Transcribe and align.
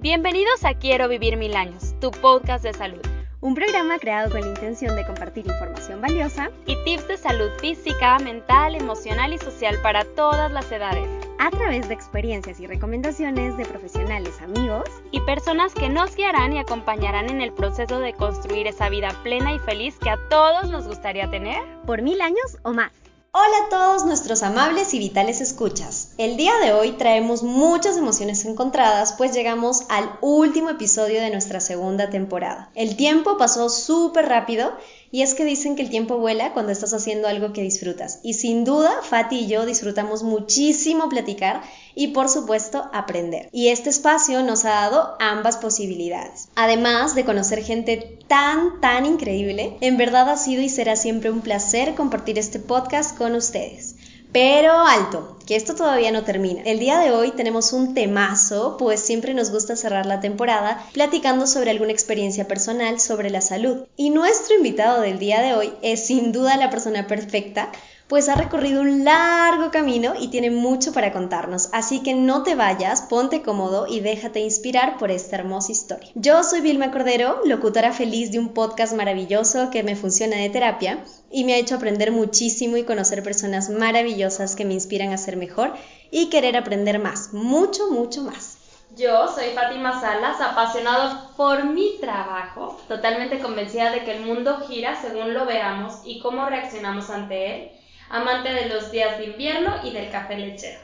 Bienvenidos 0.00 0.64
a 0.64 0.74
Quiero 0.74 1.08
Vivir 1.08 1.36
Mil 1.36 1.56
Años, 1.56 1.96
tu 2.00 2.12
podcast 2.12 2.62
de 2.62 2.72
salud. 2.72 3.00
Un 3.40 3.56
programa 3.56 3.98
creado 3.98 4.30
con 4.30 4.42
la 4.42 4.46
intención 4.46 4.94
de 4.94 5.04
compartir 5.04 5.44
información 5.44 6.00
valiosa 6.00 6.52
y 6.66 6.76
tips 6.84 7.08
de 7.08 7.16
salud 7.16 7.50
física, 7.58 8.16
mental, 8.20 8.76
emocional 8.76 9.32
y 9.32 9.38
social 9.38 9.76
para 9.82 10.04
todas 10.04 10.52
las 10.52 10.70
edades. 10.70 11.08
A 11.40 11.50
través 11.50 11.88
de 11.88 11.94
experiencias 11.94 12.60
y 12.60 12.68
recomendaciones 12.68 13.56
de 13.56 13.64
profesionales, 13.64 14.40
amigos 14.40 14.88
y 15.10 15.18
personas 15.22 15.74
que 15.74 15.88
nos 15.88 16.14
guiarán 16.14 16.52
y 16.52 16.60
acompañarán 16.60 17.28
en 17.28 17.40
el 17.40 17.52
proceso 17.52 17.98
de 17.98 18.12
construir 18.12 18.68
esa 18.68 18.88
vida 18.90 19.08
plena 19.24 19.52
y 19.52 19.58
feliz 19.58 19.98
que 19.98 20.10
a 20.10 20.28
todos 20.30 20.70
nos 20.70 20.86
gustaría 20.86 21.28
tener 21.28 21.60
por 21.86 22.02
mil 22.02 22.20
años 22.20 22.58
o 22.62 22.72
más. 22.72 22.92
Hola 23.30 23.66
a 23.66 23.68
todos 23.68 24.06
nuestros 24.06 24.42
amables 24.42 24.94
y 24.94 24.98
vitales 24.98 25.42
escuchas. 25.42 26.12
El 26.16 26.38
día 26.38 26.54
de 26.64 26.72
hoy 26.72 26.92
traemos 26.92 27.42
muchas 27.42 27.98
emociones 27.98 28.46
encontradas, 28.46 29.12
pues 29.18 29.34
llegamos 29.34 29.82
al 29.90 30.16
último 30.22 30.70
episodio 30.70 31.20
de 31.20 31.28
nuestra 31.28 31.60
segunda 31.60 32.08
temporada. 32.08 32.70
El 32.74 32.96
tiempo 32.96 33.36
pasó 33.36 33.68
súper 33.68 34.30
rápido 34.30 34.72
y 35.10 35.22
es 35.22 35.34
que 35.34 35.44
dicen 35.44 35.76
que 35.76 35.82
el 35.82 35.90
tiempo 35.90 36.18
vuela 36.18 36.52
cuando 36.52 36.72
estás 36.72 36.92
haciendo 36.92 37.28
algo 37.28 37.52
que 37.52 37.62
disfrutas. 37.62 38.20
Y 38.22 38.34
sin 38.34 38.64
duda, 38.64 39.02
Fati 39.02 39.40
y 39.40 39.46
yo 39.46 39.66
disfrutamos 39.66 40.22
muchísimo 40.22 41.08
platicar 41.08 41.62
y 41.94 42.08
por 42.08 42.28
supuesto 42.28 42.88
aprender. 42.92 43.48
Y 43.52 43.68
este 43.68 43.90
espacio 43.90 44.42
nos 44.42 44.64
ha 44.64 44.70
dado 44.70 45.16
ambas 45.20 45.56
posibilidades. 45.56 46.48
Además 46.54 47.14
de 47.14 47.24
conocer 47.24 47.62
gente 47.62 48.18
tan, 48.28 48.80
tan 48.80 49.06
increíble, 49.06 49.76
en 49.80 49.96
verdad 49.96 50.28
ha 50.28 50.36
sido 50.36 50.62
y 50.62 50.68
será 50.68 50.96
siempre 50.96 51.30
un 51.30 51.40
placer 51.40 51.94
compartir 51.94 52.38
este 52.38 52.58
podcast 52.58 53.16
con 53.16 53.34
ustedes. 53.34 53.96
Pero 54.32 54.72
alto, 54.86 55.38
que 55.46 55.56
esto 55.56 55.74
todavía 55.74 56.12
no 56.12 56.22
termina. 56.22 56.62
El 56.64 56.78
día 56.78 56.98
de 56.98 57.12
hoy 57.12 57.30
tenemos 57.30 57.72
un 57.72 57.94
temazo, 57.94 58.76
pues 58.78 59.00
siempre 59.00 59.32
nos 59.32 59.50
gusta 59.50 59.74
cerrar 59.74 60.04
la 60.04 60.20
temporada 60.20 60.84
platicando 60.92 61.46
sobre 61.46 61.70
alguna 61.70 61.92
experiencia 61.92 62.46
personal 62.46 63.00
sobre 63.00 63.30
la 63.30 63.40
salud. 63.40 63.86
Y 63.96 64.10
nuestro 64.10 64.56
invitado 64.56 65.00
del 65.00 65.18
día 65.18 65.40
de 65.40 65.54
hoy 65.54 65.72
es 65.80 66.06
sin 66.06 66.32
duda 66.32 66.58
la 66.58 66.68
persona 66.68 67.06
perfecta 67.06 67.72
pues 68.08 68.30
ha 68.30 68.34
recorrido 68.34 68.80
un 68.80 69.04
largo 69.04 69.70
camino 69.70 70.14
y 70.18 70.28
tiene 70.28 70.50
mucho 70.50 70.92
para 70.92 71.12
contarnos, 71.12 71.68
así 71.72 72.02
que 72.02 72.14
no 72.14 72.42
te 72.42 72.54
vayas, 72.54 73.02
ponte 73.02 73.42
cómodo 73.42 73.86
y 73.86 74.00
déjate 74.00 74.40
inspirar 74.40 74.96
por 74.96 75.10
esta 75.10 75.36
hermosa 75.36 75.72
historia. 75.72 76.10
Yo 76.14 76.42
soy 76.42 76.62
Vilma 76.62 76.90
Cordero, 76.90 77.42
locutora 77.44 77.92
feliz 77.92 78.32
de 78.32 78.38
un 78.38 78.54
podcast 78.54 78.94
maravilloso 78.94 79.68
que 79.70 79.82
me 79.82 79.94
funciona 79.94 80.36
de 80.38 80.48
terapia 80.48 81.04
y 81.30 81.44
me 81.44 81.52
ha 81.52 81.58
hecho 81.58 81.74
aprender 81.74 82.10
muchísimo 82.10 82.78
y 82.78 82.84
conocer 82.84 83.22
personas 83.22 83.68
maravillosas 83.68 84.56
que 84.56 84.64
me 84.64 84.72
inspiran 84.72 85.12
a 85.12 85.18
ser 85.18 85.36
mejor 85.36 85.74
y 86.10 86.30
querer 86.30 86.56
aprender 86.56 86.98
más, 86.98 87.34
mucho, 87.34 87.90
mucho 87.90 88.22
más. 88.22 88.56
Yo 88.96 89.28
soy 89.28 89.50
Fátima 89.54 90.00
Salas, 90.00 90.40
apasionado 90.40 91.36
por 91.36 91.62
mi 91.64 91.98
trabajo, 92.00 92.80
totalmente 92.88 93.38
convencida 93.38 93.92
de 93.92 94.02
que 94.02 94.16
el 94.16 94.24
mundo 94.24 94.60
gira 94.66 94.98
según 94.98 95.34
lo 95.34 95.44
veamos 95.44 96.00
y 96.06 96.20
cómo 96.20 96.46
reaccionamos 96.46 97.10
ante 97.10 97.54
él 97.54 97.70
amante 98.10 98.52
de 98.52 98.66
los 98.66 98.90
días 98.90 99.18
de 99.18 99.26
invierno 99.26 99.74
y 99.84 99.90
del 99.90 100.10
café 100.10 100.36
lechero. 100.36 100.80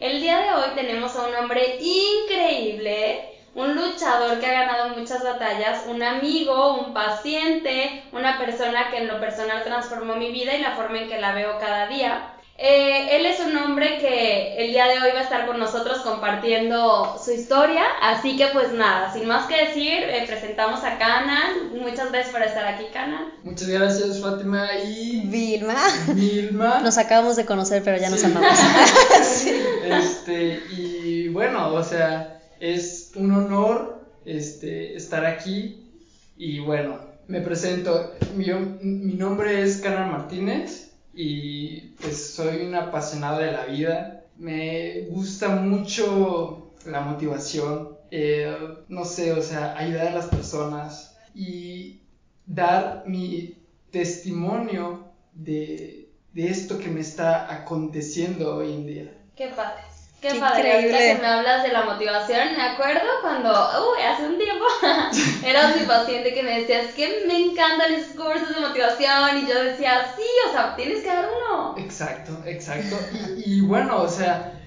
El 0.00 0.20
día 0.20 0.38
de 0.40 0.52
hoy 0.52 0.70
tenemos 0.74 1.14
a 1.16 1.26
un 1.26 1.34
hombre 1.34 1.78
increíble, 1.80 3.30
un 3.54 3.76
luchador 3.76 4.40
que 4.40 4.46
ha 4.46 4.64
ganado 4.64 4.96
muchas 4.96 5.22
batallas, 5.22 5.84
un 5.86 6.02
amigo, 6.02 6.74
un 6.74 6.92
paciente, 6.92 8.02
una 8.12 8.38
persona 8.38 8.90
que 8.90 8.98
en 8.98 9.06
lo 9.06 9.20
personal 9.20 9.62
transformó 9.62 10.16
mi 10.16 10.32
vida 10.32 10.54
y 10.54 10.62
la 10.62 10.72
forma 10.72 10.98
en 10.98 11.08
que 11.08 11.20
la 11.20 11.32
veo 11.32 11.58
cada 11.60 11.86
día. 11.86 12.33
Eh, 12.56 13.16
él 13.16 13.26
es 13.26 13.40
un 13.40 13.56
hombre 13.56 13.98
que 13.98 14.64
el 14.64 14.70
día 14.70 14.86
de 14.86 15.00
hoy 15.00 15.10
va 15.12 15.20
a 15.20 15.24
estar 15.24 15.44
con 15.44 15.58
nosotros 15.58 15.98
compartiendo 16.02 17.18
su 17.22 17.32
historia, 17.32 17.82
así 18.00 18.36
que 18.36 18.46
pues 18.52 18.72
nada, 18.72 19.12
sin 19.12 19.26
más 19.26 19.46
que 19.46 19.66
decir, 19.66 20.04
eh, 20.04 20.22
presentamos 20.24 20.84
a 20.84 20.96
Canan. 20.96 21.76
Muchas 21.80 22.12
gracias 22.12 22.32
por 22.32 22.42
estar 22.42 22.64
aquí, 22.64 22.84
Canan. 22.92 23.32
Muchas 23.42 23.68
gracias, 23.68 24.20
Fátima 24.20 24.68
y 24.84 25.22
Vilma. 25.26 25.74
Vilma. 26.14 26.78
Nos 26.80 26.96
acabamos 26.96 27.34
de 27.34 27.44
conocer, 27.44 27.82
pero 27.82 27.98
ya 27.98 28.08
nos 28.08 28.22
amamos. 28.22 28.48
Este, 29.84 30.62
y 30.70 31.28
bueno, 31.28 31.74
o 31.74 31.82
sea, 31.82 32.40
es 32.60 33.12
un 33.16 33.32
honor 33.32 34.06
este, 34.24 34.96
estar 34.96 35.26
aquí 35.26 35.90
y 36.36 36.60
bueno, 36.60 37.00
me 37.26 37.40
presento. 37.40 38.14
Mi, 38.36 38.46
mi 38.46 39.14
nombre 39.14 39.60
es 39.60 39.78
Canan 39.78 40.12
Martínez 40.12 40.83
y 41.16 41.80
pues 42.00 42.34
soy 42.34 42.62
un 42.66 42.74
apasionado 42.74 43.38
de 43.38 43.52
la 43.52 43.66
vida. 43.66 44.24
Me 44.36 45.06
gusta 45.10 45.48
mucho 45.50 46.72
la 46.86 47.00
motivación, 47.00 47.96
eh, 48.10 48.56
no 48.88 49.04
sé, 49.04 49.32
o 49.32 49.42
sea, 49.42 49.76
ayudar 49.76 50.08
a 50.08 50.14
las 50.14 50.26
personas 50.26 51.16
y 51.34 52.00
dar 52.46 53.04
mi 53.06 53.56
testimonio 53.90 55.12
de, 55.32 56.10
de 56.32 56.48
esto 56.48 56.78
que 56.78 56.88
me 56.88 57.00
está 57.00 57.52
aconteciendo 57.52 58.56
hoy 58.56 58.72
en 58.72 58.86
día. 58.86 59.18
Qué 59.36 59.48
padre. 59.48 59.93
Qué, 60.32 60.40
padre, 60.40 60.72
ahorita 60.72 60.98
que 60.98 61.14
me 61.20 61.26
hablas 61.26 61.62
de 61.62 61.68
la 61.70 61.84
motivación, 61.84 62.56
me 62.56 62.62
acuerdo 62.62 63.02
cuando, 63.20 63.50
uy, 63.50 64.02
hace 64.02 64.26
un 64.26 64.38
tiempo, 64.38 64.64
eras 65.46 65.76
mi 65.76 65.84
paciente 65.84 66.32
que 66.32 66.42
me 66.42 66.60
decías 66.60 66.94
que 66.94 67.24
me 67.26 67.50
encantan 67.50 67.92
esos 67.92 68.16
cursos 68.16 68.54
de 68.54 68.60
motivación 68.62 69.36
y 69.36 69.46
yo 69.46 69.62
decía, 69.62 70.14
sí, 70.16 70.22
o 70.48 70.50
sea, 70.50 70.74
tienes 70.76 71.02
que 71.02 71.08
dar 71.08 71.26
uno. 71.26 71.74
Exacto, 71.76 72.40
exacto. 72.46 72.96
Y, 73.36 73.60
bueno, 73.60 74.00
o 74.00 74.08
sea, 74.08 74.58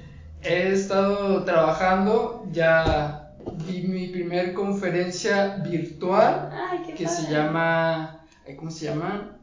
he 0.44 0.72
estado 0.74 1.44
trabajando, 1.44 2.44
ya 2.52 3.34
di 3.54 3.82
mi 3.82 4.10
primer 4.10 4.54
conferencia 4.54 5.56
virtual 5.64 6.50
Ay, 6.52 6.84
qué 6.86 6.94
que 6.94 7.08
se 7.08 7.32
llama, 7.32 8.22
¿cómo 8.58 8.70
se 8.70 8.86
llama? 8.86 9.40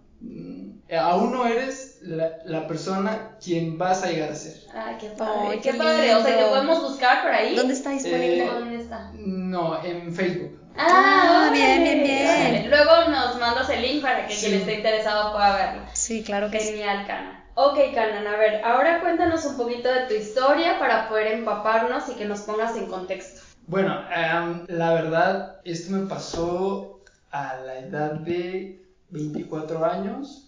Mm, 0.90 0.94
aún 0.96 1.32
no 1.32 1.46
eres 1.46 1.98
la, 2.02 2.66
persona 2.66 3.36
quien 3.42 3.78
vas 3.78 4.02
a 4.04 4.10
llegar 4.10 4.30
a 4.30 4.34
ser. 4.34 4.54
Ay, 4.74 4.96
qué 5.00 5.08
padre, 5.10 5.60
qué, 5.60 5.74
padre. 5.74 6.14
O 6.14 6.22
sea, 6.22 6.36
te 6.36 6.44
podemos 6.44 6.82
buscar 6.82 7.22
por 7.22 7.32
ahí. 7.32 7.54
¿Dónde 7.54 7.74
está 7.74 7.90
disponible? 7.90 8.44
Eh, 8.44 8.50
¿Dónde 8.50 8.76
está? 8.76 9.10
No, 9.14 9.82
en 9.82 10.14
Facebook. 10.14 10.60
Ah, 10.76 11.46
ah 11.46 11.50
bien, 11.52 11.82
bien, 11.84 12.02
bien. 12.02 12.70
Luego 12.70 13.08
nos 13.08 13.38
mandas 13.38 13.70
el 13.70 13.82
link 13.82 14.02
para 14.02 14.26
que 14.26 14.34
quien 14.34 14.54
esté 14.54 14.74
interesado 14.74 15.32
pueda 15.32 15.56
verlo. 15.56 15.82
Sí, 15.92 16.22
claro 16.24 16.50
que 16.50 16.58
Genial, 16.58 17.02
sí. 17.02 17.06
Cana. 17.06 17.44
Ok, 17.56 17.78
Canan, 17.94 18.26
a 18.26 18.36
ver, 18.36 18.64
ahora 18.64 19.00
cuéntanos 19.00 19.44
un 19.44 19.56
poquito 19.56 19.88
de 19.88 20.06
tu 20.06 20.14
historia 20.14 20.80
para 20.80 21.08
poder 21.08 21.28
empaparnos 21.28 22.08
y 22.08 22.14
que 22.14 22.24
nos 22.24 22.40
pongas 22.40 22.76
en 22.76 22.86
contexto. 22.86 23.42
Bueno, 23.68 24.04
em, 24.12 24.64
la 24.66 24.92
verdad, 24.92 25.60
esto 25.64 25.92
me 25.92 26.06
pasó 26.06 27.00
a 27.30 27.54
la 27.64 27.78
edad 27.78 28.14
de 28.14 28.84
24 29.10 29.84
años 29.84 30.43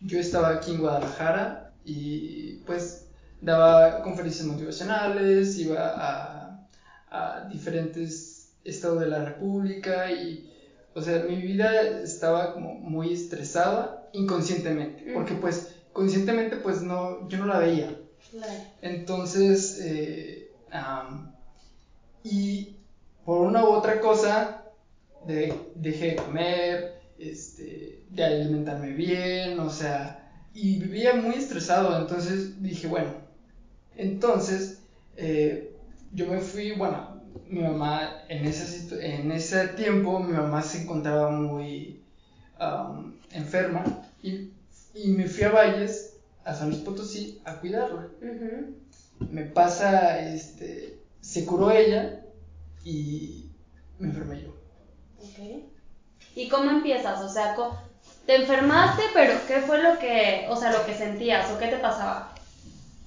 yo 0.00 0.18
estaba 0.18 0.50
aquí 0.50 0.72
en 0.72 0.80
Guadalajara 0.80 1.72
y 1.84 2.54
pues 2.66 3.06
daba 3.40 4.02
conferencias 4.02 4.46
motivacionales, 4.46 5.58
iba 5.58 5.78
a, 5.88 6.68
a 7.10 7.48
diferentes 7.48 8.50
estados 8.64 9.00
de 9.00 9.08
la 9.08 9.24
República 9.24 10.10
y, 10.10 10.52
o 10.94 11.00
sea, 11.00 11.20
mi 11.20 11.36
vida 11.36 11.80
estaba 12.02 12.52
como 12.54 12.74
muy 12.74 13.12
estresada 13.12 14.08
inconscientemente, 14.12 15.12
porque 15.14 15.34
pues 15.34 15.74
conscientemente 15.92 16.56
pues 16.56 16.82
no, 16.82 17.28
yo 17.28 17.38
no 17.38 17.46
la 17.46 17.58
veía. 17.58 17.94
Entonces, 18.82 19.76
eh, 19.80 20.52
y 22.22 22.76
por 23.24 23.40
una 23.40 23.64
u 23.64 23.68
otra 23.68 24.00
cosa, 24.00 24.64
de, 25.26 25.54
dejé 25.74 26.10
de 26.10 26.16
comer, 26.16 26.97
este, 27.18 28.04
de 28.10 28.24
alimentarme 28.24 28.92
bien, 28.92 29.58
o 29.60 29.70
sea, 29.70 30.30
y 30.54 30.78
vivía 30.78 31.14
muy 31.14 31.36
estresado, 31.36 32.00
entonces 32.00 32.62
dije, 32.62 32.86
bueno, 32.86 33.12
entonces 33.96 34.82
eh, 35.16 35.76
yo 36.12 36.26
me 36.26 36.38
fui, 36.38 36.72
bueno, 36.72 37.22
mi 37.48 37.60
mamá 37.60 38.22
en 38.28 38.44
ese, 38.46 39.18
en 39.18 39.32
ese 39.32 39.68
tiempo, 39.68 40.20
mi 40.20 40.32
mamá 40.32 40.62
se 40.62 40.82
encontraba 40.82 41.30
muy 41.30 42.02
um, 42.60 43.14
enferma 43.32 43.84
y, 44.22 44.50
y, 44.94 45.08
me 45.08 45.26
fui 45.26 45.44
a 45.44 45.50
Valles, 45.50 46.16
a 46.44 46.54
San 46.54 46.68
Luis 46.70 46.80
Potosí, 46.82 47.40
a 47.44 47.58
cuidarla. 47.60 48.08
Me 49.30 49.42
pasa, 49.44 50.20
este, 50.20 50.98
se 51.20 51.44
curó 51.44 51.70
ella 51.70 52.24
y 52.84 53.50
me 53.98 54.08
enfermé 54.08 54.42
yo. 54.42 54.54
¿Y 56.38 56.48
cómo 56.48 56.70
empiezas? 56.70 57.20
O 57.20 57.28
sea, 57.28 57.56
te 58.24 58.36
enfermaste, 58.36 59.02
pero 59.12 59.34
¿qué 59.48 59.60
fue 59.60 59.82
lo 59.82 59.98
que, 59.98 60.46
o 60.48 60.54
sea, 60.54 60.70
lo 60.70 60.86
que 60.86 60.94
sentías 60.94 61.50
o 61.50 61.58
qué 61.58 61.66
te 61.66 61.78
pasaba? 61.78 62.32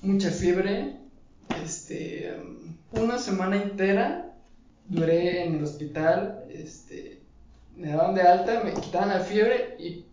Mucha 0.02 0.30
fiebre, 0.32 0.98
este, 1.64 2.36
una 2.92 3.18
semana 3.18 3.56
entera 3.56 4.34
duré 4.86 5.46
en 5.46 5.56
el 5.56 5.64
hospital, 5.64 6.44
este, 6.50 7.22
me 7.78 7.92
daban 7.92 8.16
de 8.16 8.22
alta, 8.22 8.64
me 8.66 8.74
quitaban 8.74 9.08
la 9.08 9.22
fiebre 9.22 9.78
y 9.80 10.04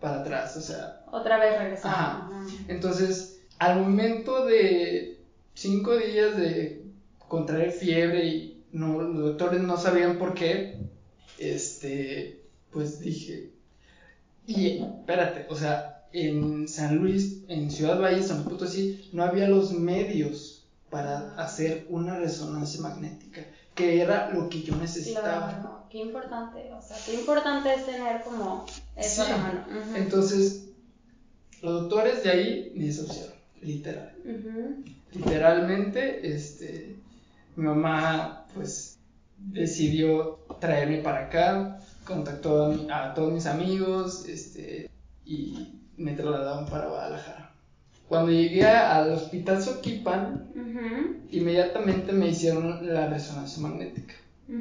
para 0.00 0.20
atrás, 0.20 0.56
o 0.56 0.62
sea. 0.62 1.02
Otra 1.12 1.38
vez 1.38 1.58
regresaba. 1.58 2.30
Entonces, 2.68 3.42
al 3.58 3.80
momento 3.80 4.46
de 4.46 5.20
cinco 5.52 5.94
días 5.94 6.38
de 6.38 6.86
contraer 7.28 7.70
fiebre 7.70 8.24
y 8.24 8.64
no, 8.72 9.02
los 9.02 9.36
doctores 9.36 9.60
no 9.60 9.76
sabían 9.76 10.16
por 10.16 10.32
qué, 10.32 10.78
este, 11.38 12.35
pues 12.76 13.00
dije, 13.00 13.52
y 14.46 14.82
espérate, 14.82 15.46
o 15.48 15.56
sea, 15.56 16.04
en 16.12 16.68
San 16.68 16.96
Luis, 16.96 17.38
en 17.48 17.70
Ciudad 17.70 17.98
Valle, 17.98 18.22
San 18.22 18.36
Luis 18.44 18.48
Potosí, 18.50 19.08
no 19.14 19.22
había 19.22 19.48
los 19.48 19.72
medios 19.72 20.66
para 20.90 21.34
hacer 21.36 21.86
una 21.88 22.18
resonancia 22.18 22.82
magnética, 22.82 23.40
que 23.74 24.02
era 24.02 24.30
lo 24.34 24.50
que 24.50 24.60
yo 24.60 24.76
necesitaba. 24.76 25.48
Claro, 25.58 25.86
qué 25.88 25.98
importante, 26.00 26.70
o 26.70 26.82
sea, 26.82 26.98
qué 27.06 27.14
importante 27.14 27.72
es 27.72 27.86
tener 27.86 28.20
como 28.24 28.66
eso 28.94 29.24
Sí. 29.24 29.32
a 29.32 29.36
la 29.38 29.42
mano. 29.42 29.64
Entonces, 29.96 30.68
los 31.62 31.80
doctores 31.80 32.24
de 32.24 32.30
ahí 32.30 32.72
me 32.76 32.84
desahuciaron, 32.84 33.36
literal. 33.62 34.12
Literalmente, 35.12 36.30
este, 36.30 36.96
mi 37.56 37.64
mamá, 37.64 38.46
pues, 38.54 38.98
decidió 39.38 40.40
traerme 40.60 40.98
para 40.98 41.26
acá, 41.26 41.80
contactó 42.06 42.64
a, 42.64 42.68
mi- 42.70 42.86
a 42.90 43.12
todos 43.12 43.32
mis 43.32 43.44
amigos, 43.46 44.26
este, 44.26 44.88
y 45.26 45.80
me 45.98 46.12
trasladaron 46.14 46.64
para 46.66 46.88
Guadalajara. 46.88 47.54
Cuando 48.08 48.30
llegué 48.32 48.64
al 48.64 49.12
hospital 49.12 49.60
Soquipan, 49.60 50.50
inmediatamente 51.30 52.12
me 52.12 52.28
hicieron 52.28 52.92
la 52.94 53.08
resonancia 53.08 53.60
magnética. 53.62 54.14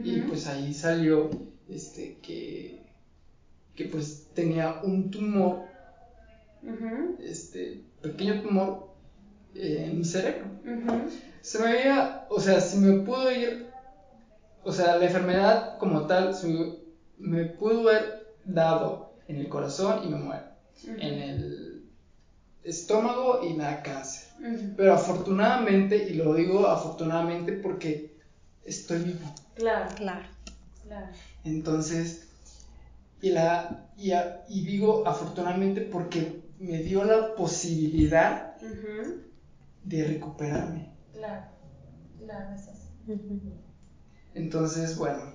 Y 0.04 0.20
pues 0.22 0.48
ahí 0.48 0.74
salió, 0.74 1.30
este, 1.70 2.18
que, 2.22 2.82
que 3.76 3.86
pues 3.86 4.28
tenía 4.34 4.82
un 4.84 5.12
tumor, 5.12 5.60
este, 7.20 7.84
pequeño 8.02 8.42
tumor 8.42 8.90
eh, 9.54 9.86
en 9.90 9.98
mi 10.00 10.04
cerebro. 10.06 10.46
Se 11.42 11.60
me 11.60 11.68
había, 11.68 12.26
o 12.30 12.40
sea, 12.40 12.60
si 12.60 12.80
me 12.80 13.00
pudo 13.06 13.32
ir, 13.32 13.68
o 14.64 14.72
sea, 14.72 14.98
la 14.98 15.06
enfermedad 15.06 15.78
como 15.78 16.08
tal, 16.08 16.34
se 16.34 16.48
me, 16.48 16.74
me 17.18 17.46
pudo 17.46 17.90
haber 17.90 18.26
dado 18.44 19.14
en 19.28 19.38
el 19.38 19.50
corazón 19.50 20.04
y 20.04 20.08
me 20.08 20.18
muero, 20.18 20.44
en 20.86 21.20
el 21.20 21.84
estómago 22.64 23.42
y 23.44 23.54
me 23.54 23.64
da 23.64 23.82
cáncer. 23.82 24.24
Pero 24.76 24.94
afortunadamente, 24.94 25.98
y 26.10 26.14
lo 26.14 26.34
digo 26.34 26.66
afortunadamente 26.66 27.54
porque 27.54 28.12
estoy 28.64 29.00
vivo. 29.00 29.28
Claro, 29.56 29.90
Claro. 29.96 30.22
claro. 30.84 31.08
Entonces, 31.44 32.28
y, 33.22 33.30
la, 33.32 33.86
y, 33.98 34.12
a- 34.12 34.44
y 34.48 34.64
digo 34.64 35.04
afortunadamente 35.06 35.82
porque 35.82 36.42
me 36.60 36.80
dio 36.80 37.04
la 37.04 37.36
posibilidad 37.36 38.56
de 39.84 40.04
recuperarme. 40.04 40.90
Claro, 41.14 41.44
claro, 42.20 42.54
es 42.54 42.68
así. 42.68 42.88
Entonces, 44.34 44.96
bueno, 44.98 45.32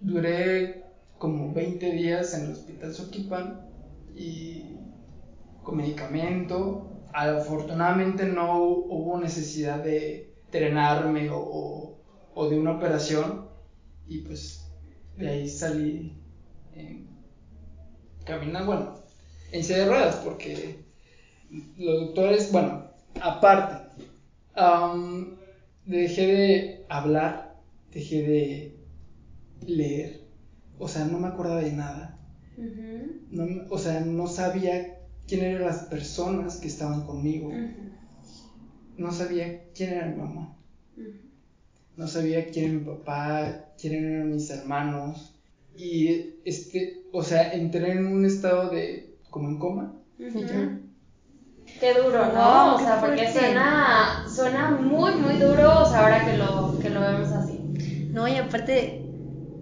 duré 0.00 0.82
como 1.20 1.52
20 1.52 1.92
días 1.92 2.34
en 2.34 2.42
el 2.46 2.52
hospital 2.52 2.92
Soquipan 2.94 3.46
y 4.14 4.64
con 5.62 5.76
medicamento. 5.76 6.86
Afortunadamente 7.12 8.26
no 8.26 8.58
hu- 8.60 8.86
hubo 8.88 9.18
necesidad 9.18 9.80
de 9.80 10.26
drenarme 10.52 11.28
o, 11.30 11.38
o- 12.34 12.46
de 12.48 12.56
una 12.56 12.72
operación 12.72 13.42
y 14.06 14.18
pues 14.20 14.42
de 15.16 15.28
ahí 15.28 15.48
salí 15.48 16.14
en, 16.72 17.04
caminando, 18.24 18.66
bueno, 18.66 18.94
en 19.52 19.64
silla 19.64 19.80
de 19.80 19.84
ruedas 19.86 20.16
porque 20.16 20.76
los 21.76 21.96
doctores, 22.06 22.50
bueno, 22.52 22.80
aparte, 23.20 23.76
dejé 25.84 26.26
de 26.26 26.84
hablar, 26.88 27.54
dejé 27.90 28.22
de 28.22 28.72
leer, 29.66 30.19
o 30.80 30.88
sea, 30.88 31.04
no 31.04 31.18
me 31.18 31.28
acordaba 31.28 31.60
de 31.60 31.72
nada, 31.72 32.16
no, 33.30 33.46
me- 33.46 33.62
o 33.70 33.78
sea, 33.78 34.00
no 34.00 34.26
sabía 34.26 34.82
quién 35.26 35.42
eran 35.42 35.64
las 35.64 35.82
personas 35.84 36.58
que 36.58 36.68
estaban 36.68 37.02
conmigo, 37.02 37.50
no 38.96 39.10
sabía 39.12 39.52
quién 39.74 39.90
era 39.90 40.06
mi 40.06 40.14
mamá, 40.16 40.52
no 41.96 42.06
sabía 42.06 42.46
quién 42.46 42.66
era 42.66 42.74
mi 42.74 42.84
papá, 42.84 43.52
quién 43.78 43.94
eran 43.94 44.30
mis 44.30 44.48
hermanos, 44.50 45.32
y 45.76 46.20
este, 46.44 46.94
o 47.12 47.22
sea, 47.22 47.50
entré 47.52 47.92
en 47.92 48.06
un 48.06 48.24
estado 48.24 48.68
de, 48.68 49.06
como 49.30 49.48
en 49.48 49.58
coma. 49.58 49.92
Qué 51.80 51.94
duro, 51.94 52.26
¿no? 52.32 52.74
O 52.74 52.78
sea, 52.78 53.00
porque 53.00 53.26
fuerte. 53.28 53.32
suena, 53.32 54.24
suena 54.28 54.70
muy, 54.70 55.12
muy 55.14 55.34
duro, 55.36 55.80
o 55.82 55.84
sea, 55.86 56.00
ahora 56.02 56.24
que 56.24 56.36
lo, 56.36 56.78
que 56.78 56.90
lo 56.90 57.00
vemos 57.00 57.32
así. 57.32 57.60
No, 58.12 58.26
y 58.28 58.36
aparte 58.36 58.99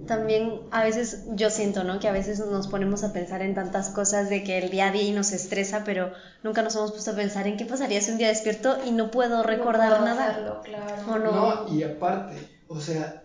también 0.09 0.63
a 0.73 0.83
veces 0.83 1.25
yo 1.37 1.51
siento, 1.51 1.85
¿no? 1.85 2.01
Que 2.01 2.09
a 2.09 2.13
veces 2.13 2.41
nos 2.41 2.67
ponemos 2.67 3.05
a 3.05 3.13
pensar 3.13 3.43
en 3.43 3.55
tantas 3.55 3.91
cosas 3.91 4.29
de 4.29 4.43
que 4.43 4.59
el 4.59 4.71
día 4.71 4.89
a 4.89 4.91
día 4.91 5.03
y 5.05 5.13
nos 5.13 5.31
estresa, 5.31 5.85
pero 5.85 6.11
nunca 6.43 6.63
nos 6.63 6.75
hemos 6.75 6.91
puesto 6.91 7.13
a 7.13 7.15
pensar 7.15 7.47
en 7.47 7.57
qué 7.57 7.65
pasaría 7.67 8.01
si 8.01 8.11
un 8.11 8.19
día 8.19 8.29
despierto 8.29 8.79
y 8.85 8.91
no 8.91 9.11
puedo 9.13 9.45
recordar 9.45 9.91
No 9.91 9.97
puedo 9.99 10.15
nada. 10.15 10.31
hacerlo, 10.31 10.61
claro. 10.65 11.13
¿O 11.13 11.19
no? 11.19 11.33
No, 11.67 11.75
y 11.75 11.85
aparte, 11.85 12.37
o 12.67 12.81
sea, 12.81 13.23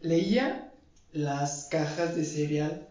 leía 0.00 0.70
las 1.12 1.66
cajas 1.70 2.14
de 2.14 2.24
cereal. 2.24 2.86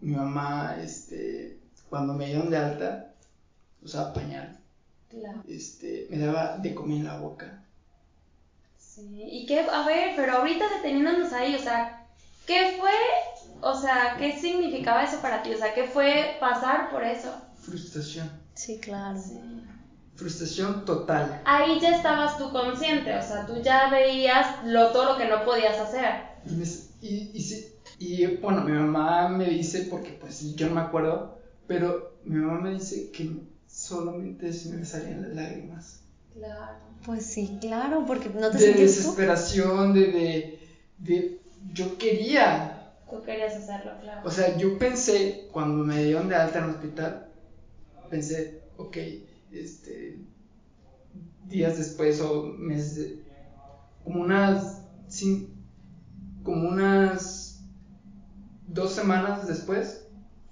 Mi 0.00 0.14
mamá, 0.14 0.76
este, 0.82 1.58
cuando 1.88 2.14
me 2.14 2.26
dieron 2.26 2.50
de 2.50 2.56
alta, 2.56 3.12
usaba 3.82 4.12
pañal, 4.12 4.58
Claro. 5.10 5.42
este, 5.48 6.06
me 6.10 6.18
daba 6.18 6.56
de 6.58 6.74
comer 6.74 6.98
en 6.98 7.04
la 7.04 7.18
boca. 7.18 7.62
Sí. 9.00 9.28
Y 9.32 9.46
qué, 9.46 9.60
a 9.60 9.86
ver, 9.86 10.12
pero 10.16 10.34
ahorita 10.34 10.64
deteniéndonos 10.76 11.32
ahí, 11.32 11.54
o 11.54 11.58
sea, 11.58 12.06
¿qué 12.46 12.76
fue, 12.78 12.92
o 13.62 13.74
sea, 13.74 14.16
qué 14.18 14.32
significaba 14.38 15.04
eso 15.04 15.20
para 15.20 15.42
ti? 15.42 15.52
O 15.52 15.58
sea, 15.58 15.72
¿qué 15.74 15.84
fue 15.84 16.36
pasar 16.40 16.90
por 16.90 17.02
eso? 17.04 17.34
Frustración, 17.54 18.30
Sí, 18.54 18.78
claro. 18.78 19.18
frustración 20.16 20.84
total. 20.84 21.40
Ahí 21.44 21.80
ya 21.80 21.92
estabas 21.96 22.36
tú 22.36 22.50
consciente, 22.50 23.16
o 23.16 23.22
sea, 23.22 23.46
tú 23.46 23.60
ya 23.62 23.88
veías 23.90 24.46
lo, 24.64 24.92
todo 24.92 25.12
lo 25.12 25.16
que 25.16 25.26
no 25.26 25.44
podías 25.44 25.78
hacer. 25.78 26.14
Y, 26.46 26.54
me- 26.54 26.64
y, 27.00 27.30
y 27.32 27.40
sí, 27.40 27.66
y, 27.98 28.26
bueno, 28.26 28.62
mi 28.62 28.72
mamá 28.72 29.28
me 29.28 29.48
dice, 29.48 29.86
porque 29.88 30.12
pues 30.12 30.54
yo 30.54 30.66
no 30.68 30.74
me 30.74 30.80
acuerdo, 30.82 31.34
pero 31.66 32.12
mi 32.24 32.36
mamá 32.36 32.58
me 32.58 32.70
dice 32.70 33.10
que 33.10 33.28
solamente 33.66 34.52
se 34.52 34.68
me 34.68 34.84
salían 34.84 35.22
las 35.22 35.32
lágrimas. 35.32 36.00
Claro. 36.40 36.76
Pues 37.04 37.24
sí, 37.24 37.50
claro, 37.60 38.04
porque 38.04 38.28
no 38.30 38.50
te 38.50 38.58
de 38.58 38.58
sentías 38.58 39.00
tú. 39.00 39.14
desesperación, 39.14 39.92
de, 39.94 40.06
de, 40.08 40.58
de- 40.98 41.38
yo 41.72 41.96
quería, 41.98 42.76
Tú 43.10 43.20
querías 43.22 43.56
hacerlo, 43.56 43.92
claro. 44.00 44.22
o 44.22 44.30
sea, 44.30 44.56
yo 44.56 44.78
pensé, 44.78 45.46
cuando 45.50 45.82
me 45.82 46.02
dieron 46.04 46.28
de 46.28 46.34
alta 46.36 46.58
en 46.58 46.64
el 46.64 46.70
hospital, 46.70 47.22
pensé, 48.10 48.52
ok, 48.76 48.96
este, 49.52 50.16
días 51.48 51.76
después 51.76 52.20
o 52.20 52.42
meses, 52.42 53.10
como 54.04 54.20
unas, 54.20 54.82
como 56.42 56.66
unas 56.68 57.54
dos 58.66 58.92
semanas 58.92 59.46
después, 59.46 60.00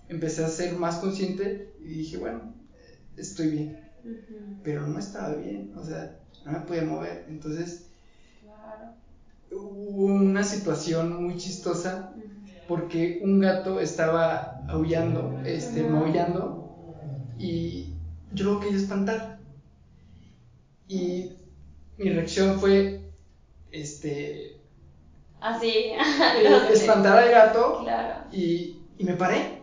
empecé 0.08 0.42
a 0.42 0.48
ser 0.48 0.74
más 0.74 0.96
consciente 0.96 1.66
y 1.78 1.88
dije, 1.98 2.16
bueno, 2.16 2.42
estoy 3.16 3.48
bien, 3.48 3.76
Pero 4.62 4.86
no 4.86 4.98
estaba 4.98 5.32
bien, 5.34 5.70
o 5.76 5.82
sea, 5.84 6.10
no 6.44 6.52
me 6.52 6.60
podía 6.60 6.82
mover, 6.82 7.24
entonces 7.28 7.82
Claro. 8.40 8.90
hubo 9.50 10.06
una 10.06 10.42
situación 10.44 11.22
muy 11.22 11.36
chistosa 11.36 12.08
porque 12.66 13.18
un 13.20 13.38
gato 13.38 13.80
estaba 13.80 14.58
aullando, 14.68 15.40
este, 15.44 15.82
maullando 15.84 16.62
y 17.38 17.86
yo 18.30 18.44
lo 18.46 18.60
quería 18.60 18.76
espantar. 18.76 19.38
Y 20.88 21.28
mi 21.98 22.10
reacción 22.10 22.58
fue, 22.58 23.00
este, 23.70 24.56
Así. 25.40 25.92
eh, 26.34 26.68
espantar 26.72 27.16
al 27.16 27.30
gato 27.30 27.82
Claro. 27.82 28.24
y, 28.30 28.74
y 28.98 29.04
me 29.04 29.14
paré. 29.14 29.62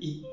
Y, 0.00 0.25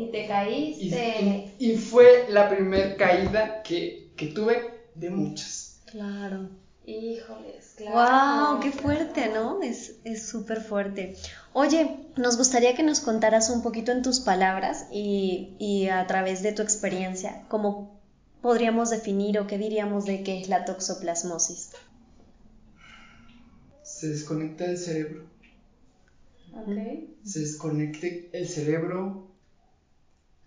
Y 0.00 0.10
te 0.12 0.26
caíste. 0.28 1.50
y- 1.58 1.72
y 1.72 1.76
fue 1.76 2.26
la 2.30 2.48
primer 2.48 2.96
caída 2.96 3.62
que, 3.62 4.10
que 4.16 4.26
tuve 4.28 4.82
de 4.94 5.10
muchas. 5.10 5.80
Claro. 5.86 6.50
Híjoles, 6.86 7.74
claro. 7.76 8.52
Wow, 8.54 8.60
qué 8.60 8.70
fuerte, 8.72 9.28
¿no? 9.28 9.60
Es 9.62 9.96
es 10.04 10.26
súper 10.26 10.62
fuerte. 10.62 11.16
Oye, 11.52 11.96
nos 12.16 12.38
gustaría 12.38 12.74
que 12.74 12.82
nos 12.82 13.00
contaras 13.00 13.50
un 13.50 13.62
poquito 13.62 13.92
en 13.92 14.02
tus 14.02 14.20
palabras 14.20 14.86
y, 14.90 15.54
y 15.58 15.88
a 15.88 16.06
través 16.06 16.42
de 16.42 16.52
tu 16.52 16.62
experiencia, 16.62 17.44
cómo 17.48 18.00
podríamos 18.40 18.88
definir 18.90 19.38
o 19.38 19.46
qué 19.46 19.58
diríamos 19.58 20.06
de 20.06 20.22
qué 20.22 20.40
es 20.40 20.48
la 20.48 20.64
toxoplasmosis. 20.64 21.72
Se 23.82 24.08
desconecta 24.08 24.64
el 24.64 24.78
cerebro. 24.78 25.24
Ok. 26.54 26.76
se 27.24 27.40
desconecte 27.40 28.30
el 28.32 28.48
cerebro. 28.48 29.27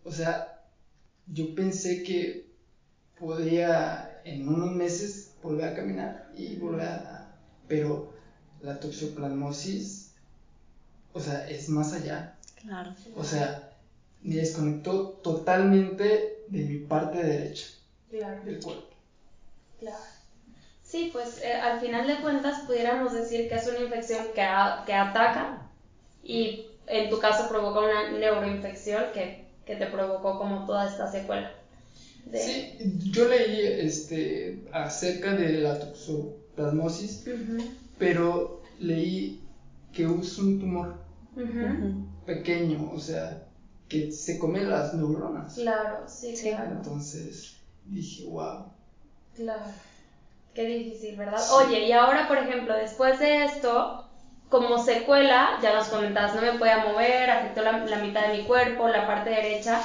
O 0.04 0.12
sea, 0.12 0.64
yo 1.28 1.56
pensé 1.56 2.04
que 2.04 2.46
podía 3.20 4.22
en 4.26 4.48
unos 4.50 4.72
meses 4.72 5.32
volver 5.44 5.70
a 5.70 5.76
caminar 5.76 6.32
y 6.36 6.56
volver 6.56 6.82
a, 6.88 7.36
pero 7.68 8.10
la 8.62 8.80
toxoplasmosis, 8.80 10.12
o 11.14 11.20
sea, 11.20 11.46
es 11.46 11.70
más 11.70 11.94
allá. 11.94 12.34
Claro. 12.56 12.92
O 13.16 13.24
sea, 13.24 13.70
me 14.22 14.36
desconectó 14.38 15.20
totalmente 15.24 16.44
de 16.48 16.64
mi 16.64 16.78
parte 16.78 17.20
derecha 17.24 17.68
Claro, 18.10 18.42
del 18.44 18.60
cuerpo. 18.62 18.96
claro. 19.80 19.98
Sí, 20.84 21.10
pues 21.14 21.42
eh, 21.44 21.54
al 21.54 21.80
final 21.80 22.08
de 22.08 22.20
cuentas 22.22 22.60
pudiéramos 22.66 23.14
decir 23.14 23.48
que 23.50 23.56
es 23.56 23.68
una 23.68 23.80
infección 23.80 24.28
que, 24.36 24.42
a- 24.44 24.84
que 24.86 24.94
ataca 24.94 25.68
y 26.24 26.66
en 26.88 27.10
tu 27.10 27.20
caso 27.20 27.48
provoca 27.50 27.80
una 27.82 28.10
neuroinfección 28.12 29.12
que, 29.14 29.41
que 29.66 29.76
te 29.76 29.88
provocó 29.88 30.38
como 30.38 30.66
toda 30.66 30.88
esta 30.88 31.08
secuela. 31.08 31.50
de- 32.26 32.38
Sí, 32.38 32.78
yo 33.12 33.26
leí 33.26 33.60
este, 33.66 34.64
acerca 34.72 35.34
de 35.34 35.62
la 35.62 35.80
toxoplasmosis, 35.80 37.24
pero 37.98 38.62
leí 38.80 39.40
que 39.92 40.04
es 40.04 40.38
un 40.38 40.60
tumor 40.60 40.96
pequeño, 42.26 42.90
o 42.92 43.00
sea, 43.00 43.44
que 43.90 44.12
se 44.12 44.38
come 44.38 44.62
las 44.62 44.94
neuronas. 44.94 45.56
Claro, 45.56 46.08
sí, 46.08 46.36
Sí. 46.36 46.50
claro. 46.50 46.72
Entonces 46.78 47.56
dije, 47.86 48.24
wow. 48.24 48.66
Claro. 49.36 49.64
Qué 50.54 50.66
difícil, 50.66 51.16
¿verdad? 51.18 51.40
Sí. 51.40 51.54
Oye, 51.54 51.86
y 51.88 51.92
ahora, 51.94 52.28
por 52.28 52.38
ejemplo, 52.38 52.76
después 52.76 53.20
de 53.20 53.46
esto, 53.46 54.06
como 54.52 54.78
secuela, 54.84 55.58
ya 55.62 55.74
nos 55.74 55.88
comentabas, 55.88 56.36
no 56.36 56.42
me 56.42 56.60
podía 56.60 56.86
mover, 56.86 57.30
afectó 57.30 57.62
la, 57.62 57.72
mitad 58.04 58.28
de 58.28 58.38
mi 58.38 58.44
cuerpo, 58.44 58.90
la 58.90 59.08
parte 59.08 59.30
derecha. 59.30 59.82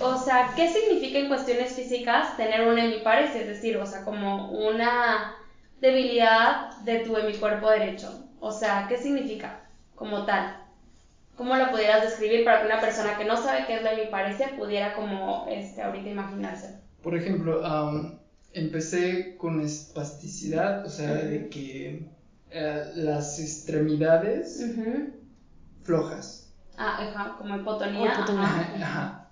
O 0.00 0.16
sea, 0.16 0.52
¿qué 0.56 0.72
significa 0.72 1.18
en 1.18 1.28
cuestiones 1.28 1.74
físicas 1.74 2.34
tener 2.38 2.66
una 2.66 2.86
hemiparesia? 2.86 3.42
Es 3.42 3.46
decir, 3.46 3.76
o 3.76 3.84
sea, 3.84 4.02
como 4.02 4.48
una 4.52 5.34
debilidad 5.82 6.78
de 6.78 7.00
tu 7.00 7.14
hemicuerpo 7.14 7.68
derecho. 7.68 8.24
O 8.40 8.50
sea, 8.50 8.86
¿qué 8.88 8.96
significa 8.96 9.68
como 9.94 10.24
tal? 10.24 10.56
¿Cómo 11.36 11.54
lo 11.54 11.70
pudieras 11.70 12.02
describir 12.02 12.42
para 12.42 12.60
que 12.60 12.66
una 12.66 12.80
persona 12.80 13.18
que 13.18 13.26
no 13.26 13.36
sabe 13.36 13.66
qué 13.66 13.76
es 13.76 13.82
la 13.82 13.92
hemiparesia 13.92 14.56
pudiera 14.56 14.94
como 14.94 15.44
este, 15.50 15.82
ahorita 15.82 16.08
imaginarse? 16.08 16.78
Por 17.02 17.14
ejemplo, 17.14 17.60
empecé 18.54 19.36
con 19.36 19.60
espasticidad, 19.60 20.86
o 20.86 20.88
sea, 20.88 21.12
de 21.12 21.50
que 21.50 22.13
eh, 22.54 22.92
las 22.94 23.38
extremidades 23.40 24.64
flojas. 25.82 26.48
Ah, 26.76 26.98
ajá, 27.00 27.36
como 27.38 27.56
hipotonía. 27.56 28.14
Hipotonía. 28.14 28.74
ajá. 28.80 29.30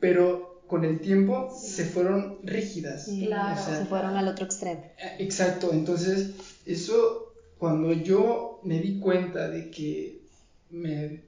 Pero 0.00 0.62
con 0.66 0.84
el 0.84 1.00
tiempo 1.00 1.50
se 1.56 1.84
fueron 1.84 2.38
rígidas. 2.42 3.04
Sí, 3.06 3.26
Claro. 3.26 3.60
O 3.60 3.64
sea, 3.64 3.78
se 3.78 3.84
fueron 3.86 4.16
al 4.16 4.28
otro 4.28 4.44
extremo. 4.44 4.82
Eh, 4.98 5.16
Exacto, 5.20 5.72
entonces 5.72 6.32
eso 6.66 7.32
cuando 7.58 7.92
yo 7.92 8.60
me 8.64 8.78
di 8.80 9.00
cuenta 9.00 9.48
de 9.48 9.70
que 9.70 10.22
me 10.70 11.22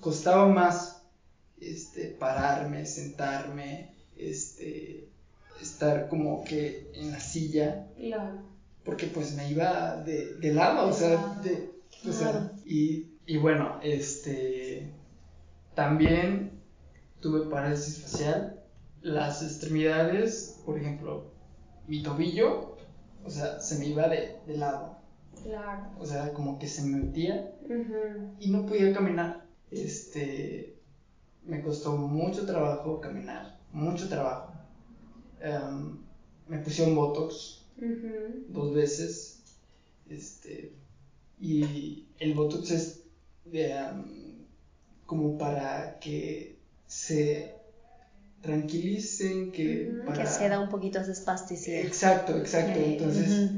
costaba 0.00 0.46
más 0.48 1.00
este 1.60 2.06
pararme, 2.08 2.84
sentarme, 2.86 3.94
este 4.16 5.08
estar 5.60 6.08
como 6.08 6.44
que 6.44 6.90
en 6.94 7.12
la 7.12 7.20
silla, 7.20 7.86
Claro. 7.96 8.53
Porque 8.84 9.06
pues 9.06 9.34
me 9.34 9.48
iba 9.48 9.96
de, 9.96 10.34
de 10.40 10.50
lado, 10.52 10.88
o 10.88 10.92
sea, 10.92 11.40
de, 11.42 11.68
o 12.08 12.12
sea, 12.12 12.52
y, 12.64 13.06
y 13.26 13.36
bueno, 13.38 13.78
este 13.82 14.88
también 15.74 16.50
tuve 17.20 17.42
parálisis 17.42 18.00
facial, 18.00 18.54
las 19.02 19.42
extremidades, 19.42 20.54
por 20.64 20.78
ejemplo, 20.78 21.24
mi 21.86 22.02
tobillo, 22.02 22.76
o 23.24 23.30
sea, 23.30 23.60
se 23.60 23.76
me 23.76 23.86
iba 23.86 24.08
de, 24.08 24.32
de 24.46 24.54
lado, 24.56 24.96
Claro. 25.42 25.82
o 25.98 26.06
sea, 26.06 26.32
como 26.32 26.58
que 26.58 26.66
se 26.66 26.82
me 26.82 26.98
metía 26.98 27.44
Ujú. 27.68 28.34
y 28.38 28.48
no 28.48 28.66
podía 28.66 28.92
caminar. 28.92 29.40
Este, 29.70 30.74
me 31.44 31.60
costó 31.62 31.92
mucho 31.92 32.44
trabajo 32.46 33.00
caminar, 33.00 33.54
mucho 33.72 34.08
trabajo. 34.08 34.52
Em, 35.40 35.96
me 36.46 36.58
pusieron 36.58 36.94
botox 36.94 37.63
Dos 37.76 38.74
veces, 38.74 39.42
este, 40.08 40.72
y 41.40 42.04
el 42.18 42.34
botox 42.34 42.70
es 42.70 43.02
em, 43.52 44.44
como 45.06 45.36
para 45.36 45.98
que 45.98 46.56
se 46.86 47.54
tranquilicen, 48.40 49.50
que 49.50 49.88
Ujú. 49.90 50.04
para 50.04 50.22
Que 50.24 50.26
ceda 50.28 50.60
un 50.60 50.68
poquito 50.68 51.00
esa 51.00 51.12
espasticidad. 51.12 51.80
Exacto, 51.80 52.36
exacto. 52.38 52.78
Entonces, 52.78 53.50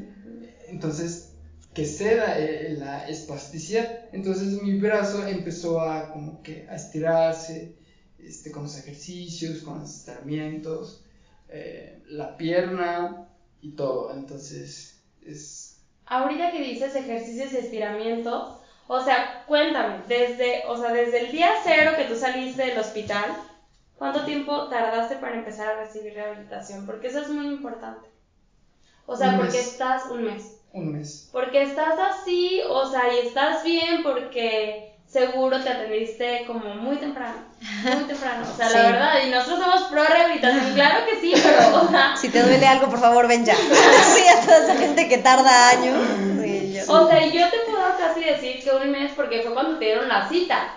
entonces 0.68 1.28
que 1.74 1.84
ceda 1.84 2.38
eh, 2.38 2.74
la 2.78 3.06
espasticidad. 3.06 4.08
Entonces 4.12 4.62
mi 4.62 4.78
brazo 4.78 5.26
empezó 5.26 5.82
a 5.82 6.10
como 6.10 6.42
que 6.42 6.66
a 6.68 6.76
estirarse, 6.76 7.74
este, 8.18 8.50
con 8.50 8.62
los 8.62 8.78
ejercicios, 8.78 9.60
con 9.60 9.80
los 9.80 9.94
estiramientos, 9.94 11.04
eh, 11.48 12.00
la 12.06 12.34
pierna 12.36 13.25
y 13.66 13.74
todo. 13.76 14.12
Entonces 14.12 15.00
es 15.20 15.76
Ahorita 16.06 16.50
que 16.50 16.60
dices 16.60 16.94
ejercicios 16.94 17.52
y 17.52 17.58
estiramientos, 17.58 18.48
o 18.88 19.00
sea, 19.00 19.44
cuéntame, 19.46 20.00
desde, 20.06 20.62
o 20.66 20.76
sea, 20.76 20.92
desde 20.92 21.18
el 21.18 21.30
día 21.30 21.50
cero 21.62 21.92
que 21.96 22.04
tú 22.04 22.16
saliste 22.16 22.62
del 22.62 22.78
hospital, 22.78 23.36
¿cuánto 23.96 24.24
tiempo 24.24 24.68
tardaste 24.68 25.16
para 25.16 25.34
empezar 25.36 25.68
a 25.68 25.74
recibir 25.74 26.14
rehabilitación? 26.14 26.86
Porque 26.86 27.08
eso 27.08 27.20
es 27.20 27.28
muy 27.28 27.46
importante. 27.46 28.08
O 29.06 29.16
sea, 29.16 29.30
Un 29.30 29.36
porque 29.36 29.58
mes. 29.58 29.64
estás 29.64 30.06
un 30.06 30.22
mes. 30.24 30.56
un 30.72 30.90
mes. 30.92 31.28
Porque 31.30 31.62
estás 31.62 31.98
así, 31.98 32.60
o 32.66 32.84
sea, 32.86 33.08
y 33.08 33.18
estás 33.18 33.62
bien 33.62 34.02
porque 34.02 34.85
seguro 35.16 35.58
te 35.62 35.68
atendiste 35.70 36.44
como 36.46 36.74
muy 36.74 36.96
temprano, 36.96 37.36
muy 37.94 38.04
temprano, 38.04 38.44
o 38.52 38.56
sea, 38.56 38.68
la 38.70 38.80
Sí. 38.80 38.86
verdad, 38.92 39.12
y 39.26 39.30
nosotros 39.30 39.58
somos 39.60 39.82
pro 39.84 40.04
rehabilitación, 40.04 40.74
claro 40.74 41.06
que 41.06 41.20
sí, 41.20 41.32
pero, 41.42 41.82
o 41.84 41.88
sea, 41.88 42.14
Si 42.20 42.28
te 42.28 42.42
duele 42.42 42.66
algo, 42.66 42.88
por 42.88 42.98
favor, 43.00 43.26
ven 43.26 43.44
ya. 43.44 43.54
Sí, 44.14 44.22
a 44.28 44.40
toda 44.44 44.58
esa 44.58 44.76
gente 44.76 45.08
que 45.08 45.18
tarda 45.18 45.70
años. 45.70 45.98
Sí, 46.42 46.72
yo- 46.74 46.92
o 46.92 47.08
sea, 47.08 47.20
yo 47.26 47.48
te 47.50 47.58
puedo 47.70 47.96
casi 47.98 48.20
decir 48.24 48.62
que 48.62 48.70
un 48.70 48.90
mes 48.90 49.12
porque 49.16 49.40
fue 49.42 49.52
cuando 49.54 49.78
te 49.78 49.86
dieron 49.86 50.08
la 50.08 50.28
cita, 50.28 50.72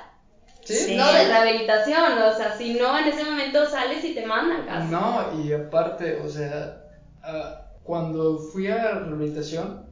¿Sí? 0.63 0.95
No 0.95 1.11
de 1.11 1.23
rehabilitación, 1.27 2.17
o 2.21 2.31
sea, 2.37 2.55
si 2.55 2.75
no, 2.75 2.95
en 2.97 3.05
ese 3.07 3.23
momento 3.23 3.65
sales 3.65 4.03
y 4.05 4.13
te 4.13 4.23
mandan 4.25 4.65
casi. 4.67 4.87
No, 4.87 5.41
y 5.43 5.51
aparte, 5.51 6.17
o 6.17 6.29
sea, 6.29 6.75
ah, 7.23 7.61
cuando 7.83 8.37
fui 8.37 8.67
a 8.67 8.91
rehabilitación, 8.99 9.83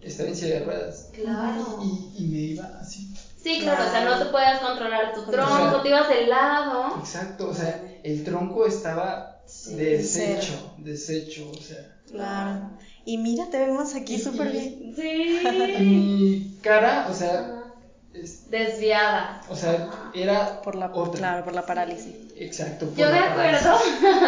estaba 0.00 0.28
en 0.30 0.36
silla 0.36 0.60
de 0.60 0.64
ruedas. 0.64 1.10
Claro. 1.12 1.78
Y, 1.82 2.10
y 2.16 2.25
claro, 3.74 3.88
o 3.88 3.90
sea, 3.90 4.04
no 4.04 4.18
te 4.18 4.24
puedes 4.26 4.58
controlar 4.58 5.14
tu 5.14 5.20
O 5.20 5.24
tronco, 5.24 5.70
sea, 5.70 5.82
te 5.82 5.88
ibas 5.88 6.08
de 6.08 6.26
lado. 6.26 6.96
Exacto, 6.98 7.48
o 7.48 7.54
sea, 7.54 7.82
el 8.02 8.24
tronco 8.24 8.66
estaba 8.66 9.40
deshecho, 9.70 10.74
deshecho, 10.78 11.50
o 11.50 11.60
sea. 11.60 11.96
Claro. 12.10 12.70
Y 13.04 13.18
mira, 13.18 13.46
te 13.50 13.58
vemos 13.58 13.94
aquí 13.94 14.18
súper 14.18 14.50
bien. 14.50 14.92
Sí. 14.96 15.40
Mi 15.80 16.58
cara, 16.62 17.06
o 17.10 17.14
sea, 17.14 17.52
Desviada. 18.48 19.42
o 19.48 19.54
sea, 19.54 19.90
era 20.14 20.62
Por 20.62 20.74
la, 20.74 20.86
otra. 20.86 21.18
claro, 21.18 21.44
por 21.44 21.54
la 21.54 21.66
parálisis. 21.66 22.14
Exacto. 22.36 22.86
por 22.86 22.96
Yo 22.96 23.10
me 23.10 23.18
acuerdo 23.18 23.78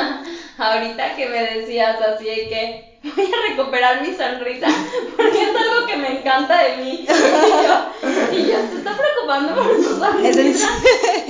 ahorita 0.59 1.17
que 1.17 1.27
me 1.29 1.43
decías 1.55 1.97
así 2.03 2.25
que 2.27 2.99
voy 3.03 3.25
a 3.27 3.49
recuperar 3.51 4.03
mi 4.03 4.15
sonrisa 4.15 4.67
porque 5.17 5.43
es 5.43 5.49
algo 5.49 5.87
que 5.87 5.97
me 5.97 6.19
encanta 6.21 6.63
de 6.65 6.77
mí. 6.85 6.91
Y 7.01 7.07
yo, 7.07 7.93
y 8.33 8.47
yo, 8.51 8.59
¿te 8.89 8.93
estás 8.93 9.07
preocupando 9.13 9.55
por 9.55 9.67
tu 9.67 10.27
en 10.27 10.35
sonrisa? 10.35 10.69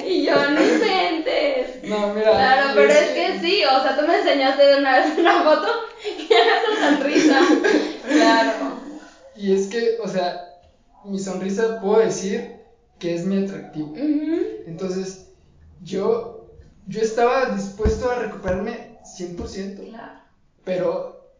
Y 0.06 0.24
yo, 0.24 0.50
no 0.50 0.60
inventes. 0.62 1.84
No, 1.84 2.14
mira. 2.14 2.30
Claro, 2.30 2.70
pero 2.74 2.92
es 2.92 3.10
que 3.10 3.40
sí, 3.40 3.62
o 3.64 3.82
sea, 3.82 3.96
tú 3.98 4.06
me 4.06 4.18
enseñaste 4.18 4.62
de 4.62 4.76
una 4.78 4.98
vez 4.98 5.18
una 5.18 5.42
foto 5.42 5.68
que 6.28 6.34
era 6.34 6.52
esa 6.60 6.90
sonrisa. 6.90 7.40
Claro. 8.08 8.52
Y 9.36 9.52
es 9.52 9.66
que, 9.68 9.98
o 10.02 10.08
sea, 10.08 10.34
mi 11.04 11.18
sonrisa 11.18 11.80
puedo 11.80 12.00
decir 12.00 12.58
que 12.98 13.14
es 13.14 13.24
mi 13.24 13.44
atractivo. 13.44 13.94
Entonces, 14.66 15.28
yo, 15.82 16.48
yo 16.86 17.00
estaba 17.00 17.50
dispuesto 17.50 18.10
a 18.10 18.16
recuperarme 18.16 18.98
100%. 19.18 19.90
Claro. 19.90 20.20
Pero 20.64 21.32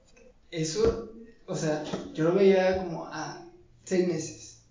eso, 0.50 1.10
o 1.46 1.54
sea, 1.54 1.82
yo 2.12 2.24
lo 2.24 2.34
veía 2.34 2.78
como 2.78 3.06
a 3.06 3.44
seis 3.84 4.06
meses, 4.06 4.62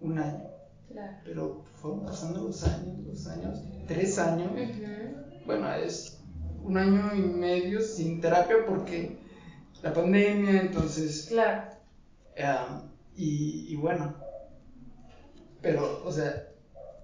un 0.00 0.18
año. 0.18 0.55
Claro. 0.92 1.12
Pero 1.24 1.64
fueron 1.80 2.04
pasando 2.06 2.42
los 2.42 2.62
años, 2.64 2.98
los 3.06 3.26
años, 3.26 3.58
tres 3.86 4.18
años. 4.18 4.50
Bueno, 5.44 5.72
es 5.74 6.18
un 6.64 6.76
año 6.78 7.12
y 7.14 7.20
medio 7.20 7.80
sin 7.80 8.20
terapia 8.20 8.56
porque 8.66 9.16
la 9.82 9.92
pandemia, 9.92 10.60
entonces, 10.62 11.26
Claro. 11.28 11.62
y, 13.16 13.66
y 13.68 13.76
bueno, 13.76 14.14
pero, 15.62 16.02
o 16.04 16.12
sea, 16.12 16.48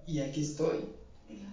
y 0.05 0.19
aquí 0.21 0.41
estoy. 0.43 0.89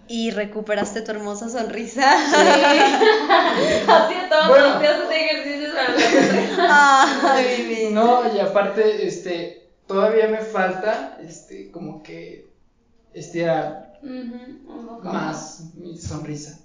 Y 0.09 0.33
recuperaste 0.33 1.03
tu 1.03 1.13
hermosa 1.13 1.49
sonrisa. 1.49 2.03
Sí. 2.03 2.37
Así 3.89 4.15
todos 4.29 4.49
Bueno. 4.49 4.69
los 4.71 4.81
días 4.81 4.95
haces 4.95 5.11
ejercicios 5.11 5.73
para 5.75 5.89
lo 5.93 5.99
encontré. 5.99 6.57
Ay, 7.89 7.91
No, 7.93 8.35
y 8.35 8.41
aparte, 8.41 9.07
este, 9.07 9.60
todavía 9.91 10.29
me 10.29 10.39
falta, 10.41 11.19
este, 11.21 11.71
como 11.71 12.03
que 12.03 12.47
estirar 13.13 13.99
poco 14.87 15.09
más 15.09 15.61
mi 15.75 15.97
sonrisa. 15.97 16.59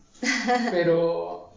Pero, 0.72 1.50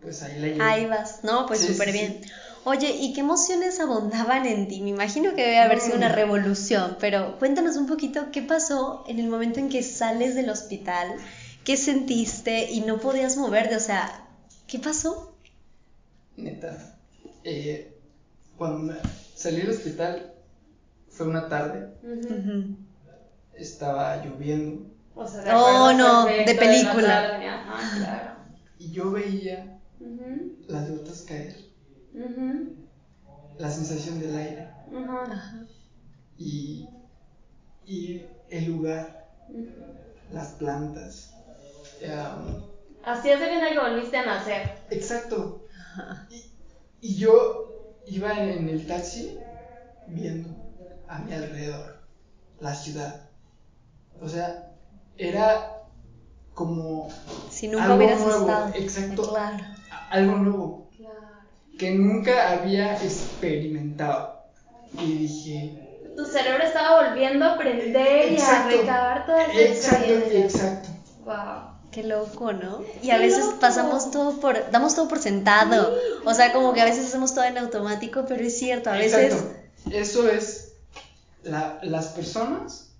pues 0.00 0.22
ahí 0.22 0.38
la 0.40 0.48
llevo. 0.48 0.62
Ahí 0.64 0.86
vas, 0.86 1.20
no, 1.24 1.46
pues 1.46 1.60
súper 1.60 1.88
sí, 1.92 1.98
bien. 1.98 2.20
Oye, 2.64 2.90
¿y 3.00 3.12
qué 3.14 3.20
emociones 3.20 3.80
abundaban 3.80 4.44
en 4.46 4.68
ti? 4.68 4.80
Me 4.82 4.90
imagino 4.90 5.34
que 5.34 5.42
debe 5.42 5.60
haber 5.60 5.80
sido 5.80 5.96
una 5.96 6.10
Mm. 6.10 6.14
revolución, 6.14 6.96
pero 7.00 7.38
cuéntanos 7.38 7.76
un 7.76 7.86
poquito 7.86 8.30
qué 8.30 8.42
pasó 8.42 9.04
en 9.08 9.18
el 9.18 9.28
momento 9.28 9.60
en 9.60 9.68
que 9.70 9.82
sales 9.82 10.34
del 10.34 10.50
hospital, 10.50 11.16
qué 11.64 11.76
sentiste 11.76 12.66
y 12.70 12.80
no 12.82 12.98
podías 13.00 13.36
moverte, 13.36 13.76
o 13.76 13.80
sea, 13.80 14.26
¿qué 14.66 14.78
pasó? 14.78 15.32
Neta. 16.36 16.96
Eh, 17.44 17.92
cuando 18.56 18.94
salí 19.34 19.58
del 19.58 19.70
hospital, 19.70 20.32
fue 21.18 21.26
una 21.26 21.48
tarde, 21.48 21.88
estaba 23.54 24.24
lloviendo. 24.24 24.86
O 25.16 25.26
sea, 25.26 25.42
te 25.42 25.50
Oh, 25.52 25.92
no, 25.92 26.24
de 26.26 26.54
la 26.54 26.60
película. 26.60 27.08
tarde, 27.08 27.46
Ajá, 27.48 27.96
claro. 27.98 28.30
y 28.78 28.92
yo 28.92 29.10
veía 29.10 29.80
las 30.68 30.88
gotas 30.88 31.22
caer, 31.22 31.56
la 33.58 33.70
sensación 33.70 34.20
del 34.20 34.36
aire. 34.36 34.68
Y, 36.38 36.88
y 37.84 38.22
el 38.50 38.64
lugar, 38.66 39.26
las 40.32 40.48
plantas. 40.52 41.34
um, 42.00 42.62
Así 43.04 43.30
es 43.30 43.40
de 43.40 43.46
bien 43.48 43.60
que 43.72 43.78
volviste 43.80 44.16
a 44.18 44.26
nacer. 44.26 44.70
exacto. 44.90 45.64
Y, 46.30 46.44
y 47.00 47.16
yo 47.16 47.72
iba 48.06 48.32
en 48.40 48.68
el 48.68 48.86
taxi 48.86 49.36
viendo 50.06 50.48
a 51.08 51.18
mi 51.20 51.32
alrededor 51.32 51.98
la 52.60 52.74
ciudad. 52.74 53.28
O 54.20 54.28
sea, 54.28 54.70
era 55.16 55.74
como 56.54 57.08
Si 57.50 57.68
nunca 57.68 57.84
Algo 57.84 57.96
hubieras 57.96 58.20
nuevo, 58.20 58.40
estado. 58.40 58.70
exacto. 58.74 59.28
Claro. 59.30 59.64
algo 60.10 60.32
nuevo 60.36 60.88
Claro. 60.96 61.14
que 61.78 61.90
nunca 61.92 62.50
había 62.52 62.94
experimentado. 63.02 64.38
Y 64.98 65.12
dije, 65.18 65.84
Tu 66.16 66.24
cerebro 66.24 66.64
estaba 66.64 67.08
volviendo 67.08 67.44
a 67.44 67.54
aprender 67.54 68.32
y 68.32 68.40
a 68.40 68.66
recabar 68.66 69.26
toda 69.26 69.44
esa 69.44 69.98
exacto, 70.02 70.36
exacto. 70.36 70.88
Wow. 71.24 71.78
Qué 71.92 72.02
loco, 72.02 72.52
¿no? 72.52 72.82
Y 73.02 73.10
a 73.10 73.16
Qué 73.18 73.26
veces 73.26 73.44
loco. 73.46 73.60
pasamos 73.60 74.10
todo 74.10 74.40
por, 74.40 74.70
damos 74.70 74.94
todo 74.96 75.08
por 75.08 75.20
sentado. 75.20 75.94
O 76.24 76.34
sea, 76.34 76.52
como 76.52 76.72
que 76.72 76.80
a 76.80 76.84
veces 76.84 77.06
hacemos 77.06 77.34
todo 77.34 77.44
en 77.44 77.56
automático, 77.58 78.24
pero 78.26 78.42
es 78.44 78.58
cierto, 78.58 78.90
a 78.90 78.94
veces 78.94 79.32
Exacto. 79.34 79.54
Eso 79.92 80.28
es, 80.28 80.67
la- 81.44 81.78
las 81.82 82.08
personas 82.08 82.92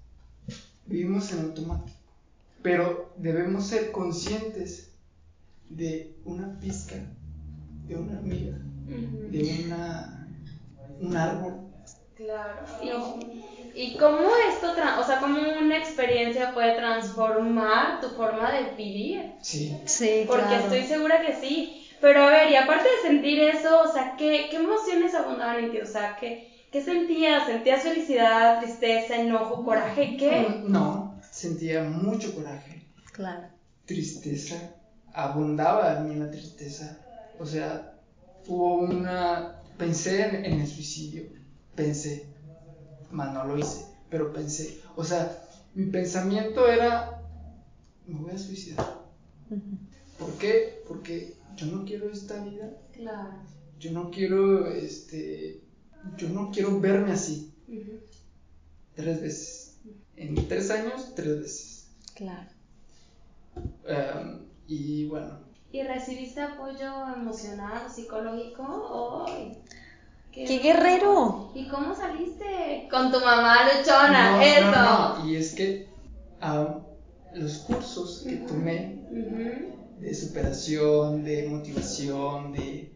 vivimos 0.87 1.33
en 1.33 1.41
automático, 1.41 1.99
pero 2.63 3.13
debemos 3.17 3.67
ser 3.67 3.93
conscientes 3.93 4.91
de 5.69 6.15
una 6.25 6.59
pizca, 6.61 6.97
de 7.89 7.97
una 7.97 8.19
hormiga, 8.19 8.57
Ujú. 8.89 9.31
de 9.31 9.65
una, 9.65 10.29
un 11.01 11.17
árbol. 11.17 11.55
Claro. 12.17 12.65
Y, 12.83 13.93
y 13.93 13.97
cómo 13.97 14.29
esto, 14.49 14.75
tra- 14.75 14.99
o 14.99 15.05
sea, 15.05 15.19
cómo 15.21 15.39
una 15.59 15.77
experiencia 15.79 16.53
puede 16.53 16.73
transformar 16.73 18.01
tu 18.01 18.09
forma 18.11 18.51
de 18.53 18.65
vivir. 18.77 19.31
Sí, 19.41 19.73
sí, 19.87 20.25
Porque 20.27 20.43
claro. 20.47 20.63
estoy 20.65 20.83
segura 20.85 21.21
que 21.21 21.33
sí. 21.33 21.87
Pero 22.01 22.23
a 22.23 22.31
ver, 22.31 22.51
y 22.51 22.57
aparte 22.57 22.89
de 22.89 23.09
sentir 23.09 23.39
eso, 23.41 23.83
o 23.83 23.87
sea, 23.93 24.17
¿qué, 24.17 24.49
qué 24.51 24.57
emociones 24.57 25.15
abundaban 25.15 25.59
en 25.59 25.71
ti? 25.71 25.79
O 25.81 25.87
sea, 25.87 26.17
¿qué, 26.17 26.58
qué 26.79 26.85
sentías? 26.85 27.47
¿Sentías 27.47 27.83
felicidad, 27.83 28.61
tristeza, 28.61 29.17
enojo, 29.17 29.65
coraje? 29.65 30.17
¿Qué? 30.17 30.63
No, 30.65 31.15
sentía 31.31 31.83
mucho 31.83 32.35
coraje, 32.35 32.83
Claro. 33.13 33.49
tristeza, 33.85 34.75
abundaba 35.13 35.97
en 35.99 36.09
mí 36.09 36.15
la 36.17 36.31
tristeza. 36.31 36.99
O 37.41 37.47
sea, 37.47 37.95
hubo 38.47 38.75
una. 38.77 39.55
Pensé 39.77 40.23
en, 40.27 40.45
en 40.45 40.61
el 40.61 40.67
suicidio, 40.67 41.25
pensé, 41.75 42.27
más 43.11 43.33
no 43.33 43.45
lo 43.45 43.57
hice, 43.57 43.85
pero 44.11 44.33
pensé. 44.33 44.79
O 44.97 45.05
sea, 45.05 45.41
mi 45.75 45.87
pensamiento 45.87 46.69
era: 46.69 47.23
me 48.07 48.21
voy 48.21 48.33
a 48.33 48.39
suicidar. 48.39 48.99
¿Por 50.19 50.33
qué? 50.35 50.83
Porque 50.87 51.35
yo 51.57 51.67
no 51.67 51.85
quiero 51.85 52.11
esta 52.11 52.41
vida, 52.43 52.71
Claro. 52.93 53.35
yo 53.79 53.93
no 53.93 54.11
quiero, 54.11 54.67
este. 54.69 55.68
Yo 56.17 56.29
no 56.29 56.51
quiero 56.51 56.81
verme 56.81 57.13
así. 57.13 57.53
Tres 58.95 59.21
veces. 59.21 59.79
En 60.17 60.49
tres 60.49 60.71
años, 60.71 61.15
tres 61.15 61.41
veces. 61.41 61.89
Claro. 62.15 62.49
Um, 63.57 64.41
y 64.67 65.07
bueno, 65.07 65.39
¿Y 65.71 65.83
recibiste 65.83 66.41
apoyo 66.41 67.15
emocional 67.15 67.83
o 67.87 67.91
psicológico? 67.91 69.27
¡Ay! 69.29 69.59
¡Qué 70.33 70.59
guerrero! 70.59 71.53
¿Y 71.55 71.69
cómo 71.69 71.95
saliste? 71.95 72.89
Con 72.91 73.13
tu 73.13 73.21
mamá 73.21 73.57
luchona, 73.65 74.37
no, 74.37 74.41
eso. 74.41 74.71
no, 74.71 75.19
no, 75.19 75.29
y 75.29 75.37
es 75.37 75.55
que 75.55 75.89
um, 76.43 76.81
los 77.35 77.59
cursos 77.59 78.25
que 78.27 78.37
tomé 78.37 78.99
de 80.01 80.15
superación, 80.15 81.25
de 81.25 81.49
motivación, 81.49 82.53
de 82.53 82.95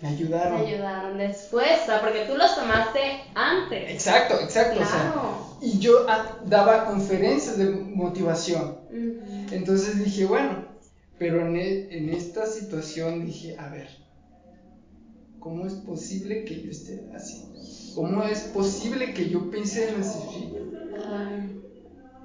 me 0.00 0.08
ayudaron. 0.08 0.60
ayudaron 0.60 1.16
después, 1.18 1.68
o 1.82 1.86
sea, 1.86 2.00
porque 2.00 2.20
tú 2.20 2.36
los 2.36 2.54
tomaste 2.54 3.00
antes. 3.34 3.90
Exacto, 3.90 4.38
exacto. 4.40 4.80
o 4.80 4.84
sea, 4.84 5.02
Claro. 5.12 5.56
y 5.60 5.78
yo 5.78 6.06
daba 6.46 6.84
conferencias 6.84 7.56
de 7.58 7.66
motivación. 7.66 8.76
Entonces 9.50 9.98
dije, 9.98 10.24
bueno, 10.24 10.64
pero 11.18 11.40
en, 11.40 11.56
e- 11.56 11.88
en 11.90 12.10
esta 12.10 12.46
situación 12.46 13.24
dije, 13.24 13.56
a 13.58 13.68
ver, 13.68 13.88
¿cómo 15.40 15.66
es 15.66 15.74
posible 15.74 16.44
que 16.44 16.60
yo 16.62 16.70
esté 16.70 17.02
así? 17.14 17.42
¿Cómo 17.94 18.22
es 18.22 18.40
posible 18.42 19.12
que 19.14 19.28
yo 19.28 19.50
piense 19.50 19.88
en 19.88 20.04
suicidio? 20.04 20.62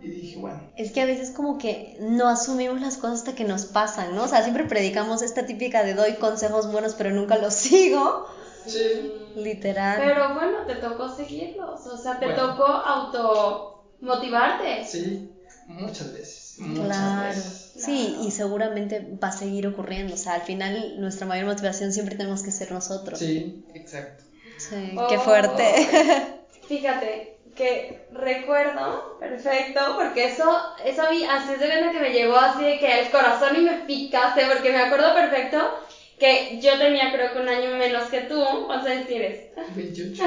Y 0.03 0.09
dije, 0.09 0.37
bueno, 0.39 0.61
Es 0.75 0.91
que 0.91 1.01
a 1.01 1.05
veces 1.05 1.31
como 1.31 1.57
que 1.57 1.95
no 1.99 2.27
asumimos 2.27 2.81
las 2.81 2.97
cosas 2.97 3.19
hasta 3.19 3.35
que 3.35 3.43
nos 3.45 3.65
pasan, 3.65 4.15
¿no? 4.15 4.23
O 4.23 4.27
sea, 4.27 4.41
siempre 4.41 4.65
predicamos 4.65 5.21
esta 5.21 5.45
típica 5.45 5.83
de 5.83 5.93
doy 5.93 6.15
consejos 6.15 6.71
buenos 6.71 6.95
pero 6.95 7.11
nunca 7.11 7.37
los 7.37 7.53
sigo. 7.67 8.25
sí, 8.65 9.11
Literal. 9.35 10.01
Pero 10.03 10.33
bueno, 10.35 10.65
te 10.67 10.75
tocó 10.75 11.09
seguirlos, 11.15 11.85
o 11.87 11.97
sea, 11.97 12.19
te 12.19 12.25
Bueno. 12.27 12.51
tocó 12.55 12.65
automotivarte. 12.65 14.85
sí, 14.85 15.31
muchas 15.67 16.13
veces, 16.13 16.55
muchas 16.59 16.85
Claro. 16.85 17.27
veces. 17.29 17.71
Sí, 17.77 18.15
y 18.21 18.29
seguramente 18.31 19.17
va 19.23 19.29
a 19.29 19.31
seguir 19.31 19.65
ocurriendo. 19.67 20.13
O 20.13 20.17
sea, 20.17 20.33
al 20.35 20.41
final 20.41 20.99
nuestra 21.01 21.25
mayor 21.25 21.47
motivación 21.47 21.91
siempre 21.91 22.15
tenemos 22.15 22.43
que 22.43 22.51
ser 22.51 22.71
nosotros. 22.71 23.17
Sí, 23.19 23.65
exacto. 23.73 24.23
Sí, 24.57 24.95
Oh. 24.97 25.07
qué 25.07 25.17
fuerte. 25.17 25.63
Fíjate 26.67 27.32
que 27.55 28.07
recuerdo 28.11 29.17
perfecto, 29.19 29.95
porque 29.95 30.25
eso, 30.25 30.59
eso 30.83 31.01
a 31.03 31.11
mí 31.11 31.23
así 31.23 31.53
es 31.53 31.59
de 31.59 31.67
grande 31.67 31.91
que 31.91 31.99
me 31.99 32.11
llegó 32.11 32.37
así 32.37 32.63
de 32.63 32.79
que 32.79 32.99
el 32.99 33.09
corazón 33.09 33.55
y 33.55 33.61
me 33.61 33.77
picaste, 33.85 34.45
porque 34.45 34.71
me 34.71 34.83
acuerdo 34.83 35.13
perfecto 35.13 35.59
que 36.19 36.59
yo 36.61 36.77
tenía 36.77 37.11
creo 37.11 37.33
que 37.33 37.39
un 37.39 37.49
año 37.49 37.75
menos 37.75 38.03
que 38.05 38.21
tú. 38.21 38.41
¿Cuántos 38.65 38.89
años 38.89 39.07
tienes? 39.07 39.41
28. 39.75 40.15
sí, 40.15 40.23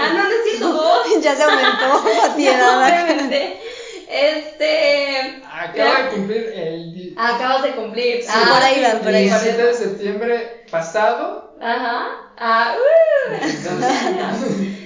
ah, 0.00 0.12
no, 0.12 0.22
no 0.22 0.28
es 0.28 0.44
cierto, 0.44 1.02
ya 1.20 1.36
se 1.36 1.42
aumentó 1.42 2.04
la 2.22 2.36
piedad. 2.36 2.78
Obviamente. 2.78 3.60
Este. 4.08 5.42
Acaba 5.50 6.02
de 6.02 6.08
cumplir 6.10 6.52
el 6.54 7.14
Acabas 7.16 7.62
de 7.62 7.70
cumplir. 7.72 8.22
Sí, 8.22 8.28
por 8.28 8.62
ahí 8.62 8.82
van, 8.82 8.98
por 9.00 9.14
ahí 9.14 9.28
van. 9.28 9.40
17 9.40 9.62
de 9.62 9.74
septiembre 9.74 10.64
pasado. 10.70 11.47
Ajá. 11.60 12.08
Ah, 12.36 12.74
uh. 12.76 13.32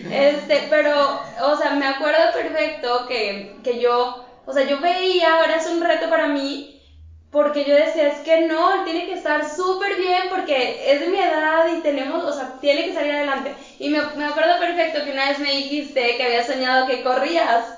Este, 0.09 0.67
pero, 0.69 1.23
o 1.43 1.57
sea, 1.57 1.71
me 1.71 1.87
acuerdo 1.87 2.33
perfecto 2.33 3.07
que, 3.07 3.57
que 3.63 3.79
yo, 3.79 4.25
o 4.45 4.53
sea, 4.53 4.65
yo 4.65 4.81
veía, 4.81 5.35
ahora 5.37 5.57
es 5.57 5.67
un 5.67 5.81
reto 5.81 6.09
para 6.09 6.27
mí, 6.29 6.83
porque 7.31 7.65
yo 7.65 7.75
decía, 7.75 8.09
es 8.09 8.21
que 8.21 8.43
no, 8.43 8.75
él 8.75 8.85
tiene 8.85 9.07
que 9.07 9.15
estar 9.15 9.49
súper 9.49 9.97
bien 9.97 10.25
porque 10.29 10.93
es 10.93 11.01
de 11.01 11.09
mi 11.09 11.19
edad 11.19 11.67
y 11.67 11.81
tenemos, 11.83 12.25
o 12.25 12.33
sea, 12.33 12.59
tiene 12.61 12.85
que 12.85 12.93
salir 12.93 13.13
adelante. 13.13 13.55
Y 13.79 13.89
me, 13.89 14.01
me 14.17 14.25
acuerdo 14.25 14.59
perfecto 14.59 15.03
que 15.05 15.13
una 15.13 15.29
vez 15.29 15.39
me 15.39 15.51
dijiste 15.53 16.17
que 16.17 16.25
había 16.25 16.45
soñado 16.45 16.87
que 16.87 17.03
corrías. 17.03 17.75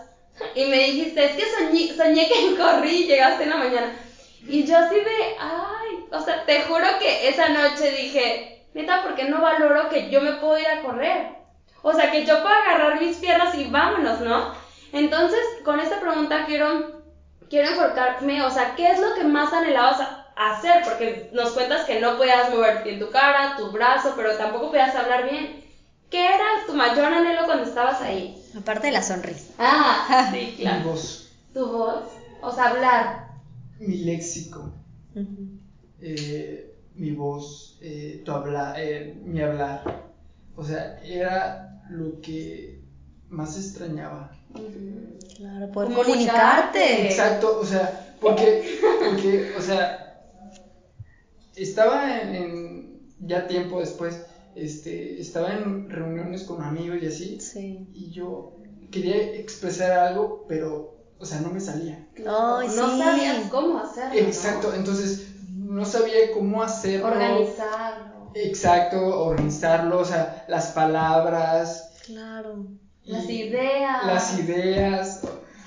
Y 0.54 0.66
me 0.66 0.78
dijiste, 0.78 1.24
es 1.24 1.33
que 1.33 1.46
soñé, 1.46 1.94
soñé 1.94 2.28
que 2.28 2.57
corrí 2.57 3.02
y 3.02 3.07
llegaste 3.07 3.44
en 3.44 3.50
la 3.50 3.57
mañana. 3.57 3.92
Y 4.46 4.64
yo 4.64 4.76
así 4.76 4.96
de, 4.96 5.37
ay, 5.38 6.04
o 6.11 6.20
sea, 6.20 6.44
te 6.46 6.62
juro 6.62 6.87
que 6.98 7.28
esa 7.28 7.48
noche 7.50 7.90
dije, 7.92 8.54
neta, 8.74 9.02
¿por 9.02 9.14
qué 9.14 9.24
no 9.24 9.40
valoro 9.40 9.88
que 9.88 10.10
yo 10.10 10.20
me 10.20 10.32
puedo 10.34 10.58
ir 10.58 10.66
a 10.68 10.82
correr? 10.82 11.28
O 11.82 11.92
sea, 11.92 12.10
que 12.10 12.24
yo 12.24 12.42
puedo 12.42 12.54
agarrar 12.54 12.98
mis 12.98 13.16
piernas 13.18 13.54
y 13.54 13.64
vámonos, 13.64 14.20
¿no? 14.20 14.52
Entonces, 14.92 15.40
con 15.64 15.80
esta 15.80 16.00
pregunta 16.00 16.44
quiero, 16.46 17.02
quiero 17.50 17.68
enfocarme, 17.68 18.42
o 18.42 18.50
sea, 18.50 18.74
¿qué 18.74 18.90
es 18.90 19.00
lo 19.00 19.14
que 19.14 19.24
más 19.24 19.52
anhelabas 19.52 20.00
a- 20.00 20.20
hacer, 20.37 20.82
porque 20.84 21.28
nos 21.32 21.52
cuentas 21.52 21.84
que 21.84 22.00
no 22.00 22.16
podías 22.16 22.50
mover 22.50 22.82
bien 22.82 22.98
tu 22.98 23.08
cara, 23.10 23.54
tu 23.56 23.70
brazo, 23.70 24.14
pero 24.16 24.37
tampoco 24.37 24.68
podías 24.70 24.94
hablar 24.96 25.24
bien. 25.30 25.62
¿Qué 26.10 26.26
era 26.34 26.44
tu 26.66 26.74
mayor 26.74 27.04
anhelo 27.12 27.44
cuando 27.44 27.64
estabas 27.64 28.00
ahí? 28.00 28.34
Aparte 28.56 28.88
de 28.88 28.92
la 28.92 29.02
sonrisa. 29.02 29.52
Ah, 29.58 30.28
sí, 30.32 30.54
Mi 30.58 30.82
voz, 30.82 31.28
Tu 31.52 31.66
voz, 31.66 32.02
o 32.40 32.50
sea, 32.52 32.64
hablar. 32.70 33.26
mi 33.78 33.98
léxico, 33.98 34.70
eh, 36.00 36.70
mi 36.94 37.12
voz, 37.12 37.73
eh, 37.87 38.23
tu 38.25 38.33
habla, 38.33 38.75
eh, 38.79 39.14
mi 39.25 39.40
hablar. 39.42 39.83
O 40.57 40.64
sea, 40.64 40.99
era 41.05 41.83
lo 41.90 42.20
que 42.23 42.81
más 43.29 43.57
extrañaba. 43.59 44.33
Claro, 45.37 45.70
poder 45.73 45.92
Comunicarte. 45.94 47.07
Exacto, 47.07 47.59
o 47.61 47.64
sea, 47.64 48.14
porque, 48.20 48.79
porque 49.05 49.53
o 49.59 49.61
sea, 49.61 50.16
estaba 51.57 52.20
en, 52.20 52.35
en- 52.35 53.01
ya 53.20 53.47
tiempo 53.47 53.81
después, 53.81 54.25
este, 54.55 55.20
estaba 55.20 55.53
en 55.53 55.88
reuniones 55.90 56.44
con 56.44 56.62
amigos 56.62 56.99
y 57.03 57.07
así, 57.07 57.40
Sí. 57.40 57.87
y 57.92 58.11
yo 58.12 58.57
quería 58.90 59.16
expresar 59.16 59.92
algo, 59.92 60.44
pero, 60.49 60.94
o 61.18 61.25
sea, 61.27 61.40
no 61.40 61.51
me 61.51 61.61
salía. 61.61 62.07
No 62.18 62.62
sí. 62.62 62.77
sabías 62.77 63.49
cómo 63.51 63.79
hacerlo. 63.79 64.14
¿no? 64.14 64.27
Exacto, 64.29 64.75
entonces 64.75 65.27
no 65.64 65.85
sabía 65.85 66.31
cómo 66.33 66.62
hacerlo. 66.62 67.09
Organizarlo. 67.09 68.31
Exacto, 68.35 68.98
organizarlo, 69.27 69.98
o 69.98 70.05
sea, 70.05 70.44
las 70.48 70.68
palabras. 70.72 71.90
Claro. 72.07 72.66
Las 73.05 73.29
ideas. 73.29 74.07
Las 74.07 74.38
ideas. 74.38 75.20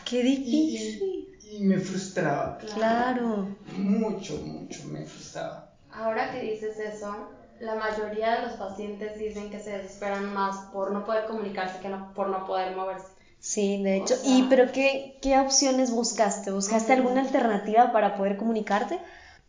Qué 0.05 0.19
Y, 0.19 0.23
difícil. 0.37 1.37
y- 1.41 1.57
y 1.57 1.63
me 1.63 1.77
frustraba. 1.79 2.57
Claro. 2.75 3.47
Mucho, 3.77 4.37
mucho 4.37 4.83
me 4.87 5.05
frustraba. 5.05 5.71
Ahora 5.91 6.31
que 6.31 6.41
dices 6.41 6.77
eso, 6.79 7.15
la 7.59 7.75
mayoría 7.75 8.35
de 8.35 8.41
los 8.47 8.53
pacientes 8.53 9.17
dicen 9.17 9.49
que 9.49 9.59
se 9.59 9.71
desesperan 9.77 10.33
más 10.33 10.57
por 10.73 10.91
no 10.91 11.05
poder 11.05 11.25
comunicarse 11.25 11.79
que 11.79 11.89
no, 11.89 12.13
por 12.13 12.29
no 12.29 12.45
poder 12.45 12.75
moverse. 12.75 13.07
Sí, 13.39 13.81
de 13.83 14.01
O 14.01 14.03
hecho. 14.03 14.15
sea- 14.15 14.29
¿Y 14.29 14.43
pero 14.49 14.71
qué, 14.71 15.17
qué 15.21 15.39
opciones 15.39 15.91
buscaste? 15.91 16.51
¿Buscaste 16.51 16.93
alguna 16.93 17.21
alternativa 17.21 17.91
para 17.91 18.15
poder 18.17 18.35
comunicarte? 18.37 18.99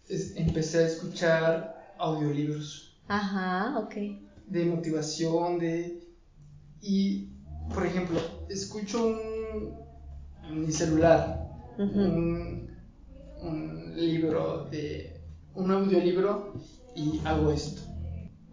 Es- 0.08 0.36
empecé 0.36 0.78
a 0.78 0.86
escuchar 0.86 1.92
audiolibros 1.98 2.98
Ajá, 3.08 3.78
ok. 3.78 3.94
de 4.46 4.64
motivación, 4.66 5.58
de... 5.58 6.00
Y, 6.80 7.28
por 7.74 7.84
ejemplo, 7.86 8.18
escucho 8.48 9.04
un, 9.06 9.74
en 10.44 10.60
mi 10.66 10.72
celular 10.72 11.46
un, 11.78 12.70
un 13.40 13.92
libro 13.96 14.64
de... 14.70 15.20
un 15.54 15.70
audiolibro 15.70 16.54
y 16.94 17.20
hago 17.24 17.50
esto. 17.52 17.82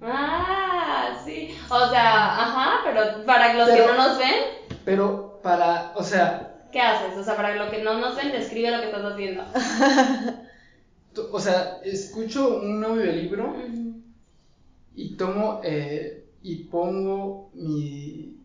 Ah, 0.01 1.21
sí. 1.25 1.49
O 1.69 1.89
sea, 1.89 2.41
ajá, 2.41 2.81
pero 2.83 3.25
para 3.25 3.53
los 3.53 3.69
Pero- 3.69 3.85
que 3.85 3.91
no 3.91 3.97
nos 4.07 4.17
ven, 4.17 4.77
Pero 4.83 5.39
para, 5.41 5.93
o 5.95 6.03
sea, 6.03 6.63
¿qué 6.71 6.79
haces? 6.81 7.17
O 7.17 7.23
sea, 7.23 7.35
para 7.35 7.55
los 7.55 7.69
que 7.69 7.81
no 7.83 7.97
nos 7.99 8.15
ven, 8.15 8.31
describe 8.31 8.71
lo 8.71 8.79
que 8.81 8.85
estás 8.87 9.03
haciendo. 9.13 9.43
o 11.35 11.39
sea, 11.39 11.77
escucho 11.83 12.57
un 12.59 12.83
audiolibro 12.83 13.51
Ujú. 13.51 14.01
y 14.95 15.15
tomo 15.17 15.59
eh, 15.63 16.23
y 16.41 16.55
pongo 16.65 17.49
mi... 17.53 18.37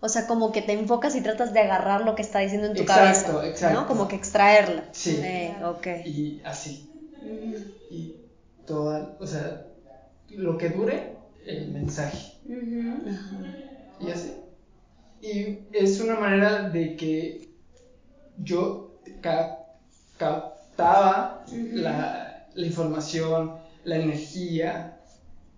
O 0.00 0.08
sea, 0.08 0.26
como 0.26 0.52
que 0.52 0.60
te 0.62 0.72
enfocas 0.72 1.14
y 1.14 1.22
tratas 1.22 1.52
de 1.52 1.60
agarrar 1.60 2.02
lo 2.02 2.14
que 2.14 2.22
está 2.22 2.40
diciendo 2.40 2.66
en 2.66 2.74
tu 2.74 2.82
Exacto, 2.82 3.32
cabeza. 3.32 3.46
exacto. 3.46 3.80
¿No? 3.80 3.86
Como 3.86 4.06
que 4.08 4.16
extraerla. 4.16 4.84
Sí. 4.92 5.18
Eh, 5.22 5.54
ok. 5.64 5.86
y 6.04 6.40
así. 6.44 6.90
Y 7.90 8.14
toda, 8.66 9.16
o 9.18 9.26
sea, 9.26 9.62
lo 10.30 10.58
que 10.58 10.68
dure 10.70 11.10
el 11.46 11.68
mensaje. 11.70 12.34
Ujú. 12.46 14.06
Y 14.06 14.10
así. 14.10 14.32
Y 15.22 15.58
es 15.72 16.00
una 16.00 16.16
manera 16.16 16.68
de 16.68 16.96
que 16.96 17.48
yo 18.36 18.90
ca- 19.22 19.58
captaba 20.76 21.44
Ujú. 21.46 21.68
la, 21.76 22.46
la 22.54 22.66
información, 22.66 23.56
la 23.84 23.96
energía. 23.96 24.96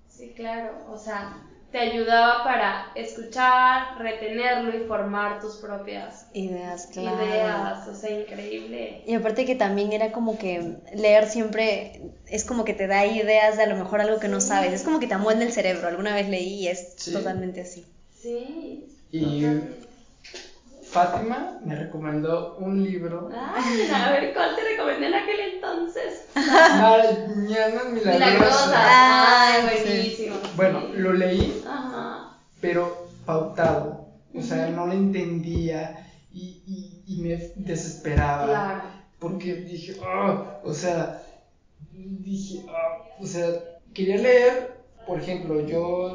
Sí, 0.09 0.33
claro. 0.35 0.72
O 0.90 0.96
sea, 0.98 1.37
te 1.72 1.79
ayudaba 1.79 2.44
para 2.44 2.87
escuchar, 2.94 3.98
retenerlo 3.98 4.74
y 4.76 4.87
formar 4.87 5.40
tus 5.40 5.57
propias 5.57 6.26
Ideas, 6.33 6.88
claro. 6.92 7.24
ideas. 7.24 7.88
O 7.88 7.94
sea, 7.94 8.11
increíble. 8.20 9.02
Y 9.07 9.14
aparte 9.14 9.44
que 9.44 9.55
también 9.55 9.92
era 9.92 10.12
como 10.12 10.38
que 10.38 10.76
leer 10.94 11.26
siempre 11.26 12.00
es 12.29 12.44
como 12.44 12.64
que 12.64 12.74
te 12.74 12.87
da 12.87 13.05
ideas 13.07 13.57
de 13.57 13.64
a 13.64 13.66
lo 13.66 13.76
mejor 13.76 14.00
algo 14.00 14.18
que 14.18 14.29
no 14.29 14.40
sabes. 14.40 14.72
Es 14.72 14.83
como 14.83 15.00
que 15.00 15.07
te 15.07 15.14
amuende 15.14 15.44
el 15.44 15.52
cerebro. 15.52 15.88
Alguna 15.88 16.14
vez 16.14 16.29
leí 16.29 16.61
y 16.64 16.68
es 16.68 16.94
Sí. 16.96 17.12
totalmente 17.12 17.61
así. 17.61 17.85
Sí. 18.14 18.87
Y. 19.12 19.44
Fátima 20.96 21.59
me 21.61 21.74
recomendó 21.74 22.54
un 22.56 22.82
libro, 22.82 23.28
Ay, 23.30 23.90
a 23.90 24.09
ver, 24.12 24.32
¿cuál 24.32 24.56
te 24.56 24.64
recomendé 24.64 25.09
en 25.09 25.14
aquel 25.14 25.40
entonces? 25.40 26.24
Mañanas 26.72 27.87
Milagrosas. 27.88 28.14
Milagrosa. 28.14 28.70
Ah, 28.72 29.61
Ay, 29.66 29.76
sí. 29.76 29.82
buenísimo. 29.85 30.37
Bueno, 30.54 30.80
lo 30.94 31.12
leí, 31.12 31.62
Ajá. 31.66 32.30
pero 32.62 32.96
pautado. 33.26 34.00
O 34.35 34.40
sea, 34.40 34.64
no 34.70 34.87
lo 34.87 34.92
entendía 34.94 35.92
y, 36.32 36.56
y, 36.64 36.88
y 37.12 37.16
me 37.16 37.38
desesperaba. 37.56 38.46
Claro. 38.46 38.80
Porque 39.18 39.52
dije, 39.54 39.92
"Ah", 40.02 40.35
o 40.62 40.72
sea, 40.72 41.12
dije, 41.92 42.64
"Ah", 42.68 42.96
o 43.20 43.26
sea, 43.26 43.52
quería 43.92 44.16
leer, 44.16 44.66
por 45.06 45.18
ejemplo, 45.18 45.61
yo 45.61 46.14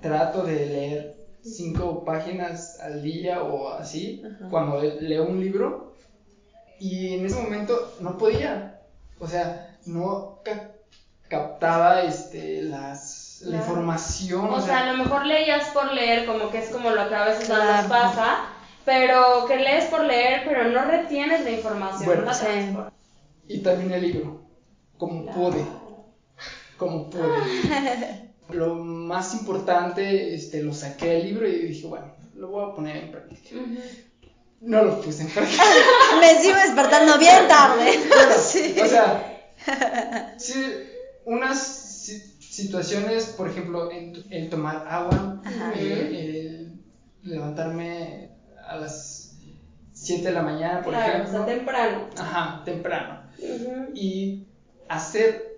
trato 0.00 0.44
de 0.44 0.66
leer 0.66 1.15
cinco 1.54 2.04
páginas 2.04 2.78
al 2.80 3.02
día 3.02 3.42
o 3.42 3.68
así, 3.70 4.22
Ajá. 4.24 4.48
cuando 4.50 4.80
leo 4.82 5.24
un 5.26 5.40
libro, 5.40 5.94
y 6.78 7.14
en 7.14 7.26
ese 7.26 7.40
momento 7.40 7.94
no 8.00 8.18
podía, 8.18 8.80
o 9.18 9.26
sea, 9.26 9.76
no 9.86 10.40
ca- 10.44 10.72
captaba 11.28 12.02
este, 12.02 12.62
las, 12.62 13.40
la 13.42 13.58
Claro. 13.58 13.64
información, 13.72 14.46
O 14.52 14.60
sea, 14.60 14.80
a 14.90 14.92
lo 14.92 15.02
mejor 15.04 15.26
leías 15.26 15.68
por 15.70 15.92
leer, 15.92 16.26
como 16.26 16.50
que 16.50 16.58
es 16.58 16.70
como 16.70 16.90
lo 16.90 17.08
que 17.08 17.14
a 17.14 17.24
veces 17.24 17.46
Claro. 17.46 17.82
nos 17.82 17.86
pasa, 17.86 18.36
pero 18.84 19.46
que 19.46 19.56
lees 19.56 19.84
por 19.86 20.04
leer, 20.04 20.42
pero 20.46 20.64
no 20.70 20.84
retienes 20.84 21.44
la 21.44 21.50
información, 21.50 22.04
Bueno, 22.06 22.20
no 22.22 22.26
la 22.28 22.34
sí. 22.34 22.44
transportas. 22.44 22.92
y 23.48 23.58
terminé 23.60 23.96
el 23.96 24.02
libro, 24.02 24.40
como 24.98 25.26
pude, 25.32 25.64
como 26.78 27.08
pude. 27.10 27.22
Lo 28.50 28.74
más 28.76 29.34
importante, 29.34 30.34
este, 30.34 30.62
lo 30.62 30.72
saqué 30.72 31.06
del 31.08 31.24
libro 31.26 31.48
y 31.48 31.66
dije, 31.66 31.86
bueno, 31.88 32.14
lo 32.34 32.48
voy 32.48 32.70
a 32.70 32.74
poner 32.74 32.96
en 33.04 33.10
práctica. 33.10 33.56
No 34.60 34.82
lo 34.84 35.00
puse 35.00 35.22
en 35.22 35.28
práctica. 35.30 35.62
Me 36.20 36.40
sigo 36.40 36.56
despertando 36.56 37.18
bien 37.18 37.48
tarde. 37.48 37.90
Bueno, 38.08 38.32
Sí. 38.40 38.74
o 38.80 38.86
sea, 38.86 39.48
sí, 40.38 40.54
unas 41.24 41.58
si- 41.60 42.20
situaciones, 42.40 43.26
por 43.36 43.48
ejemplo, 43.48 43.90
en- 43.90 44.24
el 44.30 44.48
tomar 44.48 44.86
agua, 44.88 45.40
Ajá. 45.44 45.72
eh, 45.74 46.08
el 47.22 47.30
levantarme 47.30 48.30
a 48.66 48.76
las 48.76 49.36
7 49.92 50.28
de 50.28 50.32
la 50.34 50.42
mañana, 50.42 50.82
por 50.82 50.92
Claro, 50.92 51.12
o 51.12 51.16
ejemplo. 51.22 51.44
sea, 51.44 51.54
temprano. 51.54 52.10
Ajá, 52.18 52.62
temprano. 52.64 53.22
Y 53.94 54.46
hacer 54.88 55.55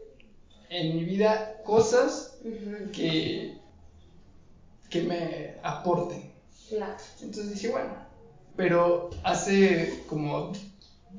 en 0.71 0.97
mi 0.97 1.05
vida 1.05 1.61
cosas 1.65 2.37
que, 2.93 3.59
que 4.91 5.03
me 5.03 5.57
aporten. 5.63 6.33
Claro. 6.69 6.97
Entonces 7.23 7.55
dije, 7.55 7.69
bueno, 7.71 7.91
pero 8.57 9.11
hace 9.25 10.05
como 10.09 10.53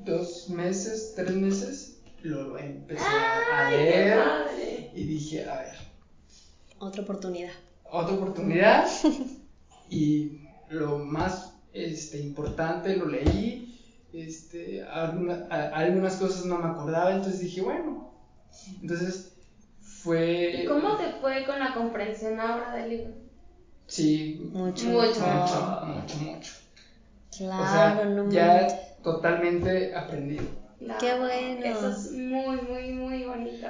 dos 0.04 0.48
meses, 0.50 1.12
tres 1.16 1.32
meses, 1.32 2.00
lo 2.22 2.58
empecé 2.58 3.02
a 3.52 3.70
leer 3.70 4.90
y 4.94 5.04
dije, 5.04 5.48
a 5.48 5.56
ver, 5.62 5.74
Otra 6.78 7.02
oportunidad. 7.02 7.50
otra 7.90 8.14
oportunidad 8.14 8.86
y 9.90 10.42
lo 10.68 10.98
más 10.98 11.54
este, 11.72 12.18
importante 12.20 12.96
lo 12.96 13.06
leí, 13.06 13.78
este, 14.12 14.82
alguna- 14.84 15.46
a- 15.50 15.68
algunas 15.76 16.16
cosas 16.16 16.44
no 16.44 16.58
me 16.58 16.68
acordaba, 16.68 17.12
entonces 17.14 17.40
dije, 17.40 17.62
bueno, 17.62 18.12
entonces 18.80 19.32
fue... 20.02 20.62
¿Y 20.62 20.66
cómo 20.66 20.96
te 20.96 21.10
fue 21.20 21.44
con 21.44 21.58
la 21.58 21.74
comprensión 21.74 22.38
ahora 22.40 22.74
del 22.74 22.90
libro? 22.90 23.10
Sí, 23.86 24.50
Mucho. 24.52 24.86
Mucho. 24.86 25.20
mucho, 25.20 25.82
mucho, 25.86 26.16
mucho. 26.18 26.52
Claro, 27.36 27.62
o 27.62 27.66
sea, 27.66 28.04
no 28.04 28.30
ya 28.30 28.46
manches. 28.46 29.02
totalmente 29.02 29.94
aprendido. 29.94 30.44
Claro. 30.78 31.00
Qué 31.00 31.14
bueno. 31.18 31.64
Eso 31.64 31.88
es 31.90 32.12
muy, 32.12 32.56
muy, 32.62 32.92
muy 32.92 33.24
bonito. 33.24 33.66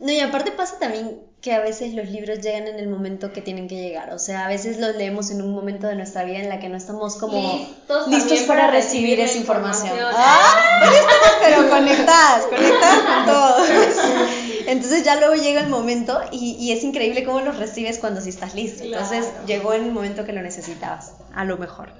No, 0.00 0.12
y 0.12 0.20
aparte 0.20 0.52
pasa 0.52 0.78
también 0.78 1.20
que 1.40 1.52
a 1.52 1.60
veces 1.60 1.94
los 1.94 2.08
libros 2.08 2.40
llegan 2.40 2.66
en 2.66 2.78
el 2.78 2.88
momento 2.88 3.32
que 3.32 3.40
tienen 3.42 3.68
que 3.68 3.76
llegar. 3.76 4.12
O 4.12 4.18
sea, 4.18 4.44
a 4.44 4.48
veces 4.48 4.78
los 4.78 4.96
leemos 4.96 5.30
en 5.30 5.42
un 5.42 5.52
momento 5.54 5.86
de 5.86 5.94
nuestra 5.96 6.24
vida 6.24 6.38
en 6.38 6.48
la 6.48 6.58
que 6.60 6.68
no 6.68 6.76
estamos 6.76 7.16
como 7.16 7.68
listos, 8.08 8.42
para, 8.42 8.60
para 8.60 8.70
recibir 8.72 9.18
recibir 9.18 9.20
esa 9.20 9.38
información. 9.38 9.88
información. 9.96 10.22
¡Ah! 10.24 10.80
Estamos 10.84 11.36
pero 11.44 11.70
conectadas, 11.70 12.46
conectadas 12.46 13.02
con 13.02 13.26
todo. 13.26 13.56
Entonces 14.68 15.02
ya 15.04 15.16
luego 15.18 15.34
llega 15.34 15.60
el 15.62 15.68
momento 15.70 16.20
y, 16.30 16.56
y 16.60 16.72
es 16.72 16.84
increíble 16.84 17.24
cómo 17.24 17.40
los 17.40 17.56
recibes 17.58 17.98
cuando 17.98 18.20
sí 18.20 18.28
estás 18.28 18.54
listo. 18.54 18.84
Entonces 18.84 19.26
llegó 19.46 19.72
en 19.72 19.84
el 19.84 19.92
momento 19.92 20.24
que 20.24 20.32
lo 20.32 20.42
necesitabas, 20.42 21.12
a 21.34 21.44
lo 21.44 21.56
mejor. 21.58 21.90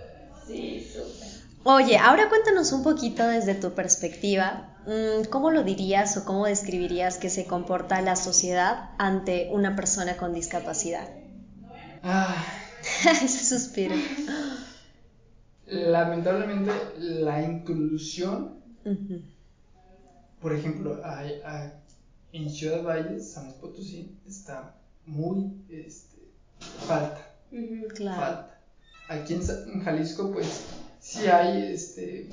Sí, 0.46 0.86
súper. 0.92 1.28
Oye, 1.64 1.96
ahora 1.98 2.28
cuéntanos 2.28 2.72
un 2.72 2.82
poquito 2.82 3.26
desde 3.26 3.54
tu 3.54 3.72
perspectiva, 3.72 4.68
mm, 4.86 5.24
¿cómo 5.30 5.50
lo 5.50 5.64
dirías 5.64 6.16
o 6.16 6.24
cómo 6.24 6.46
describirías 6.46 7.18
que 7.18 7.30
se 7.30 7.46
comporta 7.46 8.00
la 8.00 8.16
sociedad 8.16 8.90
ante 8.98 9.48
una 9.50 9.74
persona 9.76 10.16
con 10.16 10.32
discapacidad? 10.32 11.08
Ah, 12.02 12.42
Ese 13.04 13.28
suspiro. 13.44 13.94
lamentablemente 15.66 16.70
la 16.98 17.42
inclusión, 17.42 18.54
por 20.40 20.54
ejemplo, 20.54 21.00
hay- 21.04 21.40
hay- 21.44 21.72
en 22.32 22.50
Ciudad 22.50 22.82
Valles, 22.82 23.32
San 23.32 23.44
Luis 23.44 23.56
Potosí, 23.56 24.16
está 24.26 24.74
muy 25.06 25.52
este, 25.70 26.28
falta. 26.86 27.34
Claro. 27.94 28.20
falta. 28.20 28.60
Aquí 29.08 29.34
en, 29.34 29.80
Jalisco, 29.80 30.30
pues, 30.32 30.64
sí 31.00 31.26
hay, 31.26 31.72
este, 31.72 32.28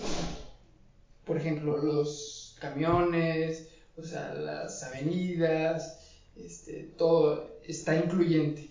por 1.23 1.37
ejemplo, 1.37 1.77
los 1.77 2.57
camiones, 2.59 3.69
o 3.97 4.03
sea, 4.03 4.33
las 4.33 4.83
avenidas, 4.83 5.99
este, 6.35 6.93
todo 6.97 7.59
está 7.63 7.95
incluyente. 7.95 8.69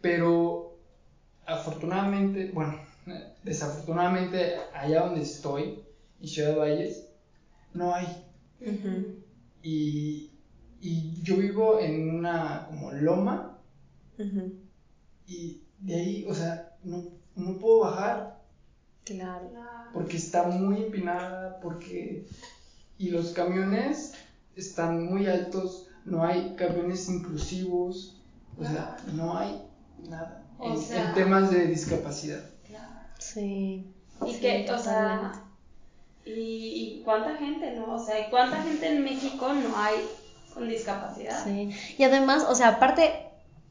Pero, 0.00 0.76
afortunadamente, 1.46 2.50
bueno, 2.52 2.80
desafortunadamente, 3.44 4.56
allá 4.74 5.02
donde 5.02 5.22
estoy, 5.22 5.84
en 6.20 6.28
Ciudad 6.28 6.56
Valles, 6.56 7.08
no 7.74 7.94
hay. 7.94 8.24
Y, 9.62 10.30
y 10.80 11.22
yo 11.22 11.36
vivo 11.36 11.78
en 11.80 12.16
una 12.16 12.66
como 12.66 12.92
loma 12.92 13.58
y 15.26 15.62
de 15.80 15.94
ahí, 15.94 16.26
o 16.28 16.34
sea, 16.34 16.76
no, 16.82 17.04
no 17.36 17.58
puedo 17.58 17.80
bajar 17.80 18.38
Claro. 19.04 19.48
porque 19.92 20.16
está 20.16 20.44
muy 20.44 20.82
empinada, 20.82 21.60
porque... 21.60 22.26
Y 22.98 23.10
los 23.10 23.30
camiones 23.30 24.12
están 24.56 25.06
muy 25.06 25.26
altos, 25.26 25.86
no 26.04 26.24
hay 26.24 26.54
camiones 26.56 27.08
inclusivos, 27.08 28.20
o 28.58 28.64
sea, 28.64 28.96
no 29.14 29.38
hay 29.38 29.62
nada 30.08 30.44
O 30.58 30.72
en, 30.74 30.78
sea- 30.78 31.08
en 31.10 31.14
temas 31.14 31.50
de 31.52 31.66
discapacidad. 31.68 32.42
Sí. 33.20 33.92
Y 34.26 34.34
sí, 34.34 34.40
que, 34.40 34.66
o 34.72 34.78
sea, 34.78 35.44
y, 36.36 36.98
y 36.98 37.02
cuánta 37.04 37.36
gente, 37.36 37.72
¿no? 37.72 37.94
O 37.94 37.98
sea, 37.98 38.20
¿y 38.20 38.30
cuánta 38.30 38.62
gente 38.62 38.88
en 38.88 39.02
México 39.02 39.52
no 39.52 39.76
hay 39.76 39.96
con 40.52 40.68
discapacidad? 40.68 41.44
Sí. 41.44 41.70
Y 41.96 42.04
además, 42.04 42.46
o 42.48 42.54
sea, 42.54 42.68
aparte 42.68 43.12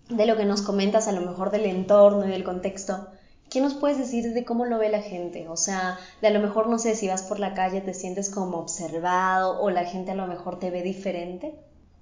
de 0.10 0.26
lo 0.26 0.38
que 0.38 0.46
nos 0.46 0.62
comentas 0.62 1.08
a 1.08 1.12
lo 1.12 1.22
mejor 1.22 1.52
del 1.52 1.66
entorno 1.66 2.28
y 2.28 2.32
del 2.32 2.44
contexto, 2.44 3.08
¿qué 3.50 3.62
nos 3.62 3.74
puedes 3.74 3.98
decir 3.98 4.34
de 4.34 4.46
cómo 4.46 4.66
lo 4.66 4.78
ve 4.78 4.90
la 4.90 5.02
gente? 5.02 5.48
O 5.50 5.58
sea, 5.58 6.00
de 6.22 6.28
a 6.28 6.32
lo 6.32 6.40
mejor, 6.40 6.68
no 6.68 6.80
sé, 6.80 6.96
si 6.96 7.08
vas 7.08 7.24
por 7.24 7.40
la 7.40 7.54
calle 7.54 7.82
te 7.82 7.94
sientes 7.94 8.30
como 8.30 8.58
observado 8.58 9.60
o 9.60 9.70
la 9.70 9.86
gente 9.86 10.12
a 10.12 10.16
lo 10.16 10.28
mejor 10.28 10.60
te 10.60 10.72
ve 10.72 10.82
diferente. 10.82 11.56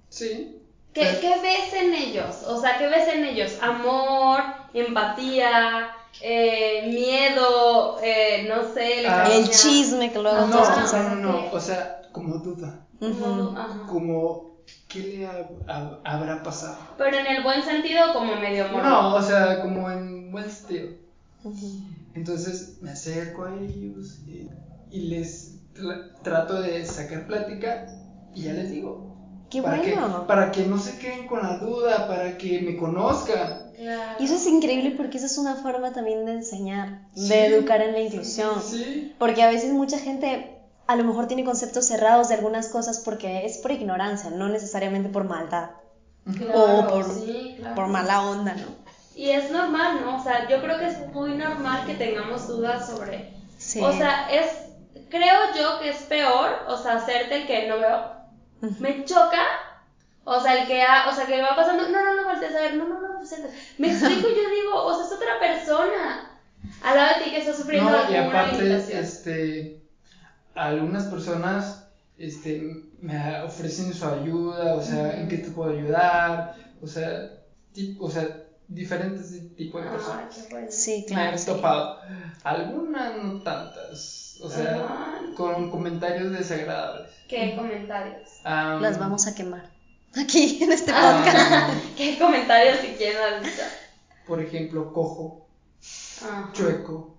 Sí. 0.08 0.62
¿Qué, 0.92 1.18
qué 1.20 1.34
ves 1.42 1.74
en 1.74 1.92
ellos? 1.92 2.44
O 2.46 2.58
sea, 2.58 2.78
¿qué 2.78 2.86
ves 2.86 3.08
en 3.08 3.24
ellos? 3.24 3.58
Amor, 3.60 4.40
empatía, 4.72 5.90
eh, 6.20 6.90
miedo, 6.92 7.98
eh, 8.02 8.46
no 8.48 8.72
sé, 8.72 9.06
Ah. 9.06 9.24
El 9.30 9.48
chisme 9.48 10.10
que 10.12 10.18
luego 10.18 10.46
todos 10.50 10.68
No, 10.92 11.02
no, 11.02 11.14
no, 11.16 11.32
no, 11.32 11.50
o 11.52 11.60
sea, 11.60 12.02
como 12.12 12.38
duda, 12.38 12.86
como 13.88 14.56
¿qué 14.88 15.00
le 15.00 15.26
ha- 15.26 15.48
ha- 15.68 16.00
habrá 16.04 16.42
pasado? 16.42 16.76
Pero 16.96 17.16
en 17.18 17.26
el 17.26 17.42
buen 17.42 17.62
sentido, 17.62 18.12
como 18.12 18.34
medio 18.36 18.64
morbo. 18.68 18.82
No, 18.82 19.14
o 19.14 19.22
sea, 19.22 19.60
como 19.60 19.90
en 19.90 20.30
buen 20.30 20.46
estilo. 20.46 20.90
Ujú. 21.44 21.66
Entonces 22.14 22.78
me 22.80 22.90
acerco 22.90 23.44
a 23.44 23.54
ellos 23.54 24.18
y, 24.26 24.48
y 24.90 25.00
les 25.08 25.58
tra- 25.74 26.12
trato 26.22 26.60
de 26.60 26.84
sacar 26.86 27.26
plática 27.26 27.86
y 28.34 28.42
ya 28.44 28.52
les 28.52 28.70
digo. 28.70 29.15
Qué 29.50 29.62
para 29.62 29.76
bueno. 29.78 30.20
Que, 30.22 30.26
para 30.26 30.50
que 30.52 30.66
no 30.66 30.78
se 30.78 30.98
queden 30.98 31.26
con 31.26 31.42
la 31.42 31.58
duda, 31.58 32.08
para 32.08 32.36
que 32.36 32.60
me 32.62 32.76
conozcan. 32.76 33.70
Claro. 33.76 34.12
Y 34.18 34.24
eso 34.24 34.34
es 34.36 34.46
increíble 34.46 34.92
porque 34.96 35.18
esa 35.18 35.26
es 35.26 35.38
una 35.38 35.56
forma 35.56 35.92
también 35.92 36.24
de 36.26 36.32
enseñar, 36.32 37.02
Sí. 37.14 37.28
de 37.28 37.46
educar 37.46 37.80
en 37.82 37.92
la 37.92 38.00
inclusión. 38.00 38.60
Sí, 38.62 39.14
Porque 39.18 39.42
a 39.42 39.48
veces 39.48 39.72
mucha 39.72 39.98
gente 39.98 40.52
a 40.86 40.96
lo 40.96 41.04
mejor 41.04 41.26
tiene 41.26 41.44
conceptos 41.44 41.86
cerrados 41.86 42.28
de 42.28 42.34
algunas 42.36 42.68
cosas 42.68 43.00
porque 43.00 43.44
es 43.44 43.58
por 43.58 43.72
ignorancia, 43.72 44.30
no 44.30 44.48
necesariamente 44.48 45.08
por 45.08 45.24
maldad 45.24 45.70
Claro, 46.38 46.80
o 46.80 46.88
por, 46.88 47.04
sí, 47.04 47.54
claro. 47.58 47.74
por 47.74 47.86
mala 47.88 48.22
onda, 48.22 48.54
¿no? 48.54 48.66
Y 49.14 49.30
es 49.30 49.50
normal, 49.50 50.00
¿no? 50.04 50.16
O 50.20 50.22
sea, 50.22 50.48
yo 50.48 50.60
creo 50.60 50.78
que 50.78 50.86
es 50.88 50.98
muy 51.12 51.34
normal 51.36 51.86
que 51.86 51.94
tengamos 51.94 52.48
dudas 52.48 52.86
sobre. 52.88 53.30
Sí. 53.58 53.80
O 53.80 53.92
sea, 53.92 54.28
es. 54.30 54.46
Creo 55.08 55.38
yo 55.56 55.78
que 55.80 55.90
es 55.90 55.98
peor, 56.02 56.50
o 56.68 56.76
sea, 56.76 56.94
hacerte 56.96 57.42
el 57.42 57.46
que 57.46 57.68
no 57.68 57.78
veo. 57.78 58.15
Me 58.78 59.04
choca. 59.04 59.42
O 60.24 60.40
sea, 60.40 60.60
el 60.60 60.66
que 60.66 60.82
ha, 60.82 61.08
o 61.08 61.12
sea, 61.12 61.26
que 61.26 61.40
va 61.40 61.54
pasando, 61.54 61.88
no, 61.88 62.02
no, 62.02 62.16
no 62.16 62.24
voltees 62.24 62.54
a 62.54 62.60
ver, 62.60 62.74
no, 62.74 62.86
no, 62.86 63.00
no, 63.00 63.18
pues, 63.18 63.32
me 63.78 63.88
explico, 63.88 64.26
yo 64.28 64.50
digo, 64.50 64.84
o 64.84 64.92
sea, 64.94 65.04
es 65.06 65.12
otra 65.12 65.38
persona 65.38 66.32
al 66.82 66.96
lado 66.96 67.18
de 67.18 67.24
ti 67.24 67.30
que 67.30 67.38
está 67.38 67.54
sufriendo 67.54 67.90
no, 67.90 68.10
y 68.10 68.16
aparte, 68.16 68.62
limitación. 68.62 69.02
este, 69.02 69.80
algunas 70.54 71.04
personas 71.06 71.84
este, 72.18 72.60
me 73.00 73.40
ofrecen 73.42 73.92
su 73.94 74.06
ayuda, 74.06 74.74
o 74.74 74.82
sea, 74.82 75.16
¿en 75.16 75.28
qué 75.28 75.38
te 75.38 75.50
puedo 75.50 75.70
ayudar? 75.70 76.54
O 76.82 76.86
sea, 76.86 77.30
tip- 77.74 77.96
o 78.00 78.10
sea 78.10 78.28
diferentes 78.68 79.30
tipos 79.54 79.82
de 79.82 79.88
Ay, 79.88 79.94
personas. 79.94 80.34
qué 80.34 80.48
bueno. 80.50 80.66
Sí, 80.70 81.04
me 81.06 81.06
claro. 81.06 81.34
he 81.34 81.38
sí. 81.38 81.46
topado. 81.46 82.00
Algunas 82.42 83.14
no 83.14 83.42
tantas, 83.42 84.25
o 84.40 84.50
sea, 84.50 84.84
Ajá. 84.84 85.20
con 85.34 85.70
comentarios 85.70 86.32
desagradables. 86.32 87.10
¿Qué 87.28 87.54
comentarios? 87.56 88.28
Las 88.44 88.98
vamos 88.98 89.26
a 89.26 89.34
quemar. 89.34 89.70
Aquí, 90.16 90.58
en 90.62 90.72
este 90.72 90.92
am, 90.92 91.24
podcast. 91.24 91.74
¿Qué 91.96 92.18
comentarios 92.18 92.78
si 92.78 92.88
quieren 92.88 93.18
ahorita? 93.22 93.68
por 94.26 94.42
ejemplo, 94.42 94.92
cojo, 94.92 95.46
Ajá. 96.22 96.50
chueco. 96.52 97.14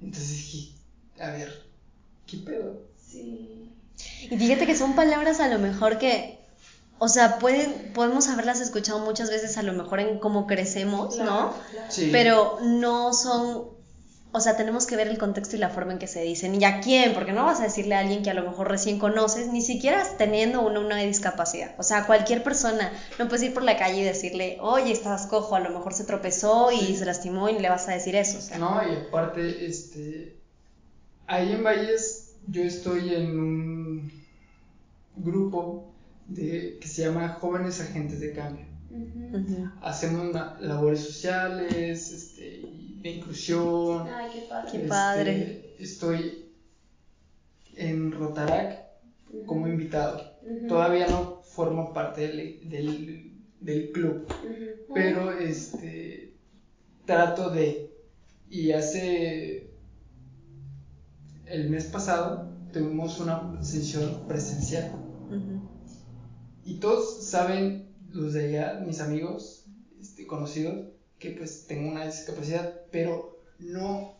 Entonces 0.00 0.30
dije, 0.30 0.72
a 1.20 1.30
ver, 1.30 1.64
¿qué 2.26 2.36
pedo? 2.38 2.82
Sí. 2.96 3.72
Y 4.30 4.36
fíjate 4.36 4.66
que 4.66 4.76
son 4.76 4.94
palabras 4.94 5.40
a 5.40 5.48
lo 5.48 5.58
mejor 5.58 5.98
que, 5.98 6.38
o 6.98 7.08
sea, 7.08 7.38
pueden, 7.38 7.92
podemos 7.92 8.28
haberlas 8.28 8.60
escuchado 8.60 9.00
muchas 9.00 9.30
veces 9.30 9.56
a 9.58 9.62
lo 9.62 9.72
mejor 9.72 10.00
en 10.00 10.18
cómo 10.18 10.46
crecemos, 10.46 11.18
¿no? 11.18 11.24
Claro, 11.24 11.54
claro. 11.70 11.90
Sí. 11.90 12.10
Pero 12.12 12.58
no 12.62 13.12
son, 13.12 13.64
o 14.36 14.40
sea, 14.40 14.56
tenemos 14.56 14.84
que 14.86 14.96
ver 14.96 15.06
el 15.06 15.16
contexto 15.16 15.54
y 15.54 15.60
la 15.60 15.70
forma 15.70 15.92
en 15.92 15.98
que 16.00 16.08
se 16.08 16.20
dicen. 16.22 16.60
¿Y 16.60 16.64
a 16.64 16.80
quién? 16.80 17.14
Porque 17.14 17.32
no 17.32 17.44
vas 17.44 17.60
a 17.60 17.62
decirle 17.62 17.94
a 17.94 18.00
alguien 18.00 18.22
que 18.24 18.30
a 18.30 18.34
lo 18.34 18.42
mejor 18.42 18.68
recién 18.68 18.98
conoces, 18.98 19.46
ni 19.46 19.62
siquiera 19.62 20.02
teniendo 20.18 20.60
una, 20.60 20.80
una 20.80 20.96
discapacidad. 20.98 21.74
O 21.78 21.84
sea, 21.84 22.04
cualquier 22.06 22.42
persona, 22.42 22.92
no 23.18 23.28
puedes 23.28 23.44
ir 23.44 23.54
por 23.54 23.62
la 23.62 23.76
calle 23.76 24.00
y 24.00 24.02
decirle, 24.04 24.58
oye, 24.60 24.90
estás 24.92 25.26
cojo, 25.28 25.54
a 25.54 25.60
lo 25.60 25.70
mejor 25.70 25.94
se 25.94 26.02
tropezó 26.04 26.72
y 26.72 26.78
Sí. 26.80 26.96
se 26.96 27.04
lastimó 27.04 27.48
y 27.48 27.58
le 27.60 27.68
vas 27.70 27.88
a 27.88 27.92
decir 27.92 28.16
eso. 28.16 28.38
O 28.38 28.40
sea, 28.40 28.58
No, 28.58 28.80
y 28.86 29.06
aparte, 29.06 29.66
este, 29.66 30.36
ahí 31.28 31.52
en 31.52 31.62
Valles 31.62 32.32
yo 32.48 32.62
estoy 32.64 33.14
en 33.14 33.38
un 33.38 34.12
grupo 35.16 35.92
de, 36.26 36.78
que 36.80 36.88
se 36.88 37.02
llama 37.02 37.28
Jóvenes 37.40 37.80
Agentes 37.80 38.18
de 38.18 38.32
Cambio. 38.32 38.66
Ujú. 38.90 39.68
Hacemos 39.80 40.34
labores 40.60 41.00
sociales, 41.04 42.10
este, 42.12 42.62
de 43.04 43.10
inclusión. 43.10 44.08
Ay, 44.08 44.30
qué 44.32 44.46
padre. 44.48 44.70
Qué 44.70 44.76
Este, 44.78 44.88
padre. 44.88 45.74
Estoy 45.78 46.46
en 47.76 48.12
Rotarac 48.12 48.82
como 49.46 49.68
invitado. 49.68 50.22
Todavía 50.68 51.06
no 51.08 51.42
formo 51.42 51.92
parte 51.92 52.22
del, 52.22 52.68
del, 52.68 53.32
del 53.60 53.92
club, 53.92 54.26
pero 54.94 55.32
este 55.32 56.34
trato 57.04 57.50
de 57.50 57.90
y 58.48 58.72
hace 58.72 59.70
el 61.46 61.68
mes 61.68 61.84
pasado 61.86 62.48
tuvimos 62.72 63.20
una 63.20 63.62
sesión 63.62 64.26
presencial 64.26 64.92
y 66.64 66.76
todos 66.76 67.24
saben 67.26 67.94
los 68.10 68.32
de 68.32 68.58
allá 68.58 68.80
mis 68.80 69.00
amigos 69.00 69.66
este, 70.00 70.26
conocidos 70.26 70.93
que 71.24 71.30
pues 71.38 71.66
tengo 71.66 71.90
una 71.90 72.04
discapacidad 72.06 72.70
pero 72.92 73.38
no 73.58 74.12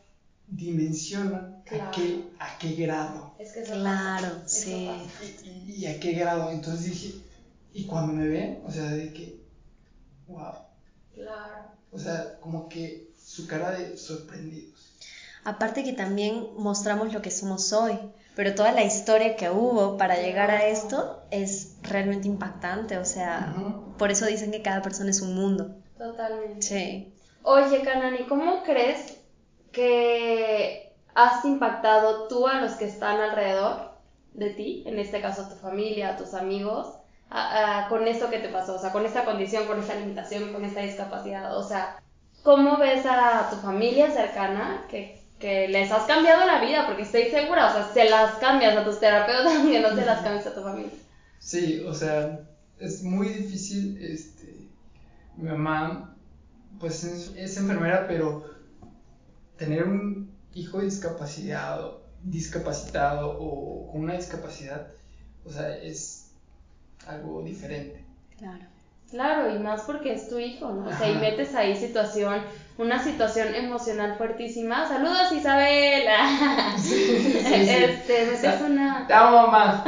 dimensionan 0.47 1.63
Claro. 1.67 1.85
a 1.85 1.91
qué 1.93 2.25
a 2.39 2.59
qué 2.59 2.75
grado 2.75 3.35
Es 3.39 3.53
que 3.53 3.61
eso 3.61 3.73
Claro, 3.75 4.29
pasa, 4.43 4.47
sí. 4.47 4.89
y, 5.45 5.49
y- 5.49 5.73
y 5.83 5.87
a 5.87 6.01
qué 6.01 6.13
grado 6.13 6.51
entonces 6.51 6.85
dije 6.85 7.15
y 7.73 7.85
cuando 7.85 8.13
me 8.15 8.27
ven 8.29 8.61
o 8.65 8.71
sea 8.71 8.85
de 8.91 9.13
que 9.13 9.39
wow. 10.27 10.53
Claro. 11.15 11.65
O 11.93 11.99
sea, 11.99 12.39
como 12.41 12.69
que 12.69 13.09
su 13.17 13.47
cara 13.47 13.71
de 13.71 13.97
sorprendidos. 13.97 14.93
Aparte 15.45 15.85
que 15.85 15.93
también 15.93 16.47
mostramos 16.57 17.13
lo 17.13 17.23
que 17.23 17.31
somos 17.31 17.73
hoy, 17.73 17.99
pero 18.35 18.55
toda 18.55 18.73
la 18.73 18.83
historia 18.83 19.37
que 19.37 19.49
hubo 19.51 19.97
para 19.97 20.17
llegar 20.17 20.51
a 20.51 20.67
esto 20.67 21.23
es 21.31 21.69
realmente 21.83 22.27
impactante, 22.29 22.99
o 22.99 23.05
sea, 23.05 23.55
Ujú. 23.57 23.97
por 23.97 24.11
eso 24.11 24.27
dicen 24.27 24.51
que 24.51 24.63
cada 24.63 24.83
persona 24.83 25.11
es 25.11 25.21
un 25.21 25.35
mundo. 25.35 25.71
Totalmente. 25.99 26.63
Sí. 26.63 27.13
Oye, 27.43 27.83
Kanani, 27.83 28.25
¿cómo 28.27 28.63
crees 28.63 29.19
que 29.73 30.93
has 31.15 31.45
impactado 31.45 32.29
tú 32.29 32.47
a 32.49 32.61
los 32.61 32.73
que 32.73 32.87
están 32.87 33.21
alrededor 33.21 33.93
de 34.33 34.51
ti, 34.51 34.83
en 34.87 34.99
este 34.99 35.21
caso 35.21 35.49
tu 35.49 35.55
familia, 35.57 36.17
tus 36.17 36.35
amigos, 36.35 36.89
a- 37.31 37.85
a- 37.85 37.89
con 37.89 38.07
esto 38.09 38.31
que 38.31 38.39
te 38.39 38.49
pasó, 38.49 38.75
o 38.77 38.79
sea, 38.79 38.93
con 38.93 39.05
esta 39.07 39.25
condición, 39.25 39.67
con 39.67 39.79
esta 39.79 39.95
limitación, 39.95 40.53
con 40.53 40.65
esta 40.65 40.81
discapacidad? 40.81 41.57
O 41.57 41.63
sea, 41.63 41.97
¿cómo 42.43 42.77
ves 42.79 43.05
a 43.07 43.49
tu 43.51 43.57
familia 43.57 44.11
cercana 44.11 44.87
que, 44.89 45.21
que 45.39 45.69
les 45.69 45.91
has 45.93 46.05
cambiado 46.05 46.45
la 46.47 46.61
vida? 46.61 46.87
Porque 46.87 47.03
estoy 47.03 47.25
segura, 47.25 47.69
o 47.69 47.73
sea, 47.73 47.89
se 47.93 48.11
las 48.11 48.33
cambias 48.37 48.77
a 48.77 48.85
tus 48.85 48.99
terapeutas, 49.01 49.55
aunque 49.57 49.81
no 49.81 49.95
se 49.95 50.05
las 50.05 50.21
cambies 50.23 50.47
a 50.47 50.55
tu 50.55 50.63
familia. 50.63 50.93
Sí, 51.39 51.85
o 51.87 51.95
sea, 51.95 52.41
es 52.81 53.03
muy 53.03 53.29
difícil, 53.29 53.99
este, 54.03 54.34
mi 55.37 55.49
mamá, 55.49 56.17
pues 56.79 57.05
es, 57.05 57.33
es 57.37 57.57
enfermera, 57.57 58.07
pero 58.07 58.45
tener 59.57 59.85
un 59.85 60.31
hijo 60.55 60.81
discapacitado, 60.81 62.03
discapacitado 62.23 63.37
o 63.39 63.91
con 63.91 64.03
una 64.03 64.15
discapacidad, 64.15 64.89
o 65.45 65.51
sea, 65.51 65.77
es 65.77 66.31
algo 67.07 67.43
diferente. 67.43 68.05
Claro. 68.39 68.65
Claro, 69.11 69.55
y 69.55 69.59
más 69.61 69.83
porque 69.83 70.13
es 70.13 70.29
tu 70.29 70.39
hijo, 70.39 70.73
¿no? 70.73 70.89
O 70.89 70.93
sea, 70.93 71.09
y 71.09 71.15
metes 71.15 71.55
ahí 71.55 71.77
situación, 71.77 72.43
una 72.77 73.03
situación 73.03 73.55
emocional 73.55 74.17
fuertísima. 74.19 74.89
Saludos, 74.89 75.31
Isabela. 75.33 76.75
sí. 76.77 77.41
Este, 77.45 78.27
metes 78.27 78.61
una. 78.63 79.07
Te 79.07 79.15
amo, 79.15 79.47
mamá. 79.47 79.85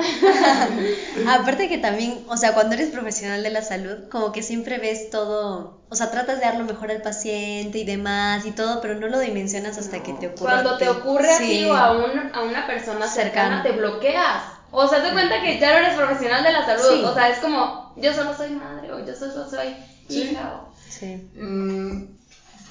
Aparte 1.28 1.68
que 1.68 1.78
también, 1.78 2.24
o 2.28 2.36
sea, 2.36 2.54
cuando 2.54 2.74
eres 2.74 2.90
profesional 2.90 3.42
de 3.42 3.50
la 3.50 3.62
salud, 3.62 4.08
como 4.10 4.32
que 4.32 4.42
siempre 4.42 4.78
ves 4.78 5.10
todo, 5.10 5.80
o 5.88 5.94
sea, 5.96 6.10
tratas 6.10 6.38
de 6.38 6.44
dar 6.46 6.56
lo 6.56 6.64
mejor 6.64 6.90
al 6.90 7.02
paciente 7.02 7.78
y 7.78 7.84
demás 7.84 8.46
y 8.46 8.52
todo, 8.52 8.80
pero 8.80 8.94
no 8.94 9.08
lo 9.08 9.18
dimensionas 9.18 9.78
hasta 9.78 10.02
que 10.02 10.12
te 10.12 10.28
ocurre. 10.28 10.44
Cuando 10.52 10.76
te 10.78 10.88
ocurre 10.88 11.32
a 11.34 11.38
ti 11.38 11.44
Sí. 11.46 11.64
o 11.68 11.74
a, 11.74 11.92
un, 11.92 12.30
a 12.34 12.42
una 12.42 12.66
persona 12.66 13.06
cercana, 13.08 13.08
Cercana. 13.08 13.62
te 13.64 13.72
bloqueas. 13.72 14.42
O 14.70 14.86
sea, 14.86 15.02
te 15.02 15.10
cuenta 15.12 15.40
que 15.40 15.58
ya 15.58 15.72
no 15.72 15.78
eres 15.78 15.94
profesional 15.96 16.42
de 16.44 16.52
la 16.52 16.64
salud. 16.66 16.82
Sí. 16.98 17.02
O 17.04 17.14
sea, 17.14 17.30
es 17.30 17.38
como, 17.38 17.92
yo 17.96 18.12
solo 18.12 18.34
soy 18.36 18.50
madre 18.50 18.92
o 18.92 19.04
yo 19.04 19.14
solo 19.14 19.48
soy 19.48 19.74
hija. 20.08 20.52
o- 20.62 20.72
Sí. 20.88 21.28
Mm, 21.34 22.15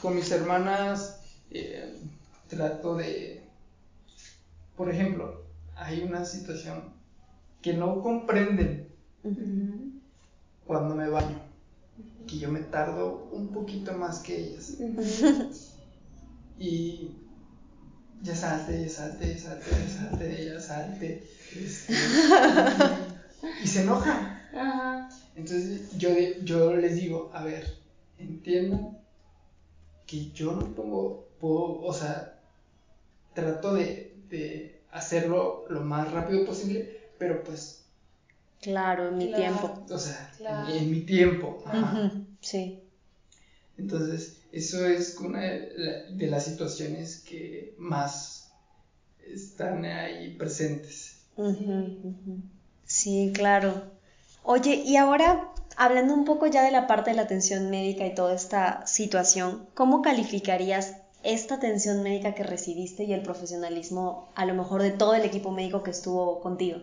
con 0.05 0.13
mis 0.13 0.29
hermanas 0.29 1.17
eh, 1.49 1.97
trato 2.47 2.95
de, 2.95 3.41
por 4.77 4.87
ejemplo, 4.87 5.41
hay 5.75 6.03
una 6.03 6.23
situación 6.25 6.93
que 7.63 7.73
no 7.73 8.03
comprenden 8.03 8.87
cuando 10.63 10.93
me 10.93 11.09
baño, 11.09 11.41
que 12.27 12.37
yo 12.37 12.51
me 12.51 12.59
tardo 12.59 13.29
un 13.31 13.51
poquito 13.51 13.93
más 13.93 14.19
que 14.19 14.37
ellas. 14.37 14.75
Ujú. 14.77 15.49
Y 16.59 17.15
ya 18.21 18.35
salte, 18.35 18.83
ya 18.83 18.89
salte, 18.89 19.27
ya 19.27 19.39
salte, 19.39 19.71
ya 19.71 19.89
salte, 19.89 20.45
ya 20.45 20.59
salte. 20.59 21.23
y, 23.63 23.67
se 23.67 23.81
enojan. 23.81 24.39
Entonces 25.35 25.97
yo, 25.97 26.11
yo 26.43 26.75
les 26.75 26.95
digo, 26.95 27.31
a 27.33 27.43
ver, 27.43 27.65
entiendan 28.19 29.03
que 30.05 30.31
yo 30.31 30.53
no 30.53 30.73
pongo, 30.75 31.27
puedo, 31.39 31.81
o 31.81 31.93
sea, 31.93 32.39
trato 33.33 33.73
de, 33.73 34.15
de 34.29 34.79
hacerlo 34.91 35.65
lo 35.69 35.81
más 35.81 36.11
rápido 36.11 36.45
posible, 36.45 37.09
pero 37.17 37.43
pues, 37.43 37.81
Claro, 38.61 39.09
en 39.09 39.17
mi 39.17 39.27
Claro. 39.27 39.41
tiempo. 39.41 39.85
o 39.93 39.97
sea, 39.99 40.29
en- 40.31 40.37
Claro. 40.37 40.73
en, 40.73 40.91
mi 40.91 41.01
tiempo. 41.01 41.61
ajá. 41.65 42.11
Sí. 42.41 42.79
Entonces, 43.77 44.41
eso 44.51 44.85
es 44.87 45.17
una 45.19 45.41
de, 45.41 45.71
la- 45.75 46.03
de 46.15 46.27
las 46.27 46.45
situaciones 46.45 47.19
que 47.19 47.75
más 47.77 48.51
están 49.25 49.83
ahí 49.85 50.33
presentes. 50.35 51.17
Sí, 52.85 53.31
claro. 53.35 53.83
Oye, 54.43 54.75
y 54.85 54.95
ahora, 54.95 55.51
hablando 55.77 56.13
un 56.13 56.25
poco 56.25 56.47
ya 56.47 56.63
de 56.63 56.71
la 56.71 56.87
parte 56.87 57.11
de 57.11 57.15
la 57.15 57.23
atención 57.23 57.69
médica 57.69 58.05
y 58.05 58.15
toda 58.15 58.33
esta 58.33 58.85
situación, 58.87 59.67
¿cómo 59.73 60.01
calificarías 60.01 60.97
esta 61.23 61.55
atención 61.55 62.03
médica 62.03 62.35
que 62.35 62.43
recibiste 62.43 63.03
y 63.03 63.13
el 63.13 63.21
profesionalismo, 63.21 64.29
a 64.35 64.45
lo 64.45 64.53
mejor, 64.53 64.81
de 64.81 64.91
todo 64.91 65.15
el 65.15 65.23
equipo 65.23 65.51
médico 65.51 65.83
que 65.83 65.91
estuvo 65.91 66.41
contigo? 66.41 66.79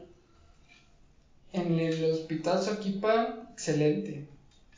En 1.53 1.79
el 1.79 2.13
hospital 2.13 2.63
Soquipa, 2.63 3.47
excelente. 3.53 4.27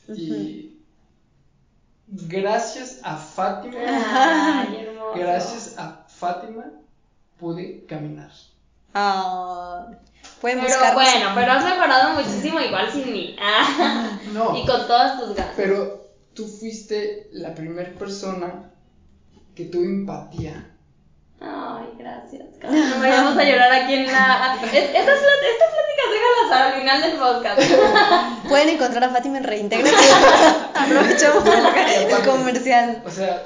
Y 0.08 0.78
gracias 2.08 3.00
a 3.02 3.16
Fátima, 3.16 3.78
Ay, 3.86 4.86
gracias 5.14 5.78
a 5.78 6.04
Fátima, 6.08 6.64
pude 7.38 7.84
caminar. 7.86 8.32
Ah, 8.92 9.88
pueden 10.44 10.60
Pero 10.60 10.74
buscar. 10.74 10.92
bueno, 10.94 11.30
pero 11.34 11.52
has 11.52 11.64
mejorado 11.64 12.12
muchísimo 12.20 12.60
igual 12.60 12.92
sin 12.92 13.10
mí. 13.10 13.34
Ah. 13.40 14.18
No, 14.34 14.54
Y 14.58 14.66
con 14.66 14.86
todas 14.86 15.18
tus 15.18 15.34
ganas. 15.34 15.54
pero 15.56 16.04
tú 16.34 16.46
fuiste 16.46 17.28
la 17.32 17.54
primera 17.54 17.90
persona 17.98 18.70
que 19.54 19.64
tuvo 19.64 19.84
empatía. 19.84 20.70
Ay, 21.40 21.86
gracias. 21.98 22.42
No 22.62 23.00
vayamos 23.00 23.38
a 23.38 23.42
llorar 23.50 23.72
aquí 23.72 23.94
en 23.94 24.06
la. 24.12 24.58
Es- 24.64 24.72
Estas, 24.74 25.18
estas 25.18 25.70
pláticas 25.74 26.08
déjalas 26.12 26.74
el 26.74 26.80
final 26.80 27.02
del 27.02 27.16
podcast. 27.18 27.60
Pueden 28.48 28.68
encontrar 28.68 29.04
a 29.04 29.08
Fátima 29.10 29.38
en 29.38 29.44
Reintegra. 29.44 29.90
Aprovechamos 30.74 31.44
el 31.46 32.26
comercial. 32.26 33.02
O 33.06 33.10
sea, 33.10 33.42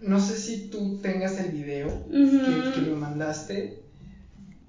no 0.00 0.18
sé 0.20 0.36
si 0.36 0.70
tú 0.70 1.00
tengas 1.00 1.38
el 1.38 1.50
video 1.52 1.86
que, 2.10 2.72
que 2.74 2.80
me 2.80 2.96
mandaste. 2.96 3.85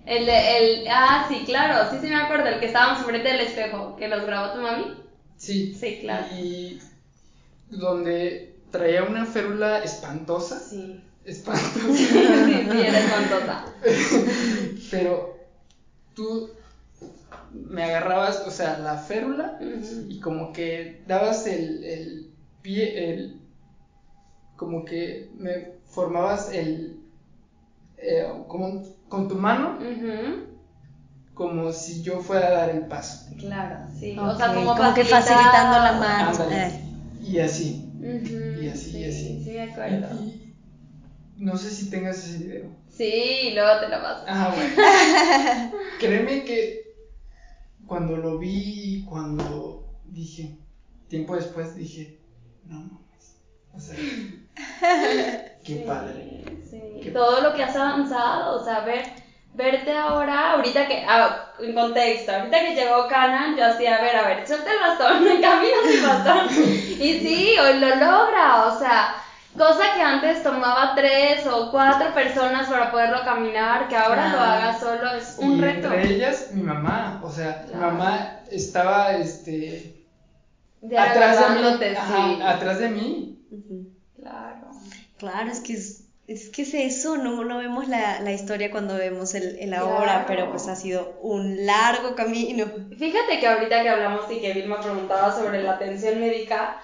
El 0.07 0.25
de. 0.25 0.57
El, 0.57 0.87
ah, 0.89 1.25
sí, 1.27 1.43
claro. 1.45 1.91
Sí, 1.91 1.97
sí, 2.01 2.07
me 2.07 2.15
acuerdo. 2.15 2.47
El 2.47 2.59
que 2.59 2.67
estábamos 2.67 2.99
enfrente 2.99 3.27
del 3.27 3.41
espejo. 3.41 3.95
Que 3.97 4.07
los 4.07 4.25
grabó 4.25 4.53
tu 4.53 4.61
mami. 4.61 4.93
Sí. 5.35 5.73
Sí, 5.73 5.99
claro. 5.99 6.25
Y 6.35 6.79
donde 7.69 8.55
traía 8.71 9.03
una 9.03 9.25
férula 9.25 9.83
espantosa. 9.83 10.59
Sí. 10.59 11.03
Espantosa. 11.25 11.69
Sí, 11.93 12.67
sí, 12.71 12.81
era 12.81 12.99
espantosa. 12.99 13.65
Pero 14.91 15.37
tú 16.15 16.51
me 17.51 17.83
agarrabas, 17.83 18.43
o 18.47 18.51
sea, 18.51 18.79
la 18.79 18.97
férula 18.97 19.59
y 20.07 20.19
como 20.19 20.53
que 20.53 21.01
dabas 21.05 21.45
el, 21.47 21.83
el 21.83 22.31
pie, 22.61 23.09
el, 23.09 23.41
como 24.55 24.85
que 24.85 25.29
me 25.37 25.73
formabas 25.85 26.51
el, 26.53 26.99
eh, 27.97 28.25
como 28.47 28.83
con 29.09 29.27
tu 29.27 29.35
mano, 29.35 29.77
como 31.33 31.71
si 31.71 32.01
yo 32.01 32.19
fuera 32.19 32.47
a 32.47 32.51
dar 32.51 32.69
el 32.71 32.87
paso. 32.87 33.27
Claro, 33.37 33.87
sí. 33.97 34.17
O 34.17 34.35
sea, 34.35 34.53
como, 34.53 34.75
como 34.75 34.93
que 34.93 35.05
facilitando 35.05 35.77
la 35.79 35.91
mano. 35.93 36.51
Eh. 36.51 36.81
Y 37.21 37.39
así. 37.39 37.83
Y 38.01 38.67
así, 38.67 38.91
sí, 38.91 38.97
y 38.97 39.05
así. 39.05 39.41
Sí, 39.43 39.51
me 39.51 39.63
acuerdo. 39.63 40.07
Y 40.15 40.53
no 41.37 41.55
sé 41.57 41.69
si 41.69 41.89
tengas 41.89 42.17
ese 42.17 42.43
video. 42.43 42.65
Sí, 42.89 43.51
luego 43.53 43.79
te 43.79 43.89
lo 43.89 44.01
paso. 44.01 44.25
Ah, 44.27 44.53
bueno. 44.55 45.71
Créeme 45.99 46.43
que 46.43 46.95
cuando 47.85 48.17
lo 48.17 48.37
vi, 48.39 49.05
cuando 49.07 49.87
dije, 50.05 50.57
tiempo 51.07 51.35
después 51.35 51.75
dije, 51.75 52.19
no 52.65 52.79
mames. 52.79 53.37
O 53.73 53.79
sea, 53.79 53.95
qué 55.67 55.75
Sí, 55.75 55.83
padre. 55.85 56.23
sí. 56.69 56.99
Qué 57.03 57.11
Todo 57.11 57.41
lo 57.41 57.53
que 57.53 57.63
has 57.63 57.75
avanzado, 57.75 58.59
o 58.61 58.63
sea, 58.63 58.81
ver, 58.81 59.03
verte 59.53 59.91
ahora, 59.97 60.51
ahorita 60.53 60.87
que, 60.87 61.03
ah, 61.07 61.53
en 61.59 61.73
contexto, 61.73 62.31
ahorita 62.31 62.59
que 62.59 62.75
llegó 62.75 63.07
Canan, 63.07 63.55
yo 63.57 63.65
hacía, 63.65 63.97
a 63.97 64.01
ver, 64.01 64.15
a 64.15 64.27
ver, 64.27 64.47
suelta 64.47 64.71
el 64.71 64.79
bastón, 64.79 65.25
camina 65.41 65.77
el 65.93 66.01
bastón. 66.05 66.47
Y 66.99 67.19
sí, 67.19 67.55
hoy 67.59 67.79
lo 67.79 67.89
logra, 67.95 68.65
o 68.67 68.79
sea, 68.79 69.15
cosa 69.57 69.93
que 69.95 70.01
antes 70.01 70.43
tomaba 70.43 70.93
tres 70.95 71.47
o 71.47 71.71
cuatro 71.71 72.13
personas 72.13 72.67
para 72.69 72.91
poderlo 72.91 73.23
caminar, 73.23 73.87
que 73.87 73.95
ahora 73.97 74.29
lo 74.29 74.39
haga 74.39 74.79
solo 74.79 75.11
es 75.11 75.37
un 75.39 75.57
y 75.57 75.61
reto. 75.61 75.87
entre 75.93 76.15
ellas, 76.15 76.49
mi 76.51 76.61
mamá. 76.63 77.19
O 77.23 77.29
sea, 77.31 77.65
mi 77.67 77.79
mamá 77.79 78.41
estaba, 78.51 79.13
este, 79.13 79.93
Diario 80.81 81.23
atrás 81.23 81.39
de 81.39 81.49
mí. 81.49 81.93
Ajá, 81.95 82.27
sí. 82.27 82.41
atrás 82.43 82.79
de 82.79 82.89
mí. 82.89 83.39
Claro. 84.15 84.66
Claro, 85.17 85.49
es 85.51 85.59
que 85.61 85.73
es, 85.73 86.03
es 86.27 86.49
que 86.49 86.61
es 86.63 86.73
eso, 86.73 87.17
no, 87.17 87.43
no 87.43 87.57
vemos 87.59 87.87
la, 87.87 88.19
la 88.19 88.31
historia 88.31 88.69
cuando 88.71 88.95
vemos 88.95 89.33
el, 89.35 89.57
el 89.59 89.73
ahora, 89.73 90.25
Claro. 90.25 90.25
pero 90.27 90.51
pues 90.51 90.67
ha 90.67 90.75
sido 90.75 91.17
un 91.21 91.65
largo 91.65 92.15
camino. 92.15 92.65
Fíjate 92.97 93.39
que 93.39 93.47
ahorita 93.47 93.81
que 93.81 93.89
hablamos 93.89 94.29
y 94.31 94.39
que 94.39 94.53
Vilma 94.53 94.79
preguntaba 94.81 95.33
sobre 95.33 95.63
la 95.63 95.73
atención 95.73 96.19
médica, 96.19 96.79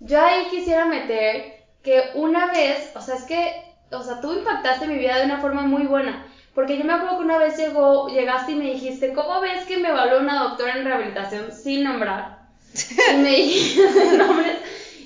yo 0.00 0.20
ahí 0.22 0.46
quisiera 0.50 0.86
meter 0.86 1.64
que 1.82 2.02
una 2.14 2.46
vez, 2.52 2.90
o 2.94 3.00
sea, 3.00 3.16
es 3.16 3.24
que, 3.24 3.62
o 3.90 4.02
sea, 4.02 4.20
tú 4.20 4.32
impactaste 4.32 4.86
mi 4.86 4.96
vida 4.98 5.18
de 5.18 5.24
una 5.26 5.40
forma 5.40 5.62
muy 5.62 5.84
buena. 5.86 6.26
Porque 6.54 6.76
yo 6.78 6.84
me 6.84 6.92
acuerdo 6.94 7.18
que 7.18 7.24
una 7.24 7.38
vez 7.38 7.56
llegó, 7.56 8.08
llegaste 8.08 8.52
y 8.52 8.56
me 8.56 8.70
dijiste, 8.72 9.12
¿cómo 9.12 9.40
ves 9.40 9.64
que 9.66 9.76
me 9.78 9.88
evaluó 9.90 10.18
una 10.20 10.42
doctora 10.42 10.76
en 10.76 10.84
rehabilitación 10.84 11.52
sin 11.52 11.84
nombrar? 11.84 12.38
Y 13.12 13.16
me 13.16 13.30
dijiste 13.30 14.16
nombres. 14.18 14.56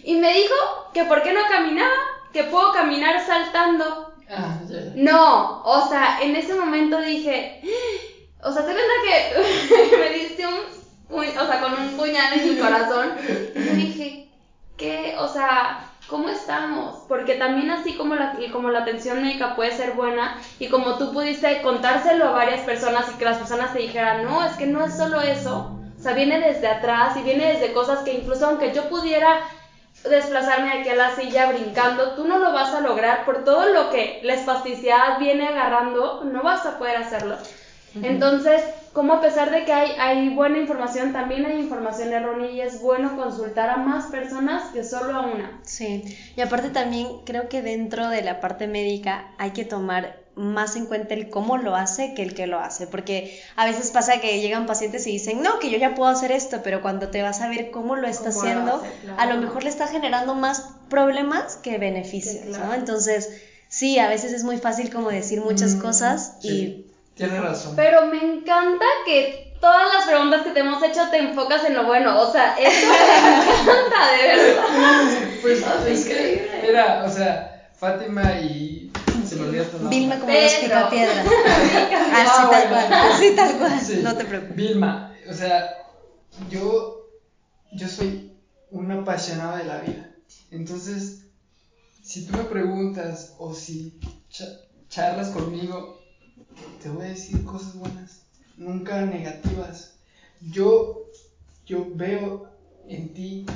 Y 0.05 0.17
me 0.17 0.33
dijo 0.35 0.55
que 0.95 1.05
por 1.05 1.23
qué 1.23 1.33
no 1.33 1.41
caminaba, 1.51 1.93
que 2.33 2.45
puedo 2.45 2.73
caminar 2.73 3.25
saltando. 3.25 4.15
Ah. 4.31 4.59
No, 4.95 5.63
o 5.63 5.89
sea, 5.89 6.23
en 6.23 6.35
ese 6.37 6.55
momento 6.55 7.01
dije, 7.01 7.61
o 8.43 8.53
sea, 8.53 8.65
te 8.65 8.73
cuenta 8.73 8.93
que 9.05 9.97
me 9.99 10.11
diste 10.11 10.47
un, 10.47 11.19
o 11.19 11.47
sea, 11.47 11.61
con 11.61 11.73
un 11.75 11.97
puñal 11.97 12.39
en 12.39 12.55
mi 12.55 12.57
corazón. 12.61 13.13
Y 13.55 13.65
yo 13.65 13.75
dije, 13.75 14.29
¿qué? 14.77 15.17
O 15.19 15.29
sea, 15.29 15.91
¿cómo 16.09 16.29
estamos? 16.29 17.05
Porque 17.09 17.35
también 17.35 17.71
así 17.71 17.95
como 17.95 18.15
la, 18.15 18.37
como 18.53 18.71
la 18.71 18.81
atención 18.81 19.23
médica 19.23 19.55
puede 19.55 19.73
ser 19.73 19.93
buena 19.93 20.39
y 20.59 20.69
como 20.69 20.97
tú 20.97 21.13
pudiste 21.13 21.61
contárselo 21.63 22.29
a 22.29 22.33
varias 22.33 22.61
personas 22.63 23.07
y 23.13 23.19
que 23.19 23.25
las 23.25 23.39
personas 23.39 23.73
te 23.73 23.81
dijeran, 23.81 24.25
no, 24.25 24.45
es 24.45 24.53
que 24.53 24.67
no 24.67 24.85
es 24.85 24.97
solo 24.97 25.21
eso. 25.21 25.79
O 25.99 26.03
sea, 26.03 26.15
viene 26.15 26.41
desde 26.41 26.67
atrás 26.67 27.17
y 27.17 27.23
viene 27.23 27.53
desde 27.53 27.73
cosas 27.73 28.01
que 28.01 28.13
incluso 28.13 28.47
aunque 28.47 28.73
yo 28.75 28.89
pudiera 28.89 29.41
desplazarme 30.09 30.69
de 30.69 30.81
aquí 30.81 30.89
a 30.89 30.95
la 30.95 31.15
silla 31.15 31.53
brincando, 31.53 32.15
tú 32.15 32.27
no 32.27 32.39
lo 32.39 32.53
vas 32.53 32.75
a 32.75 32.81
lograr 32.81 33.25
por 33.25 33.45
todo 33.45 33.69
lo 33.71 33.91
que 33.91 34.21
la 34.23 34.35
espasticidad 34.35 35.19
viene 35.19 35.47
agarrando, 35.47 36.25
no 36.25 36.43
vas 36.43 36.67
a 36.67 36.79
poder 36.79 36.97
hacerlo. 36.97 37.37
Entonces, 37.95 38.63
como 38.95 39.15
a 39.15 39.21
pesar 39.21 39.51
de 39.51 39.65
que 39.65 39.73
hay, 39.73 39.93
hay 39.99 40.29
buena 40.31 40.59
información, 40.59 41.13
también 41.13 41.45
hay 41.45 41.61
información 41.61 42.13
errónea 42.13 42.51
y 42.51 42.61
es 42.63 42.81
bueno 42.81 43.17
consultar 43.17 43.69
a 43.69 43.77
más 43.77 44.07
personas 44.07 44.71
que 44.73 44.83
solo 44.83 45.15
a 45.15 45.27
una. 45.27 45.61
Sí, 45.63 46.03
y 46.35 46.41
aparte 46.41 46.71
también 46.71 47.09
creo 47.27 47.49
que 47.51 47.61
dentro 47.61 48.09
de 48.09 48.23
la 48.23 48.41
parte 48.41 48.67
médica 48.67 49.35
hay 49.37 49.51
que 49.51 49.67
tomar 49.67 50.22
más 50.35 50.77
en 50.77 50.87
cuenta 50.87 51.13
el 51.15 51.29
cómo 51.29 51.59
lo 51.59 51.77
hace 51.77 52.15
que 52.15 52.23
el 52.23 52.33
que 52.35 52.47
lo 52.47 52.59
hace, 52.59 52.87
porque 52.87 53.39
a 53.57 53.67
veces 53.67 53.91
pasa 53.91 54.21
que 54.21 54.41
llegan 54.41 54.65
pacientes 54.67 55.07
y 55.07 55.13
dicen, 55.13 55.43
no, 55.43 55.59
que 55.59 55.71
yo 55.71 55.77
ya 55.79 55.95
puedo 55.95 56.11
hacer 56.11 56.33
esto, 56.33 56.63
pero 56.63 56.81
cuando 56.81 57.09
te 57.09 57.23
vas 57.23 57.41
a 57.43 57.49
ver 57.49 57.71
cómo 57.71 57.97
lo 57.97 58.09
está 58.09 58.31
Cómo 58.31 58.35
lo 58.35 58.41
haciendo, 58.49 58.75
hace, 58.77 58.93
claro. 59.03 59.21
a 59.21 59.27
lo 59.27 59.37
mejor 59.41 59.63
le 59.65 59.69
está 59.71 59.87
generando 59.89 60.35
más 60.35 60.65
problemas 60.89 61.57
que 61.57 61.77
beneficios, 61.79 62.45
Sí, 62.45 62.49
claro. 62.49 62.67
¿no? 62.67 62.75
Entonces, 62.75 63.29
sí, 63.69 63.99
a 63.99 64.09
veces 64.09 64.33
es 64.33 64.43
muy 64.45 64.57
fácil 64.59 64.91
como 64.91 65.11
decir 65.11 65.41
muchas 65.41 65.75
Mm, 65.77 65.81
cosas 65.81 66.33
y 66.43 66.49
sí, 66.49 66.87
Tienes 67.15 67.43
razón. 67.43 67.77
Pero 67.77 68.07
me 68.07 68.17
encanta 68.25 68.87
que 69.05 69.55
todas 69.61 69.83
las 69.95 70.07
preguntas 70.07 70.43
que 70.45 70.51
te 70.53 70.61
hemos 70.61 70.83
hecho 70.83 71.03
te 71.11 71.19
enfocas 71.19 71.63
en 71.67 71.75
lo 71.75 71.85
bueno. 71.85 72.19
O 72.19 72.33
sea, 72.33 72.55
eso 72.59 72.87
me 72.89 73.53
encanta, 73.53 74.13
de 74.17 74.29
verdad. 74.29 74.65
Pues 75.43 75.59
es 75.89 76.05
que, 76.07 76.13
increíble. 76.13 76.63
mira, 76.69 77.05
o 77.07 77.11
sea, 77.11 77.69
Fátima 77.79 78.33
y. 78.41 78.91
Se. 79.37 79.89
Vilma 79.89 80.19
como 80.21 80.33
los 80.33 80.53
Pedro. 80.53 80.61
picapiedras. 80.69 81.27
Ah, 82.15 82.25
Así 82.25 82.51
tal 82.51 82.69
cual, 82.69 82.93
así 82.93 83.35
tal 83.35 83.59
cual, 83.59 83.81
Sí, 83.81 84.01
no 84.03 84.15
te 84.17 84.25
preocupes. 84.25 84.57
Vilma, 84.57 85.15
o 85.29 85.33
sea, 85.33 85.65
yo, 86.51 87.07
yo 87.73 87.89
soy 87.89 88.33
un 88.71 88.91
apasionado 88.93 89.57
de 89.57 89.65
la 89.65 89.79
vida. 89.81 90.11
Entonces, 90.51 91.23
si 92.03 92.27
tú 92.27 92.37
me 92.37 92.45
preguntas 92.45 93.35
o 93.39 93.55
si 93.55 93.99
cha- 94.29 94.59
charlas 94.89 95.31
conmigo, 95.31 95.99
te 96.83 96.91
voy 96.91 97.07
a 97.07 97.09
decir 97.11 97.43
cosas 97.45 97.75
buenas, 97.75 98.23
nunca 98.57 99.01
negativas. 99.03 99.95
Yo, 100.41 100.99
yo 101.67 101.87
veo 101.95 102.51
en 102.89 103.15
ti 103.15 103.47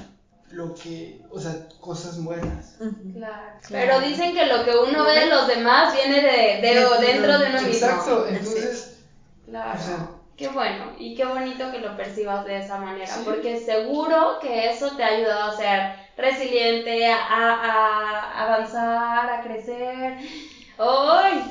lo 0.51 0.75
que, 0.75 1.21
o 1.31 1.41
sea, 1.41 1.53
cosas 1.81 2.23
buenas. 2.23 2.77
Claro. 2.79 2.93
Claro. 3.15 3.57
Pero 3.69 4.01
dicen 4.01 4.33
que 4.35 4.47
lo 4.47 4.65
que 4.65 4.71
uno 4.77 5.05
ve 5.05 5.21
de 5.21 5.27
los 5.27 5.47
demás 5.49 5.95
viene 5.95 6.21
de, 6.23 6.61
de- 6.67 6.75
De- 6.81 7.07
dentro 7.07 7.39
de 7.39 7.47
uno 7.51 7.61
mismo. 7.63 7.69
Exacto, 7.69 8.27
entonces, 8.29 8.99
Claro. 9.47 9.79
O 9.79 9.83
sea- 9.83 10.09
qué 10.37 10.49
bueno 10.49 10.93
y 10.99 11.15
qué 11.15 11.25
bonito 11.25 11.71
que 11.73 11.79
lo 11.79 11.97
percibas 11.97 12.45
de 12.45 12.59
esa 12.59 12.77
manera, 12.79 13.07
Sí. 13.07 13.23
porque 13.25 13.59
seguro 13.59 14.39
que 14.41 14.71
eso 14.71 14.95
te 14.97 15.03
ha 15.03 15.09
ayudado 15.09 15.53
a 15.53 15.57
ser 15.57 15.93
resiliente, 16.17 17.07
a, 17.07 17.17
a 17.27 18.45
avanzar, 18.45 19.31
a 19.31 19.43
crecer. 19.43 20.19
¡Ay! 20.79 21.43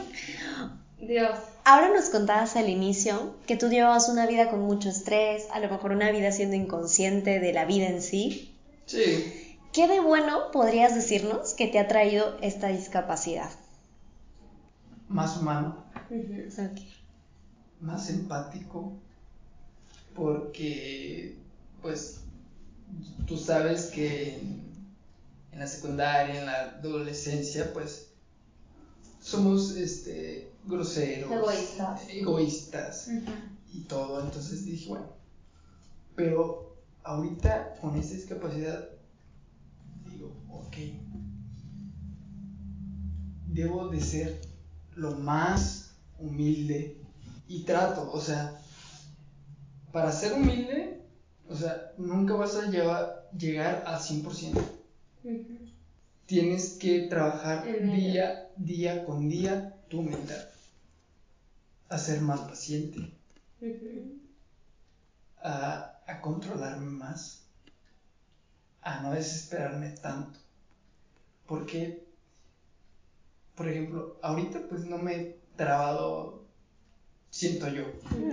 Dios. 1.00 1.38
Ahora 1.64 1.90
nos 1.90 2.10
contabas 2.10 2.56
al 2.56 2.70
inicio 2.70 3.36
que 3.48 3.56
tú 3.58 3.70
llevabas 3.70 4.08
una 4.10 4.28
vida 4.28 4.50
con 4.50 4.62
mucho 4.62 4.90
estrés, 4.90 5.48
a 5.52 5.60
lo 5.60 5.68
mejor 5.70 5.92
una 5.92 6.12
vida 6.12 6.32
siendo 6.32 6.56
inconsciente 6.56 7.40
de 7.40 7.54
la 7.54 7.66
vida 7.66 7.88
en 7.88 8.02
sí. 8.04 8.55
Sí. 8.86 9.58
¿Qué 9.74 9.88
de 9.88 10.00
bueno 10.00 10.50
podrías 10.52 10.96
decirnos 10.96 11.54
que 11.54 11.68
te 11.68 11.78
ha 11.80 11.88
traído 11.88 12.38
esta 12.42 12.70
discapacidad? 12.70 13.52
más 15.08 15.38
humano, 15.38 15.84
más 17.80 18.10
empático, 18.10 19.02
porque 20.14 21.38
pues 21.82 22.22
tú 23.28 23.38
sabes 23.38 23.88
que 23.88 24.36
en, 24.36 24.64
en 25.52 25.60
la 25.60 25.68
secundaria, 25.68 26.40
en 26.40 26.46
la 26.46 26.62
adolescencia, 26.80 27.74
pues 27.74 28.10
somos 29.20 29.72
este 29.72 30.52
groseros, 30.64 31.32
Egoístas. 31.32 32.10
egoístas 32.10 33.08
y 33.74 33.82
todo, 33.82 34.22
entonces 34.22 34.66
dije, 34.66 34.90
bueno, 34.90 35.08
pero 36.16 36.75
ahorita 37.06 37.76
con 37.80 37.96
esta 37.98 38.16
discapacidad 38.16 38.90
digo, 40.10 40.36
ok, 40.50 40.78
debo 43.48 43.88
de 43.90 44.02
ser 44.02 44.42
lo 44.96 45.12
más 45.12 45.92
humilde 46.18 46.98
y 47.48 47.64
trato, 47.64 48.12
o 48.12 48.20
sea, 48.20 48.58
para 49.92 50.12
ser 50.12 50.34
humilde, 50.34 51.02
o 51.48 51.56
sea, 51.56 51.92
nunca 51.98 52.34
vas 52.36 52.56
a 52.56 52.70
llevar- 52.70 53.30
llegar 53.38 53.84
al 53.86 54.00
100%. 54.02 54.62
Tienes 56.28 56.70
que 56.78 57.00
trabajar 57.08 57.64
día, 57.92 58.52
día 58.58 59.04
con 59.06 59.28
día 59.30 59.76
tu 59.88 60.02
mental. 60.02 60.46
A 61.90 61.98
ser 61.98 62.20
más 62.22 62.42
paciente, 62.42 63.00
a, 65.42 65.95
a 66.08 66.22
controlarme 66.22 66.92
más, 66.92 67.44
a 68.82 69.00
no 69.02 69.12
desesperarme 69.12 69.90
tanto. 70.02 70.40
Porque, 71.48 72.06
por 73.56 73.68
ejemplo, 73.68 74.18
ahorita 74.22 74.68
pues 74.70 74.86
no 74.86 74.98
me 74.98 75.14
he 75.16 75.40
trabado, 75.56 76.42
siento 77.30 77.68
yo, 77.70 77.86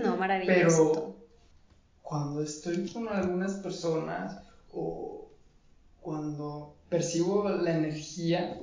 No, 0.02 0.16
maravilloso. 0.16 0.92
pero 0.92 1.16
cuando 2.02 2.42
estoy 2.42 2.90
con 2.92 3.08
algunas 3.08 3.54
personas 3.56 4.42
o 4.72 5.28
cuando 6.00 6.74
percibo 6.88 7.48
la 7.48 7.70
energía, 7.70 8.58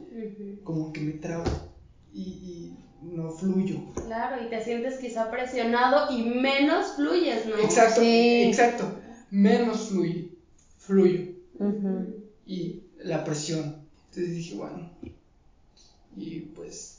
como 0.64 0.92
que 0.94 1.02
me 1.02 1.14
trabo 1.14 1.46
y, 2.14 2.22
y 2.22 2.89
no 3.02 3.32
fluyo. 3.32 3.80
Claro, 4.06 4.44
y 4.44 4.50
te 4.50 4.64
sientes 4.64 4.98
quizá 5.00 5.30
presionado 5.32 6.12
y 6.16 6.24
menos 6.24 6.94
fluyes, 6.96 7.46
¿no? 7.46 7.56
Exacto, 7.58 8.02
Sí. 8.02 8.44
exacto. 8.44 8.92
Menos 9.32 9.90
fluye, 9.90 10.32
fluyo. 10.78 11.34
Y 12.46 12.82
la 13.04 13.24
presión. 13.24 13.76
Entonces 14.10 14.36
dije, 14.36 14.56
bueno, 14.56 14.90
y 16.18 16.40
pues 16.40 16.98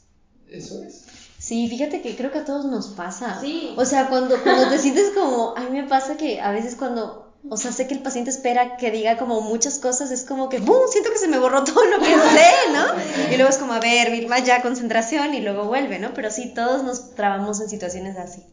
eso 0.48 0.82
es. 0.82 1.06
Sí, 1.38 1.68
fíjate 1.68 2.02
que 2.02 2.14
creo 2.16 2.30
que 2.30 2.38
a 2.38 2.44
todos 2.44 2.66
nos 2.66 2.88
pasa. 2.88 3.40
Sí. 3.40 3.72
O 3.76 3.84
sea, 3.84 4.08
cuando, 4.08 4.36
cuando 4.42 4.68
te 4.68 4.78
sientes 4.78 5.10
como, 5.14 5.56
a 5.56 5.60
mí 5.68 5.70
me 5.80 5.88
pasa 5.88 6.16
que 6.16 6.40
a 6.40 6.52
veces 6.52 6.76
cuando, 6.76 7.19
o 7.48 7.56
sea, 7.56 7.72
sé 7.72 7.86
que 7.86 7.94
el 7.94 8.02
paciente 8.02 8.30
espera 8.30 8.76
que 8.76 8.90
diga 8.90 9.16
como 9.16 9.40
muchas 9.40 9.78
cosas, 9.78 10.10
es 10.10 10.24
como 10.24 10.48
que, 10.48 10.58
¡bum! 10.58 10.76
Siento 10.90 11.10
que 11.10 11.18
se 11.18 11.28
me 11.28 11.38
borró 11.38 11.64
todo 11.64 11.84
lo 11.86 11.98
que 11.98 12.06
sé, 12.14 12.50
¿no? 12.72 12.84
Y 13.32 13.36
luego 13.36 13.48
es 13.50 13.58
como, 13.58 13.72
a 13.72 13.80
ver, 13.80 14.10
Vilma, 14.10 14.38
ya 14.40 14.62
concentración 14.62 15.34
y 15.34 15.40
luego 15.40 15.64
vuelve, 15.64 15.98
¿no? 15.98 16.12
Pero 16.14 16.30
sí, 16.30 16.52
todos 16.54 16.82
nos 16.82 17.14
trabamos 17.14 17.60
en 17.60 17.68
situaciones 17.68 18.16
así. 18.18 18.44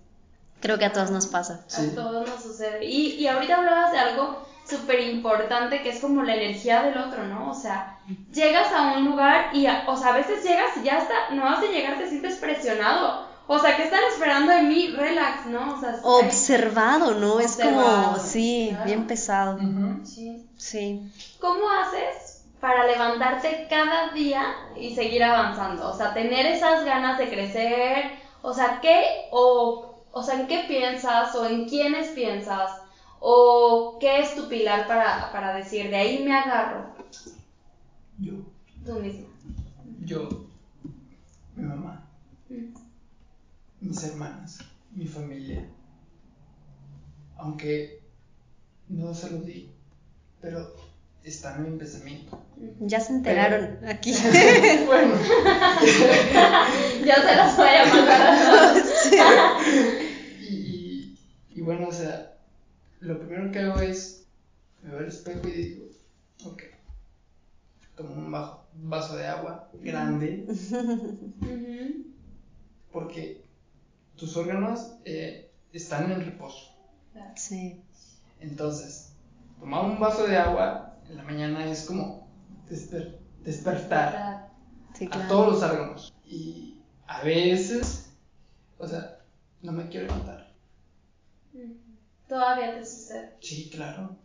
Creo 0.61 0.79
que 0.79 0.85
a 0.85 0.93
todos 0.93 1.11
nos 1.11 1.27
pasa. 1.27 1.61
Sí. 1.67 1.89
A 1.91 1.95
todos 1.95 2.27
nos 2.27 2.41
sucede. 2.41 2.83
Y, 2.85 3.13
y 3.15 3.27
ahorita 3.27 3.57
hablabas 3.57 3.91
de 3.91 3.99
algo 3.99 4.41
súper 4.67 4.99
importante 5.01 5.81
que 5.83 5.89
es 5.91 5.99
como 5.99 6.23
la 6.23 6.35
energía 6.35 6.81
del 6.83 6.97
otro, 6.97 7.23
¿no? 7.25 7.51
O 7.51 7.53
sea, 7.53 7.99
llegas 8.33 8.71
a 8.73 8.93
un 8.97 9.05
lugar 9.05 9.49
y, 9.53 9.65
a- 9.67 9.83
o 9.87 9.95
sea, 9.95 10.09
a 10.13 10.17
veces 10.17 10.43
llegas 10.43 10.75
y 10.77 10.83
ya 10.83 10.97
está, 10.97 11.29
no 11.35 11.47
has 11.47 11.61
de 11.61 11.67
llegar, 11.69 11.97
te 11.97 12.09
sientes 12.09 12.35
presionado. 12.35 13.27
O 13.49 13.57
sea, 13.59 13.77
¿qué 13.77 13.83
están 13.83 14.01
esperando 14.11 14.51
de 14.51 14.63
mí? 14.63 14.87
Relax, 14.91 15.45
¿no? 15.47 15.75
O 15.75 15.79
sea, 15.79 15.99
Observado, 16.03 17.13
¿no? 17.15 17.39
Es 17.39 17.55
como, 17.55 18.17
sí, 18.19 18.67
claro. 18.71 18.85
bien 18.85 19.07
pesado. 19.07 19.59
Sí. 20.03 20.45
Sí. 20.57 21.11
¿Cómo 21.39 21.61
haces 21.69 22.43
para 22.59 22.85
levantarte 22.85 23.67
cada 23.69 24.11
día 24.11 24.43
y 24.77 24.93
seguir 24.95 25.23
avanzando? 25.23 25.89
O 25.89 25.95
sea, 25.95 26.13
tener 26.13 26.45
esas 26.45 26.83
ganas 26.83 27.17
de 27.17 27.29
crecer, 27.29 28.11
o 28.41 28.53
sea, 28.53 28.79
¿qué 28.81 29.01
o, 29.31 30.03
o 30.11 30.23
sea, 30.23 30.41
en 30.41 30.47
qué 30.47 30.65
piensas 30.67 31.33
o 31.35 31.45
en 31.45 31.69
quiénes 31.69 32.09
piensas 32.09 32.71
o 33.19 33.97
qué 33.99 34.19
es 34.19 34.35
tu 34.35 34.49
pilar 34.49 34.87
para, 34.87 35.31
para 35.31 35.55
decir, 35.55 35.89
de 35.89 35.95
ahí 35.95 36.23
me 36.23 36.35
agarro? 36.35 36.87
yo, 38.19 38.33
Tú 38.85 38.93
mismo. 38.99 39.27
yo, 40.03 40.27
mi 41.55 41.63
mamá, 41.63 42.03
Mm. 42.49 42.73
Mis 43.87 44.03
hermanas, 44.03 44.59
mi 44.91 45.07
familia. 45.07 45.65
Aunque 47.37 48.01
no 48.89 49.13
se 49.13 49.29
lo 49.31 49.41
digo, 49.43 49.71
pero 50.41 50.75
están 51.23 51.63
en 51.65 51.71
mi 51.73 51.77
pensamiento. 51.77 52.41
Ya 52.79 52.99
se 52.99 53.13
enteraron 53.13 53.77
aquí. 53.87 54.11
bueno, 54.85 55.15
Yo 55.15 57.13
se 57.15 57.35
los 57.35 57.55
voy 57.55 57.69
a 57.69 57.85
mandar 57.85 58.21
a 58.21 58.73
todos. 58.73 58.87
y, 60.41 60.47
y, 60.47 61.15
y 61.55 61.61
bueno, 61.61 61.87
o 61.87 61.91
sea, 61.91 62.33
lo 62.99 63.19
primero 63.19 63.51
que 63.51 63.59
hago 63.59 63.79
es 63.79 64.25
me 64.81 64.89
veo 64.89 64.99
al 64.99 65.07
espejo 65.07 65.47
y 65.47 65.51
digo, 65.51 65.85
ok, 66.45 66.63
tomo 67.95 68.13
un 68.15 68.31
bajo- 68.31 68.65
vaso 68.73 69.15
de 69.15 69.27
agua 69.27 69.69
grande 69.81 70.45
porque 72.91 73.43
tus 74.17 74.35
órganos 74.37 74.93
eh, 75.05 75.51
están 75.73 76.11
en 76.11 76.23
reposo. 76.25 76.75
Sí. 77.35 77.81
Entonces, 78.39 79.13
tomar 79.59 79.85
un 79.85 79.99
vaso 79.99 80.25
de 80.27 80.37
agua 80.37 80.97
en 81.07 81.17
la 81.17 81.23
mañana 81.23 81.65
es 81.69 81.85
como 81.85 82.27
desper- 82.69 83.17
despertar 83.43 84.51
Sí, 84.93 85.07
a 85.11 85.27
todos 85.27 85.53
los 85.53 85.63
órganos. 85.63 86.13
Y 86.25 86.79
a 87.07 87.21
veces, 87.23 88.11
o 88.77 88.87
sea, 88.87 89.19
no 89.61 89.71
me 89.71 89.87
quiero 89.89 90.07
levantar. 90.07 90.53
Ujú. 91.53 91.75
Todavía 92.27 92.77
te 92.79 92.85
sucede. 92.85 93.37
Sí, 93.41 93.69
claro. 93.69 94.17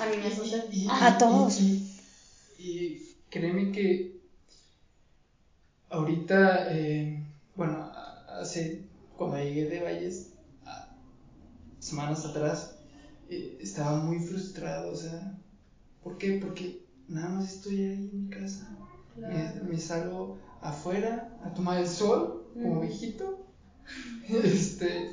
A 0.00 0.06
mí 0.06 0.16
me 0.16 0.34
sucede. 0.34 0.68
A 0.90 1.16
todos. 1.18 1.60
Y, 1.60 2.00
y- 2.58 2.62
y 2.68 3.16
créeme 3.30 3.70
que 3.72 4.20
ahorita, 5.90 6.72
eh, 6.74 7.22
bueno, 7.54 7.92
hace, 8.40 8.85
cuando 9.16 9.38
llegué 9.38 9.64
de 9.66 9.80
Valles, 9.80 10.26
semanas 11.78 12.24
atrás, 12.24 12.70
eh, 13.28 13.56
estaba 13.60 13.96
muy 13.96 14.18
frustrado, 14.18 14.90
o 14.90 14.94
sea, 14.94 15.34
¿por 16.02 16.18
qué? 16.18 16.32
Porque 16.32 16.78
nada 17.08 17.28
más 17.28 17.46
estoy 17.46 17.80
ahí 17.82 18.04
en 18.06 18.24
mi 18.24 18.28
casa. 18.30 18.66
Me 19.62 19.78
salgo 19.78 20.34
afuera 20.60 21.36
a 21.42 21.52
tomar 21.54 21.78
el 21.78 21.86
sol, 21.86 22.40
como 22.60 22.78
Mm. 22.78 22.80
viejito. 22.80 23.42
Este, 24.28 25.08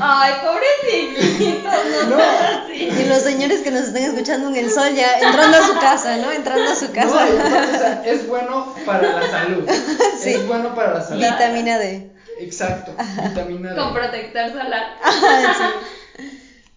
Ay, 0.00 0.32
pobrecitos, 0.42 1.72
no, 2.08 2.16
No. 2.16 2.22
así. 2.22 2.74
Y 2.88 3.04
los 3.08 3.18
señores 3.22 3.60
que 3.60 3.70
nos 3.70 3.82
estén 3.88 4.04
escuchando 4.04 4.48
en 4.48 4.56
el 4.56 4.70
sol 4.70 4.88
ya 4.94 5.18
entrando 5.20 5.56
a 5.56 5.66
su 5.66 5.74
casa, 5.74 6.16
¿no? 6.18 6.30
Entrando 6.32 6.70
a 6.70 6.74
su 6.74 6.86
no, 6.88 6.92
casa. 6.92 7.28
y 7.28 7.36
aparte, 7.38 7.76
o 7.76 7.78
sea, 7.78 8.02
es 8.06 8.26
bueno 8.28 8.74
para 8.86 9.20
la 9.20 9.30
salud. 9.30 9.68
Sí. 10.18 10.30
Es 10.30 10.46
bueno 10.48 10.74
para 10.74 10.94
la 10.94 11.00
salud. 11.02 11.22
Vitamina 11.22 11.78
D. 11.78 12.10
Exacto, 12.40 12.92
vitamina 13.28 13.70
D. 13.72 13.76
Con 13.76 13.94
protector 13.94 14.50
solar. 14.50 14.96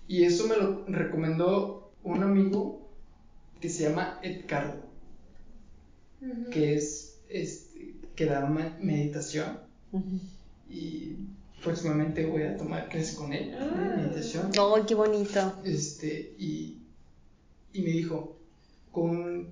Y 0.07 0.26
eso 0.26 0.45
me 0.47 0.57
lo 0.57 0.86
recomendó 0.88 1.91
un 2.03 2.22
amigo 2.24 2.88
que 3.59 3.70
se 3.70 3.84
llama 3.89 4.20
Edgardo, 4.22 4.84
Ujú. 6.22 6.49
que 6.51 6.76
es 6.76 7.20
este, 7.30 7.95
que 8.16 8.26
da 8.26 8.41
me- 8.41 8.74
meditación 8.80 9.59
y 10.72 11.17
próximamente 11.61 12.26
voy 12.26 12.43
a 12.43 12.57
tomar 12.57 12.89
clases 12.89 13.15
con 13.15 13.34
él 13.34 13.51
de 13.51 13.57
Ah. 13.57 13.93
meditación. 13.97 14.51
Oh, 14.59 14.84
qué 14.88 14.95
bonito. 14.95 15.53
Este, 15.63 16.34
y, 16.38 16.78
y 17.74 17.82
me 17.82 17.89
dijo, 17.91 18.38
con 18.91 19.49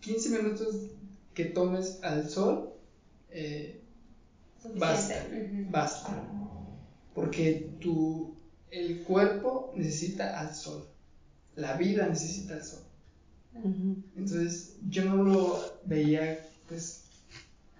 15 0.00 0.30
minutos 0.30 0.74
que 1.34 1.46
tomes 1.46 1.98
al 2.02 2.28
sol, 2.28 2.70
eh, 3.30 3.80
basta, 4.76 5.14
basta. 5.70 6.28
Porque 7.14 7.70
tu, 7.80 8.34
el 8.70 9.02
cuerpo 9.02 9.72
necesita 9.76 10.40
al 10.40 10.54
sol, 10.54 10.86
la 11.56 11.76
vida 11.76 12.06
necesita 12.08 12.54
al 12.54 12.64
sol. 12.64 12.80
Entonces 14.16 14.76
yo 14.88 15.04
no 15.04 15.22
lo 15.24 15.60
veía 15.84 16.48
pues 16.68 17.02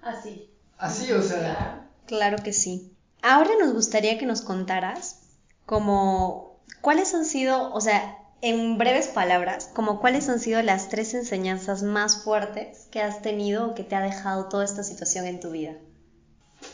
Así. 0.03 0.49
así, 0.77 1.11
o 1.12 1.23
sea, 1.23 1.91
Claro. 2.13 2.37
Que 2.45 2.53
sí. 2.53 2.93
Ahora 3.23 3.51
nos 3.59 3.73
gustaría 3.73 4.19
que 4.19 4.27
nos 4.27 4.43
contaras 4.43 5.21
como 5.65 6.59
cuáles 6.83 7.15
han 7.15 7.25
sido, 7.25 7.73
o 7.73 7.81
sea, 7.81 8.19
en 8.43 8.77
breves 8.77 9.07
palabras, 9.09 9.71
como 9.73 9.99
cuáles 10.01 10.29
han 10.29 10.39
sido 10.41 10.61
las 10.63 10.89
tres 10.91 11.15
enseñanzas 11.15 11.83
más 11.83 12.23
fuertes 12.25 12.89
que 12.91 13.01
has 13.01 13.23
tenido 13.23 13.69
o 13.69 13.75
que 13.75 13.85
te 13.85 13.95
ha 13.97 14.01
dejado 14.03 14.49
toda 14.51 14.65
esta 14.65 14.83
situación 14.83 15.27
en 15.27 15.41
tu 15.41 15.51
vida. 15.53 15.75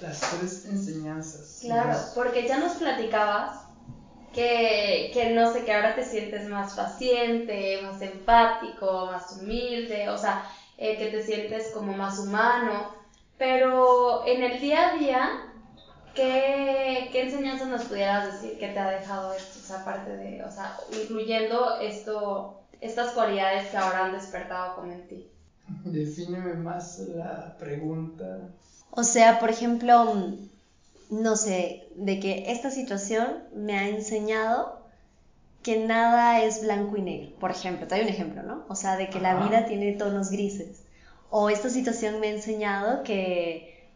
las 0.03 0.19
tres 0.21 0.65
enseñanzas. 0.67 1.59
Claro, 1.63 1.89
Las- 1.91 2.13
porque 2.15 2.49
ya 2.49 2.59
nos 2.59 2.73
platicabas 2.73 3.61
que, 4.35 5.11
que 5.15 5.31
no 5.35 5.53
sé, 5.53 5.65
que 5.65 5.73
ahora 5.73 5.95
te 5.95 6.05
sientes 6.05 6.49
más 6.49 6.75
paciente, 6.75 7.81
más 7.83 8.01
empático, 8.03 9.07
más 9.07 9.33
humilde, 9.33 10.09
o 10.09 10.19
sea, 10.19 10.45
eh, 10.77 10.99
que 10.99 11.07
te 11.07 11.23
sientes 11.23 11.69
como 11.73 11.93
más 11.93 12.19
humano, 12.19 12.98
pero 13.39 14.27
en 14.27 14.43
el 14.43 14.61
día 14.61 14.91
a 14.91 14.99
día, 14.99 15.31
¿qué, 16.15 17.09
qué 17.13 17.23
enseñanzas 17.23 17.69
nos 17.69 17.85
pudieras 17.85 18.33
decir 18.33 18.59
que 18.59 18.69
te 18.69 18.79
ha 18.79 18.91
dejado 18.91 19.33
esto? 19.33 19.59
O 19.61 19.67
sea, 19.67 19.81
aparte 19.81 20.17
de, 20.17 20.45
o 20.45 20.51
sea, 20.51 20.77
incluyendo 21.01 21.79
esto, 21.81 22.61
estas 22.81 23.13
cualidades 23.13 23.69
que 23.69 23.77
ahora 23.77 24.07
han 24.07 24.13
despertado 24.13 24.75
como 24.75 24.93
en 24.93 25.09
ti. 25.09 25.31
Defíneme 25.85 26.55
más 26.55 26.99
la 26.99 27.57
pregunta. 27.59 28.51
O 28.91 29.05
sea, 29.05 29.39
por 29.39 29.51
ejemplo, 29.51 30.15
no 31.11 31.37
sé, 31.37 31.89
de 31.95 32.19
que 32.21 32.51
esta 32.51 32.71
situación 32.71 33.45
me 33.55 33.79
ha 33.79 33.89
enseñado 33.89 34.79
que 35.63 35.79
nada 35.79 36.43
es 36.43 36.63
blanco 36.63 36.97
y 36.97 37.03
negro. 37.03 37.37
Por 37.39 37.51
ejemplo, 37.51 37.87
te 37.87 37.97
doy 37.97 38.05
un 38.05 38.11
ejemplo, 38.11 38.43
¿no? 38.43 38.65
O 38.69 38.75
sea, 38.75 38.97
de 38.97 39.11
que 39.11 39.21
la 39.21 39.45
vida 39.45 39.67
tiene 39.67 39.93
tonos 39.93 40.31
grises. 40.31 40.83
O 41.31 41.51
esta 41.51 41.69
situación 41.69 42.21
me 42.21 42.29
ha 42.29 42.31
enseñado 42.31 43.03
que 43.03 43.89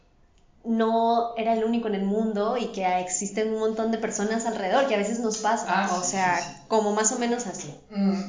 no 0.65 1.35
era 1.37 1.55
el 1.55 1.65
único 1.65 1.89
en 1.89 1.95
el 1.95 2.05
mundo 2.05 2.57
y 2.57 2.67
que 2.67 3.01
existen 3.01 3.49
un 3.49 3.59
montón 3.59 3.91
de 3.91 3.99
personas 3.99 4.47
alrededor, 4.47 4.87
que 4.87 4.95
a 4.95 4.99
veces 4.99 5.19
nos 5.21 5.39
pasa. 5.39 5.67
Ah, 5.69 5.99
o 5.99 6.05
sí, 6.05 6.11
sea, 6.13 6.37
sí, 6.41 6.49
sí. 6.49 6.61
como 6.69 6.93
más 6.93 7.11
o 7.13 7.19
menos 7.19 7.47
así. 7.47 7.75
Mm, 7.91 8.21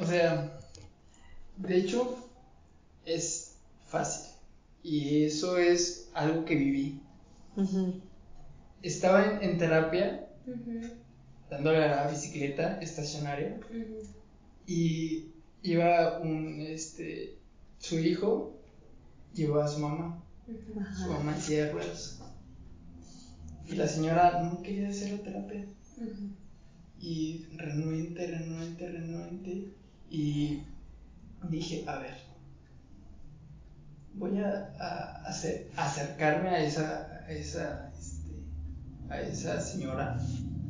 o 0.00 0.06
sea, 0.06 0.58
de 1.56 1.76
hecho, 1.76 2.16
es 3.04 3.56
fácil. 3.86 4.30
Y 4.82 5.24
eso 5.24 5.58
es 5.58 6.08
algo 6.12 6.44
que 6.44 6.54
viví. 6.54 7.00
Estaba 8.82 9.24
en, 9.24 9.42
en 9.42 9.58
terapia, 9.58 10.28
dándole 11.48 11.84
a 11.84 12.04
la 12.04 12.10
bicicleta 12.10 12.78
estacionaria, 12.80 13.58
y 14.66 15.32
iba 15.62 16.18
un, 16.18 16.60
este, 16.60 17.38
su 17.84 17.98
hijo, 17.98 18.58
llevó 19.34 19.60
a 19.60 19.68
su 19.68 19.78
mamá, 19.78 20.24
su 20.96 21.06
mamá 21.06 21.34
en 21.34 21.42
silla 21.42 21.66
de 21.66 21.72
ruedas. 21.72 22.18
Y 23.66 23.74
la 23.76 23.86
señora 23.86 24.42
no 24.42 24.62
quería 24.62 24.88
hacer 24.88 25.12
la 25.12 25.22
terapia. 25.22 25.66
Y 26.98 27.44
renuente, 27.56 28.26
renuente, 28.26 28.88
renuente. 28.88 29.68
Y 30.08 30.62
dije, 31.50 31.84
a 31.86 31.98
ver, 31.98 32.16
voy 34.14 34.38
a, 34.38 34.74
a 34.80 35.26
hacer, 35.26 35.70
acercarme 35.76 36.48
a 36.48 36.64
esa, 36.64 37.22
a 37.26 37.30
esa, 37.30 37.92
este, 37.98 38.30
a 39.10 39.20
esa 39.20 39.60
señora 39.60 40.18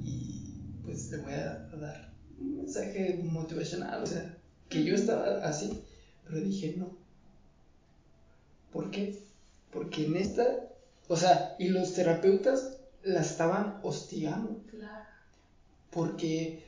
y 0.02 0.52
pues 0.82 1.12
le 1.12 1.18
voy 1.18 1.34
a 1.34 1.68
dar 1.76 2.12
un 2.40 2.56
mensaje 2.56 3.20
motivacional, 3.22 4.02
o 4.02 4.06
sea, 4.06 4.36
que 4.68 4.84
yo 4.84 4.96
estaba 4.96 5.44
así, 5.44 5.80
pero 6.24 6.40
dije, 6.40 6.74
no. 6.76 7.03
¿Por 8.74 8.90
qué? 8.90 9.04
Porque 9.72 10.04
en 10.06 10.16
esta, 10.16 10.46
o 11.08 11.16
sea, 11.16 11.56
y 11.58 11.68
los 11.68 11.94
terapeutas 11.94 12.78
la 13.02 13.20
estaban 13.22 13.80
hostigando 13.82 14.58
Claro. 14.70 15.04
porque 15.90 16.64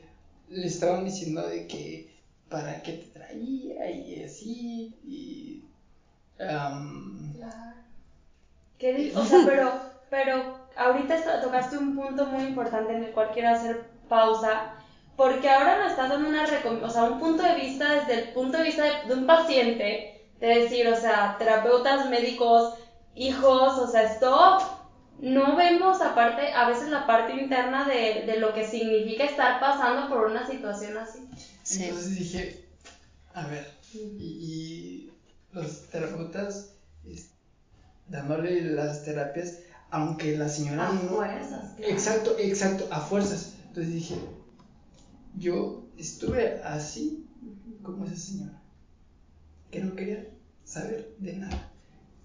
le 0.49 0.67
estaban 0.67 1.05
diciendo 1.05 1.45
de 1.47 1.67
que 1.67 2.09
para 2.49 2.81
qué 2.81 2.93
te 2.93 3.07
traía 3.07 3.89
y 3.91 4.23
así 4.23 4.95
y 5.05 5.63
am, 6.39 7.33
Claro. 7.33 7.75
¿Qué 8.79 9.11
o 9.15 9.23
sea, 9.25 9.39
pero, 9.45 9.71
pero 10.09 10.57
ahorita 10.75 11.41
tocaste 11.41 11.77
un 11.77 11.95
punto 11.95 12.25
muy 12.27 12.43
importante 12.45 12.93
en 12.95 13.03
el 13.05 13.11
cual 13.11 13.31
quiero 13.33 13.49
hacer 13.49 13.85
pausa, 14.09 14.71
porque 15.17 15.49
ahora 15.49 15.79
me 15.79 15.87
estás 15.87 16.09
dando 16.09 16.29
una 16.29 16.45
o 16.83 16.89
sea, 16.89 17.03
un 17.05 17.19
punto 17.19 17.43
de 17.43 17.55
vista 17.55 17.95
desde 17.95 18.13
el 18.23 18.33
punto 18.33 18.57
de 18.57 18.63
vista 18.65 18.83
de, 18.83 19.07
de 19.07 19.13
un 19.15 19.25
paciente, 19.25 20.16
de 20.39 20.47
decir, 20.47 20.87
o 20.87 20.95
sea, 20.95 21.35
terapeutas, 21.37 22.09
médicos, 22.09 22.73
hijos, 23.15 23.77
o 23.79 23.87
sea, 23.87 24.03
stop. 24.13 24.61
No 25.19 25.55
vemos 25.55 25.99
aparte, 26.01 26.53
a 26.53 26.67
veces 26.67 26.89
la 26.89 27.07
parte 27.07 27.33
interna 27.33 27.87
de, 27.87 28.23
de 28.25 28.39
lo 28.39 28.53
que 28.53 28.67
significa 28.67 29.23
estar 29.23 29.59
pasando 29.59 30.09
por 30.09 30.27
una 30.27 30.45
situación 30.45 30.95
así. 30.97 31.27
Sí. 31.63 31.85
Entonces 31.85 32.15
dije, 32.15 32.69
a 33.33 33.47
ver, 33.47 33.67
y, 33.93 33.99
y 34.19 35.11
los 35.51 35.87
terapeutas 35.87 36.73
dándole 38.07 38.61
las 38.61 39.03
terapias, 39.03 39.59
aunque 39.89 40.37
la 40.37 40.49
señora 40.49 40.89
A 40.89 40.93
no... 40.93 41.09
fuerzas, 41.09 41.73
claro. 41.75 41.93
Exacto, 41.93 42.35
exacto, 42.37 42.87
a 42.91 42.99
fuerzas. 42.99 43.53
Entonces 43.67 43.93
dije, 43.93 44.19
yo 45.35 45.83
estuve 45.97 46.61
así 46.63 47.27
como 47.83 48.05
esa 48.05 48.15
señora, 48.15 48.61
que 49.71 49.79
no 49.81 49.95
quería 49.95 50.27
saber 50.63 51.15
de 51.19 51.33
nada, 51.33 51.71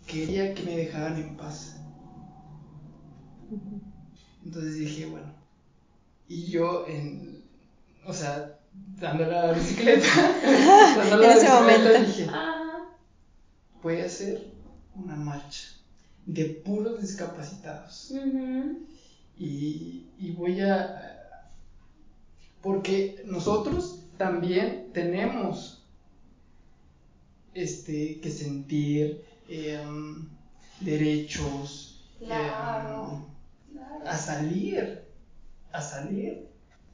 quería 0.07 0.55
que 0.55 0.63
me 0.63 0.77
dejaran 0.77 1.17
en 1.17 1.37
paz. 1.37 1.77
Entonces 4.45 4.77
dije, 4.77 5.07
bueno, 5.07 5.33
y 6.29 6.47
yo 6.47 6.87
en, 6.87 7.45
o 8.07 8.13
sea, 8.13 8.59
dándole 8.99 9.37
a 9.37 9.47
la 9.47 9.53
bicicleta, 9.53 10.07
dándole 10.97 11.27
a 11.27 11.29
la 11.29 11.35
bicicleta 11.35 11.61
momento. 11.61 12.07
dije, 12.07 12.25
Ajá. 12.25 12.97
voy 13.83 14.01
a 14.01 14.07
hacer 14.07 14.53
una 14.95 15.17
marcha 15.17 15.69
de 16.27 16.45
puros 16.47 17.01
discapacitados 17.01 18.13
y, 19.37 20.07
y 20.19 20.31
voy 20.33 20.61
a... 20.61 21.51
Porque 22.61 23.23
nosotros 23.27 24.05
también 24.17 24.91
tenemos 24.93 25.82
este, 27.55 28.21
que 28.21 28.31
sentir 28.31 29.25
em, 29.49 30.27
derechos 30.81 32.01
Claro. 32.19 33.11
em, 33.13 33.77
Claro. 33.77 34.05
a 34.07 34.17
salir, 34.17 35.03
a 35.73 35.81
salir. 35.81 36.47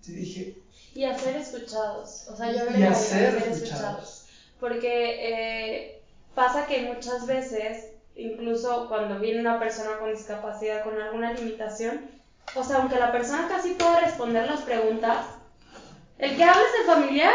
Dije, 0.07 0.55
Y 0.95 1.05
a 1.05 1.19
ser 1.19 1.37
escuchados. 1.37 2.25
O 2.29 2.37
sea, 2.37 2.51
yo 2.51 2.57
Y 2.57 2.59
agregaría 2.61 2.91
a 2.91 2.95
ser 2.95 3.35
escuchados. 3.37 4.25
Porque 4.59 5.17
eh, 5.21 6.03
pasa 6.35 6.67
que 6.67 6.83
muchas 6.93 7.27
veces, 7.27 7.89
incluso 8.17 8.89
cuando 8.89 9.21
viene 9.21 9.41
una 9.41 9.59
persona 9.61 9.99
con 9.99 10.11
discapacidad, 10.13 10.83
con 10.85 10.99
alguna 10.99 11.33
limitación, 11.35 12.01
o 12.55 12.65
sea, 12.65 12.77
aunque 12.79 12.97
la 12.99 13.13
persona 13.13 13.47
casi 13.49 13.75
pueda 13.75 14.01
responder 14.01 14.47
las 14.47 14.63
preguntas, 14.63 15.27
el 16.19 16.37
que 16.37 16.45
habla 16.45 16.63
es 16.63 16.81
el 16.81 16.87
familiar. 16.87 17.35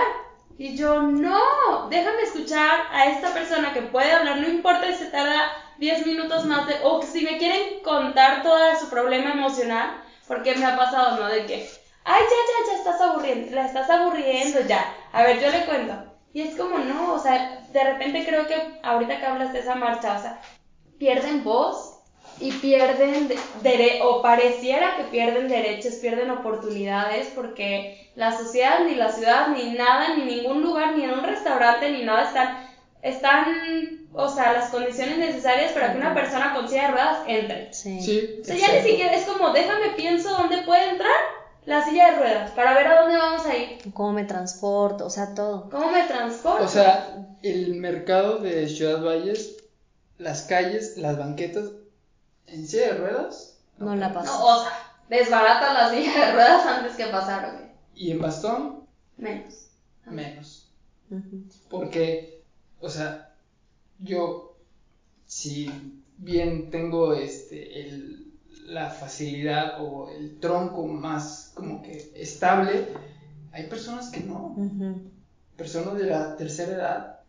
Y 0.58 0.76
yo, 0.76 1.02
no, 1.02 1.90
déjame 1.90 2.22
escuchar 2.24 2.82
a 2.92 3.08
esta 3.08 3.34
persona 3.34 3.74
que 3.74 3.82
puede 3.82 4.12
hablar, 4.12 4.38
no 4.38 4.48
importa 4.48 4.88
si 4.88 5.06
se 5.06 5.06
tarda 5.08 5.52
10 5.80 6.06
minutos 6.06 6.46
más, 6.46 6.68
de, 6.68 6.76
o 6.84 7.02
si 7.02 7.22
me 7.22 7.38
quieren 7.38 7.82
contar 7.84 8.44
todo 8.44 8.58
su 8.80 8.90
problema 8.90 9.32
emocional, 9.32 10.02
porque 10.28 10.56
me 10.56 10.66
ha 10.66 10.78
pasado, 10.78 11.18
¿no? 11.18 11.28
De 11.28 11.46
que, 11.46 11.68
ay, 12.04 12.22
ya, 12.22 12.66
ya, 12.66 12.72
ya 12.72 12.78
estás 12.78 13.02
aburriendo, 13.02 13.56
la 13.56 13.66
estás 13.66 13.90
aburriendo, 13.90 14.62
ya. 14.62 14.96
A 15.12 15.24
ver, 15.24 15.40
yo 15.40 15.50
le 15.50 15.66
cuento. 15.66 15.94
Y 16.34 16.42
es 16.42 16.56
como, 16.56 16.78
no, 16.80 17.14
o 17.14 17.20
sea, 17.20 17.62
de 17.72 17.84
repente 17.84 18.26
creo 18.26 18.48
que 18.48 18.80
ahorita 18.84 19.20
que 19.20 19.26
hablas 19.26 19.54
de 19.54 19.60
esa 19.60 19.76
marcha, 19.76 20.18
o 20.18 20.22
sea, 20.22 20.42
pierden 21.00 21.44
voz 21.44 21.93
y 22.44 22.52
pierden, 22.52 23.30
dere- 23.64 24.00
o 24.04 24.22
pareciera 24.22 24.98
que 24.98 25.04
pierden 25.06 25.48
derechos, 25.48 25.94
pierden 25.96 26.30
oportunidades, 26.30 27.28
porque 27.34 28.12
la 28.16 28.38
sociedad, 28.38 28.84
ni 28.86 28.96
la 28.96 29.10
ciudad, 29.10 29.48
ni 29.48 29.72
nada, 29.72 30.14
ni 30.16 30.24
ningún 30.26 30.62
lugar, 30.62 30.94
ni 30.94 31.06
en 31.06 31.12
un 31.12 31.24
restaurante, 31.24 31.90
ni 31.90 32.04
nada 32.04 32.24
están, 32.28 32.58
están, 33.02 33.46
o 34.14 34.28
sea, 34.28 34.52
las 34.52 34.70
condiciones 34.72 35.18
necesarias 35.18 35.72
para 35.72 35.94
que 35.94 36.00
una 36.00 36.14
persona 36.14 36.54
con 36.54 36.68
silla 36.68 36.88
de 36.88 36.92
ruedas 36.92 37.18
entre. 37.28 37.74
Sí. 37.74 38.02
sí. 38.02 38.36
O 38.42 38.44
sea, 38.44 38.58
ya 38.58 38.74
ni 38.74 38.82
siquiera 38.82 39.14
es 39.14 39.24
como, 39.24 39.52
déjame 39.52 39.92
pienso 39.96 40.30
dónde 40.30 40.64
puede 40.64 40.90
entrar 40.90 41.12
la 41.66 41.82
silla 41.86 42.12
de 42.12 42.18
ruedas, 42.18 42.52
para 42.52 42.74
ver 42.74 42.88
a 42.88 43.00
dónde 43.00 43.16
vamos 43.16 43.46
a 43.46 43.56
ir, 43.56 43.78
¿Cómo 43.94 44.12
me 44.12 44.26
transporto? 44.26 45.06
O 45.06 45.10
sea, 45.10 45.34
todo. 45.34 45.70
cómo 45.70 45.92
me 45.92 46.04
transporto. 46.04 46.66
O 46.66 46.68
sea, 46.68 47.26
el 47.42 47.76
mercado 47.76 48.40
de 48.40 48.68
Ciudad 48.68 49.02
Valles, 49.02 49.56
las 50.18 50.42
calles, 50.42 50.98
las 50.98 51.18
banquetas, 51.18 51.72
en 52.48 52.68
silla 52.68 52.94
de 52.94 53.00
ruedas. 53.00 53.58
No 53.78 53.96
la 53.96 54.12
paso. 54.14 54.32
no, 54.32 54.46
o 54.46 54.62
sea, 54.62 54.72
desbaratas 55.10 55.74
la 55.74 55.90
silla 55.90 56.26
de 56.28 56.32
ruedas 56.34 56.66
antes 56.66 56.96
que 56.96 57.08
pasar, 57.08 57.52
güey. 57.52 57.66
Y 57.96 58.12
en 58.12 58.20
bastón, 58.20 58.88
Menos. 59.18 59.68
menos. 60.06 60.72
Porque, 61.70 62.42
o 62.80 62.90
sea, 62.90 63.36
yo, 64.00 64.58
si 65.26 65.70
bien 66.18 66.70
tengo 66.70 67.14
este, 67.14 67.82
el, 67.86 68.32
la 68.66 68.90
facilidad 68.90 69.76
o 69.80 70.10
el 70.10 70.40
tronco 70.40 70.88
más 70.88 71.52
como 71.54 71.82
que 71.82 72.12
estable, 72.16 72.88
hay 73.52 73.68
personas 73.68 74.10
que 74.10 74.22
no. 74.22 74.56
Personas 75.56 75.96
de 75.96 76.06
la 76.06 76.36
tercera 76.36 76.74
edad, 76.74 77.20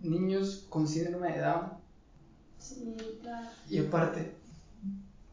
niños 0.00 0.64
con 0.70 0.86
síndrome 0.88 1.32
de 1.32 1.40
Down. 1.40 1.72
Sí, 2.58 2.96
claro. 3.20 3.48
Y 3.68 3.78
aparte, 3.78 4.32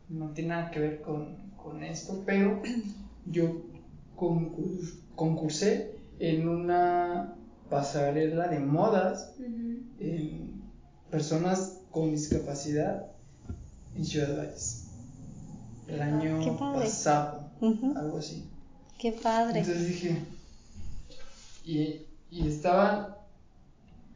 no 0.09 0.29
tiene 0.31 0.49
nada 0.49 0.71
que 0.71 0.79
ver 0.79 1.01
con, 1.01 1.37
con 1.57 1.83
esto, 1.83 2.23
pero 2.25 2.61
yo 3.25 3.61
concurs- 4.15 4.99
concursé 5.15 5.95
en 6.19 6.47
una 6.47 7.35
pasarela 7.69 8.47
de 8.47 8.59
modas 8.59 9.33
en 9.99 10.61
personas 11.09 11.79
con 11.91 12.11
discapacidad 12.11 13.07
en 13.95 14.05
Ciudad 14.05 14.37
Valles. 14.37 14.85
El 15.87 16.01
año 16.01 16.39
Qué 16.43 16.51
padre. 16.51 16.79
pasado, 16.85 17.49
algo 17.95 18.17
así. 18.17 18.43
Qué 18.97 19.11
padre. 19.11 19.59
Entonces 19.59 19.87
dije, 19.87 20.17
y, 21.65 22.01
y 22.31 22.47
estaban 22.47 23.07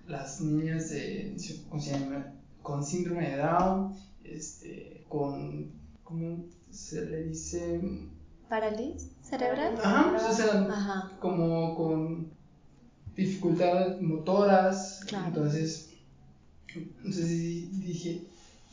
las 0.07 0.39
niñas 0.41 0.89
de, 0.89 1.35
con 2.63 2.83
síndrome 2.83 3.29
de 3.31 3.37
Down, 3.37 3.93
este, 4.23 5.03
con, 5.09 5.71
¿cómo 6.07 6.45
se 6.71 7.05
le 7.05 7.23
dice? 7.23 7.81
¿Parálisis 8.49 9.09
cerebral? 9.21 9.75
Ajá, 9.83 10.09
pues, 10.11 10.23
o 10.23 10.33
sea, 10.33 10.61
Ajá. 10.71 11.11
como 11.19 11.75
con 11.75 12.29
dificultades 13.15 14.01
motoras, 14.01 15.01
Claro. 15.07 15.27
entonces, 15.27 15.89
entonces 16.73 17.27
di- 17.29 17.69
dije, 17.85 18.21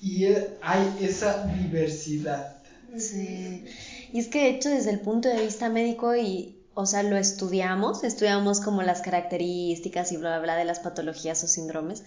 y 0.01 0.25
e- 0.27 0.51
hay 0.61 0.97
esa 1.01 1.45
diversidad. 1.47 2.57
Sí. 2.97 3.65
Y 4.13 4.19
es 4.21 4.29
que 4.29 4.41
de 4.43 4.51
hecho 4.51 4.69
desde 4.69 4.91
el 4.91 5.01
punto 5.01 5.29
de 5.29 5.43
vista 5.43 5.69
médico 5.71 6.15
y, 6.15 6.57
o 6.75 6.87
sea, 6.87 7.03
lo 7.03 7.17
estudiamos, 7.17 8.05
estudiamos 8.05 8.61
como 8.61 8.83
las 8.83 9.01
características 9.03 10.13
y 10.13 10.17
bla, 10.19 10.31
bla, 10.37 10.41
bla 10.41 10.57
de 10.57 10.65
las 10.65 10.79
patologías 10.79 11.43
o 11.43 11.49
síndromes, 11.49 12.05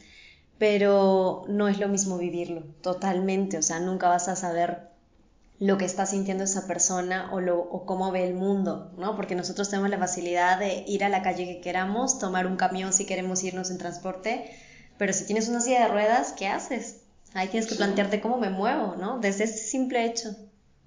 pero 0.57 1.43
no 1.49 1.67
es 1.67 1.80
lo 1.80 1.89
mismo 1.89 2.17
vivirlo, 2.17 2.63
totalmente, 2.82 3.57
o 3.57 3.61
sea, 3.63 3.80
nunca 3.80 4.07
vas 4.07 4.28
a 4.30 4.36
saber 4.36 4.89
lo 5.60 5.78
que 5.78 5.86
está 5.86 6.05
sintiendo 6.05 6.43
esa 6.43 6.68
persona 6.68 7.30
o, 7.34 7.39
lo, 7.39 7.58
o 7.60 7.86
cómo 7.86 8.12
ve 8.12 8.24
el 8.28 8.36
mundo, 8.36 8.91
¿no? 8.97 9.16
Porque 9.16 9.36
nosotros 9.36 9.70
tenemos 9.70 9.89
la 9.89 9.97
facilidad 9.97 10.60
de 10.60 10.84
ir 10.88 11.03
a 11.03 11.10
la 11.10 11.24
calle 11.24 11.45
que 11.45 11.62
queramos, 11.62 12.20
tomar 12.20 12.45
un 12.45 12.58
camión 12.58 12.93
si 12.93 13.05
queremos 13.05 13.43
irnos 13.43 13.72
en 13.72 13.78
transporte, 13.80 14.55
pero 14.99 15.14
si 15.14 15.26
tienes 15.26 15.47
una 15.49 15.60
silla 15.62 15.82
de 15.82 15.88
ruedas, 15.88 16.34
¿qué 16.38 16.47
haces? 16.47 17.01
Ahí 17.34 17.47
tienes 17.47 17.66
que 17.68 17.74
Sí. 17.74 17.78
plantearte 17.80 18.22
cómo 18.22 18.38
me 18.38 18.49
muevo, 18.49 18.95
¿no? 18.97 19.20
Desde 19.20 19.45
ese 19.45 19.58
simple 19.58 20.05
hecho. 20.05 20.30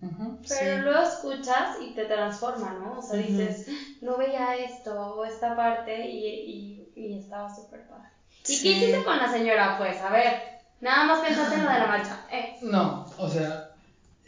Ujú. 0.02 0.38
Pero 0.48 0.76
Sí. 0.76 0.82
luego 0.82 1.02
escuchas 1.02 1.76
y 1.80 1.94
te 1.94 2.04
transforma, 2.06 2.72
¿no? 2.80 3.00
O 3.00 3.02
sea, 3.02 3.16
dices, 3.18 3.66
no 4.00 4.16
veía 4.16 4.56
esto 4.56 5.16
o 5.16 5.24
esta 5.24 5.54
parte 5.56 6.08
y, 6.08 6.26
y, 6.26 6.92
y 6.96 7.18
estaba 7.18 7.52
súper 7.54 7.86
padre. 7.88 8.08
¿Y 8.48 8.56
Sí. 8.56 8.62
qué 8.62 8.68
hiciste 8.78 9.04
con 9.04 9.18
la 9.18 9.30
señora? 9.30 9.76
Pues, 9.78 10.00
a 10.00 10.10
ver, 10.10 10.32
nada 10.80 11.04
más 11.04 11.20
pensaste 11.26 11.56
en 11.56 11.64
lo 11.64 11.70
de 11.70 11.78
la 11.78 11.86
marcha. 11.86 12.20
Eh. 12.32 12.56
No, 12.62 13.06
o 13.18 13.28
sea, 13.28 13.69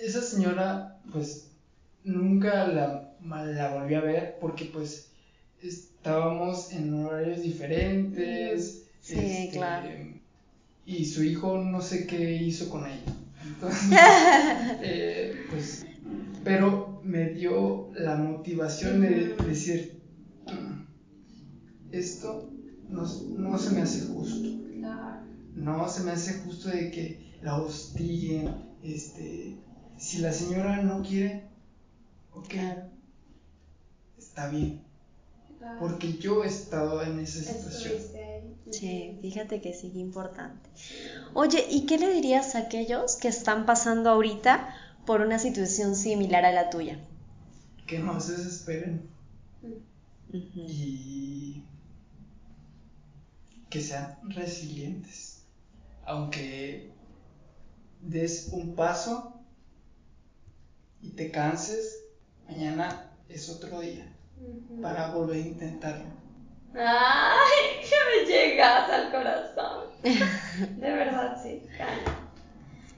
esa 0.04 0.22
señora, 0.22 1.00
pues, 1.12 1.48
nunca 2.04 2.66
la, 2.68 3.14
la 3.24 3.74
volví 3.74 3.94
a 3.94 4.00
ver 4.00 4.38
porque, 4.40 4.66
pues, 4.66 5.10
estábamos 5.62 6.72
en 6.72 6.92
horarios 6.94 7.42
diferentes. 7.42 8.84
Sí, 9.00 9.18
este, 9.18 9.50
claro. 9.58 9.88
Y 10.86 11.04
su 11.04 11.22
hijo 11.24 11.58
no 11.58 11.80
sé 11.80 12.06
qué 12.06 12.32
hizo 12.34 12.68
con 12.68 12.86
ella. 12.86 13.14
Entonces, 13.44 13.90
eh, 14.82 15.36
pues, 15.50 15.84
pero 16.44 17.00
me 17.04 17.30
dio 17.30 17.90
la 17.94 18.16
motivación 18.16 19.00
de 19.00 19.34
decir, 19.46 20.00
"Mm, 20.46 20.82
esto 21.92 22.50
no, 22.88 23.02
no 23.38 23.58
se 23.58 23.70
me 23.74 23.82
hace 23.82 24.06
justo. 24.06 24.48
No 25.54 25.88
se 25.88 26.02
me 26.02 26.10
hace 26.12 26.34
justo 26.40 26.68
de 26.68 26.90
que 26.90 27.36
la 27.42 27.58
hostiguen. 27.60 28.48
Este, 28.82 29.56
si 30.02 30.18
la 30.18 30.32
señora 30.32 30.82
no 30.82 31.00
quiere, 31.00 31.44
ok, 32.32 32.54
está 34.18 34.48
bien. 34.48 34.82
claro. 35.58 35.78
Porque 35.78 36.14
yo 36.14 36.42
he 36.42 36.48
estado 36.48 37.02
en 37.04 37.20
esa 37.20 37.40
situación. 37.40 37.92
Sí, 38.72 39.16
fíjate 39.22 39.60
que 39.60 39.72
sí, 39.74 39.92
importante. 39.94 40.68
Oye, 41.34 41.64
¿y 41.70 41.86
qué 41.86 41.98
le 41.98 42.12
dirías 42.12 42.56
a 42.56 42.60
aquellos 42.60 43.14
que 43.14 43.28
están 43.28 43.64
pasando 43.64 44.10
ahorita 44.10 44.74
por 45.06 45.20
una 45.20 45.38
situación 45.38 45.94
similar 45.94 46.44
a 46.44 46.52
la 46.52 46.68
tuya? 46.68 46.98
Que 47.86 48.00
no 48.00 48.20
se 48.20 48.32
desesperen 48.32 49.08
y 50.32 51.62
que 53.70 53.80
sean 53.80 54.18
resilientes. 54.30 55.44
Aunque 56.04 56.90
des 58.00 58.48
un 58.52 58.74
paso 58.74 59.41
y 61.02 61.10
te 61.10 61.30
canses, 61.30 62.04
mañana 62.48 63.10
es 63.28 63.50
otro 63.50 63.80
día 63.80 64.06
para 64.80 65.10
volver 65.10 65.36
a 65.36 65.40
intentarlo. 65.40 66.04
Ay, 66.74 67.80
que 67.82 67.96
me 68.20 68.26
llegas 68.26 68.90
al 68.90 69.10
corazón. 69.10 69.86
De 70.02 70.90
verdad, 70.90 71.38
sí, 71.42 71.62
Canan. 71.76 72.30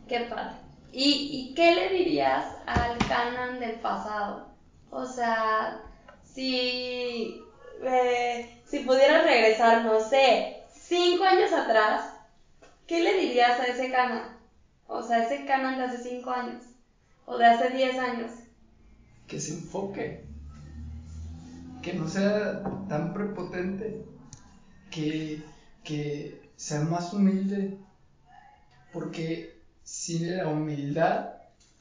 Qué 0.09 0.20
padre. 0.20 0.57
¿Y, 0.92 1.50
¿Y 1.50 1.55
qué 1.55 1.74
le 1.74 1.88
dirías 1.88 2.44
al 2.66 2.98
Canan 2.98 3.59
del 3.59 3.80
pasado? 3.80 4.48
O 4.90 5.05
sea, 5.05 5.82
si, 6.22 7.42
eh, 7.82 8.62
si 8.64 8.80
pudieras 8.80 9.24
regresar, 9.24 9.84
no 9.84 10.00
sé, 10.00 10.62
cinco 10.72 11.24
años 11.24 11.52
atrás, 11.52 12.14
¿qué 12.86 13.02
le 13.02 13.14
dirías 13.14 13.59
a 13.59 13.64
ese 13.64 13.90
Canan? 13.90 14.38
O 14.86 15.02
sea, 15.02 15.24
ese 15.24 15.46
Canan 15.46 15.78
de 15.78 15.84
hace 15.84 16.02
cinco 16.02 16.30
años. 16.30 16.62
O 17.26 17.36
de 17.36 17.46
hace 17.46 17.70
diez 17.70 17.98
años. 17.98 18.30
Que 19.26 19.38
se 19.38 19.52
enfoque. 19.52 20.24
Que 21.82 21.94
no 21.94 22.08
sea 22.08 22.62
tan 22.88 23.12
prepotente. 23.12 24.04
Que, 24.90 25.42
que 25.82 26.40
sea 26.56 26.80
más 26.80 27.12
humilde. 27.12 27.78
Porque 28.92 29.60
sin 29.82 30.36
la 30.36 30.48
humildad, 30.48 31.34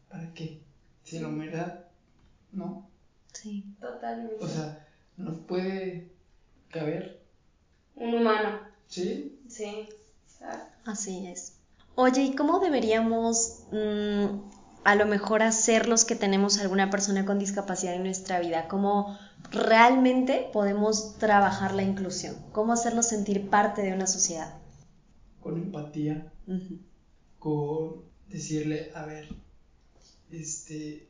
¿para 0.09 0.33
qué? 0.33 0.59
Sin 1.03 1.23
la 1.23 1.27
humildad, 1.29 1.79
no. 2.51 2.87
Sí. 3.33 3.63
Totalmente. 3.79 4.43
O 4.43 4.47
sea, 4.47 4.87
no 5.17 5.33
puede 5.45 6.09
caber. 6.69 7.21
Un 7.95 8.15
humano. 8.15 8.59
¿Sí? 8.87 9.39
Sí. 9.47 9.89
Así 10.85 11.27
es. 11.27 11.53
Oye, 11.95 12.23
¿y 12.23 12.35
cómo 12.35 12.59
deberíamos 12.59 13.63
mm, 13.71 14.49
a 14.83 14.95
lo 14.95 15.05
mejor 15.05 15.43
hacer 15.43 15.87
los 15.87 16.05
que 16.05 16.15
tenemos 16.15 16.59
alguna 16.59 16.89
persona 16.89 17.25
con 17.25 17.39
discapacidad 17.39 17.95
en 17.95 18.03
nuestra 18.03 18.39
vida? 18.39 18.67
¿Cómo 18.67 19.17
realmente 19.51 20.49
podemos 20.51 21.17
trabajar 21.17 21.73
la 21.73 21.83
inclusión? 21.83 22.35
¿Cómo 22.51 22.73
hacerlos 22.73 23.07
sentir 23.07 23.49
parte 23.49 23.81
de 23.81 23.93
una 23.93 24.07
sociedad? 24.07 24.55
Con 25.41 25.57
empatía. 25.57 26.31
Con 27.39 28.03
decirle, 28.29 28.91
a 28.95 29.05
ver, 29.05 29.29
este, 30.31 31.07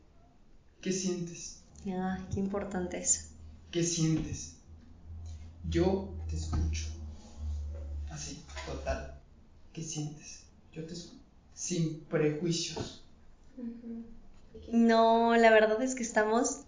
¿qué 0.80 0.92
sientes? 0.92 1.62
Ay, 1.86 2.24
qué 2.32 2.40
importante 2.40 2.98
eso. 2.98 3.22
¿Qué 3.70 3.82
sientes? 3.82 4.56
Yo 5.68 6.14
te 6.28 6.36
escucho. 6.36 6.86
Así, 8.10 8.42
total. 8.66 9.20
¿Qué 9.72 9.82
sientes? 9.82 10.44
Yo 10.72 10.84
te 10.84 10.92
escucho. 10.92 11.22
Sin 11.54 12.00
prejuicios. 12.04 13.03
No, 14.72 15.36
la 15.36 15.50
verdad 15.50 15.80
es 15.82 15.94
que 15.94 16.02
estamos, 16.02 16.62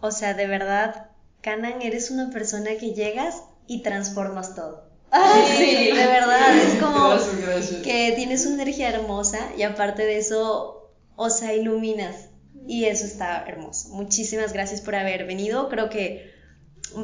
o 0.00 0.10
sea, 0.10 0.34
de 0.34 0.46
verdad, 0.46 1.08
Canan, 1.40 1.82
eres 1.82 2.10
una 2.10 2.30
persona 2.30 2.70
que 2.78 2.94
llegas 2.94 3.42
y 3.66 3.82
transformas 3.82 4.54
todo. 4.54 4.84
Ah, 5.10 5.42
sí, 5.56 5.86
de 5.86 6.06
verdad, 6.06 6.56
es 6.56 6.80
como 6.80 7.08
Gracias, 7.10 7.40
gracias. 7.40 7.82
que 7.82 8.12
tienes 8.14 8.46
una 8.46 8.62
energía 8.62 8.90
hermosa 8.90 9.38
y 9.56 9.64
aparte 9.64 10.02
de 10.04 10.18
eso, 10.18 10.90
o 11.16 11.30
sea, 11.30 11.52
iluminas 11.52 12.28
y 12.66 12.84
eso 12.84 13.04
está 13.06 13.44
hermoso. 13.46 13.88
Muchísimas 13.90 14.52
gracias 14.52 14.80
por 14.80 14.94
haber 14.94 15.26
venido, 15.26 15.68
creo 15.68 15.90
que 15.90 16.32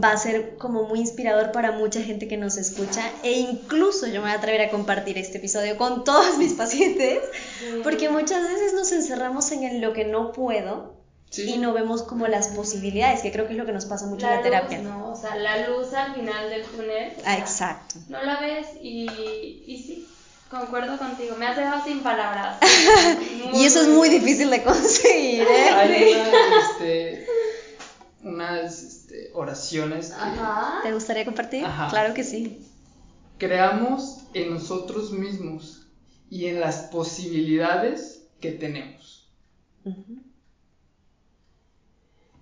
va 0.03 0.12
a 0.12 0.16
ser 0.16 0.57
como 0.57 0.82
muy 0.84 0.99
inspirador 1.01 1.53
para 1.53 1.72
mucha 1.72 2.01
gente 2.03 2.26
que 2.28 2.37
nos 2.37 2.57
escucha 2.57 3.03
e 3.22 3.32
incluso 3.32 4.07
yo 4.07 4.14
me 4.14 4.20
voy 4.22 4.30
a 4.30 4.34
atrever 4.34 4.61
a 4.62 4.70
compartir 4.70 5.16
este 5.18 5.39
episodio 5.39 5.76
con 5.76 6.03
todos 6.05 6.39
mis 6.39 6.53
pacientes 6.55 7.20
porque 7.84 8.09
muchas 8.09 8.43
veces 8.43 8.72
nos 8.74 8.91
encerramos 8.93 9.51
en 9.53 9.62
el 9.64 9.80
lo 9.80 9.93
que 9.93 10.05
no 10.05 10.32
puedo 10.32 10.95
Sí. 11.28 11.43
y 11.55 11.59
no 11.59 11.72
vemos 11.72 12.05
como 12.05 12.28
las 12.28 12.49
posibilidades, 12.49 13.20
que 13.20 13.32
creo 13.32 13.47
que 13.49 13.53
es 13.53 13.59
lo 13.59 13.66
que 13.66 13.72
nos 13.72 13.84
pasa 13.84 14.07
mucho 14.07 14.26
La 14.26 14.34
en 14.34 14.37
la 14.39 14.43
terapia. 14.45 14.78
luz, 14.78 14.87
¿no? 14.89 15.11
O 15.11 15.16
sea, 15.16 15.34
la 15.34 15.66
luz 15.68 15.93
al 15.93 16.14
final 16.14 16.49
del 16.49 16.62
túnel. 16.62 17.12
o 17.18 17.22
Ah, 17.26 17.37
exacto. 17.37 17.97
No 18.09 18.22
la 18.22 18.39
ves 18.41 18.68
y, 18.80 19.07
y 19.66 19.82
sí, 19.84 20.09
concuerdo 20.49 20.97
contigo. 20.97 21.34
Me 21.37 21.47
has 21.49 21.57
dejado 21.57 21.82
sin 21.84 22.01
palabras. 22.05 22.59
Y 23.55 23.64
eso 23.64 23.80
es 23.82 23.89
muy 23.89 24.09
difícil 24.09 24.49
de 24.51 24.62
conseguir, 24.62 25.43
¿eh? 25.51 26.16
Unas, 26.16 26.70
este, 26.70 27.26
unas 28.27 28.83
este, 28.83 29.31
oraciones 29.35 30.09
que 30.09 30.14
Ajá. 30.14 30.81
¿Te 30.83 30.93
gustaría 30.93 31.24
compartir? 31.24 31.64
Ajá. 31.64 31.89
Claro 31.89 32.12
que 32.12 32.24
sí. 32.24 32.66
creamos 33.39 34.24
en 34.35 34.51
nosotros 34.51 35.12
mismos 35.12 35.87
y 36.29 36.47
en 36.47 36.61
las 36.61 36.83
posibilidades 36.91 38.27
que 38.41 38.53
tenemos. 38.53 39.31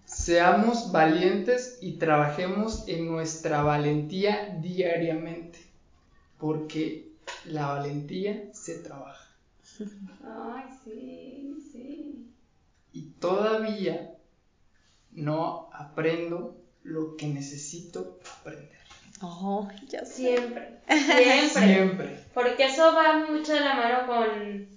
Seamos 0.07 0.93
valientes 0.93 1.79
y 1.83 1.99
trabajemos 1.99 2.85
en 2.87 3.07
nuestra 3.07 3.63
valentía 3.63 4.57
diariamente, 4.63 5.59
porque 6.39 7.13
la 7.45 7.67
valentía 7.67 8.49
se 8.55 8.79
trabaja. 8.79 9.37
Ay, 10.25 10.65
sí, 10.85 11.57
sí. 11.73 12.31
Y 12.93 13.03
todavía 13.21 14.17
no 15.15 15.71
aprendo 15.73 16.57
lo 16.83 17.17
que 17.17 17.27
necesito 17.27 18.19
aprender. 18.41 18.71
Oh, 19.23 19.67
ya. 19.89 20.05
Siempre, 20.05 20.81
siempre. 20.89 21.49
Siempre. 21.49 22.25
Porque 22.35 22.65
eso 22.67 22.95
va 22.95 23.25
mucho 23.31 23.53
de 23.55 23.61
la 23.61 23.75
mano 23.75 24.07
con. 24.07 24.69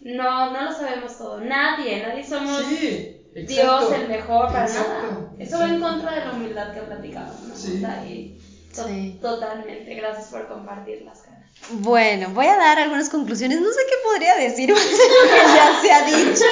No, 0.00 0.52
no 0.52 0.64
lo 0.64 0.72
sabemos 0.72 1.16
todo. 1.16 1.40
Nadie, 1.40 2.02
nadie 2.06 2.24
somos 2.24 2.62
Sí, 2.64 3.20
Dios 3.46 3.92
el 3.92 4.08
mejor 4.08 4.48
para 4.48 4.66
Exacto, 4.66 4.90
nada. 5.12 5.32
Eso 5.38 5.58
va 5.58 5.68
en 5.68 5.80
contra 5.80 6.14
de 6.14 6.24
la 6.24 6.32
humildad 6.32 6.74
que 6.74 6.80
platicamos, 6.80 7.40
¿no? 7.42 7.54
Sí. 7.54 7.76
O 7.76 7.80
sea, 7.80 8.06
y 8.06 8.38
to- 8.74 8.84
Sí. 8.88 9.18
totalmente. 9.20 9.94
Gracias 9.94 10.28
por 10.28 10.48
compartirlas, 10.48 11.20
Cara. 11.22 11.33
Bueno, 11.70 12.28
voy 12.30 12.46
a 12.46 12.56
dar 12.56 12.78
algunas 12.78 13.08
conclusiones. 13.08 13.60
No 13.60 13.68
sé 13.68 13.80
qué 13.88 13.94
podría 14.04 14.36
decir 14.36 14.70
más 14.74 14.84
de 14.84 14.96
lo 14.96 15.30
que 15.30 15.54
ya 15.54 15.80
se 15.80 15.92
ha 15.92 16.02
dicho. 16.04 16.44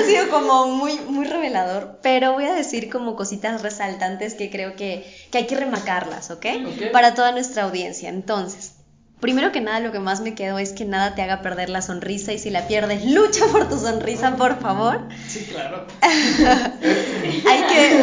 Ha 0.00 0.04
sido 0.04 0.28
como 0.30 0.66
muy, 0.68 0.98
muy 1.00 1.26
revelador, 1.26 1.98
pero 2.02 2.32
voy 2.32 2.44
a 2.44 2.54
decir 2.54 2.88
como 2.90 3.16
cositas 3.16 3.62
resaltantes 3.62 4.34
que 4.34 4.50
creo 4.50 4.76
que, 4.76 5.04
que 5.30 5.38
hay 5.38 5.46
que 5.46 5.56
remarcarlas, 5.56 6.30
¿ok? 6.30 6.46
Ok. 6.66 6.92
Para 6.92 7.14
toda 7.14 7.32
nuestra 7.32 7.64
audiencia. 7.64 8.08
Entonces, 8.08 8.75
primero 9.20 9.50
que 9.52 9.60
nada, 9.60 9.80
lo 9.80 9.92
que 9.92 9.98
más 9.98 10.20
me 10.20 10.34
quedó 10.34 10.58
es 10.58 10.72
que 10.72 10.84
nada 10.84 11.14
te 11.14 11.22
haga 11.22 11.42
perder 11.42 11.70
la 11.70 11.82
sonrisa 11.82 12.32
y 12.32 12.38
si 12.38 12.50
la 12.50 12.66
pierdes, 12.66 13.04
lucha 13.04 13.46
por 13.46 13.68
tu 13.68 13.78
sonrisa, 13.78 14.36
por 14.36 14.60
favor. 14.60 15.08
Sí, 15.28 15.46
claro. 15.50 15.86
Hay 16.02 17.62
que... 17.64 18.02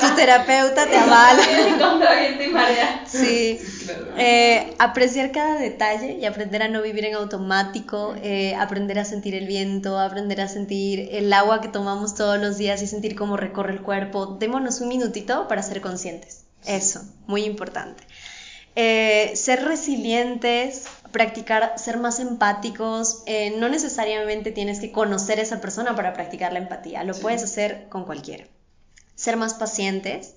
tu 0.00 0.16
terapeuta 0.16 0.86
te 0.86 0.96
avala. 0.96 1.42
Sí. 3.06 3.58
Claro. 3.84 4.06
Eh, 4.18 4.74
apreciar 4.78 5.32
cada 5.32 5.58
detalle 5.58 6.18
y 6.20 6.24
aprender 6.24 6.62
a 6.62 6.68
no 6.68 6.82
vivir 6.82 7.04
en 7.04 7.14
automático, 7.14 8.14
eh, 8.22 8.54
aprender 8.54 8.98
a 8.98 9.04
sentir 9.04 9.34
el 9.34 9.46
viento, 9.46 9.98
aprender 9.98 10.40
a 10.40 10.48
sentir 10.48 11.08
el 11.12 11.32
agua 11.32 11.60
que 11.60 11.68
tomamos 11.68 12.14
todos 12.14 12.38
los 12.38 12.56
días 12.56 12.82
y 12.82 12.86
sentir 12.86 13.16
cómo 13.16 13.36
recorre 13.36 13.72
el 13.72 13.82
cuerpo. 13.82 14.26
Démonos 14.38 14.80
un 14.80 14.88
minutito 14.88 15.48
para 15.48 15.62
ser 15.62 15.80
conscientes. 15.80 16.44
Eso, 16.64 17.02
muy 17.26 17.44
importante. 17.44 18.04
Eh, 18.76 19.32
ser 19.34 19.64
resilientes, 19.64 20.84
practicar, 21.10 21.74
ser 21.76 21.98
más 21.98 22.20
empáticos. 22.20 23.22
eh, 23.26 23.54
no 23.58 23.68
necesariamente 23.68 24.52
tienes 24.52 24.80
que 24.80 24.92
conocer 24.92 25.38
a 25.38 25.42
esa 25.42 25.60
persona 25.60 25.96
para 25.96 26.12
practicar 26.12 26.52
la 26.52 26.60
empatía, 26.60 27.04
lo 27.04 27.14
Sí. 27.14 27.22
puedes 27.22 27.42
hacer 27.42 27.88
con 27.88 28.04
cualquiera. 28.04 28.44
Ser 29.16 29.36
más 29.36 29.54
pacientes 29.54 30.34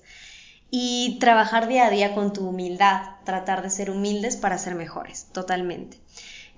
y 0.70 1.18
trabajar 1.20 1.68
día 1.68 1.86
a 1.86 1.90
día 1.90 2.14
con 2.14 2.32
tu 2.32 2.48
humildad, 2.48 3.02
tratar 3.24 3.62
de 3.62 3.70
ser 3.70 3.90
humildes 3.90 4.36
para 4.36 4.58
ser 4.58 4.74
mejores, 4.74 5.26
totalmente. 5.32 5.98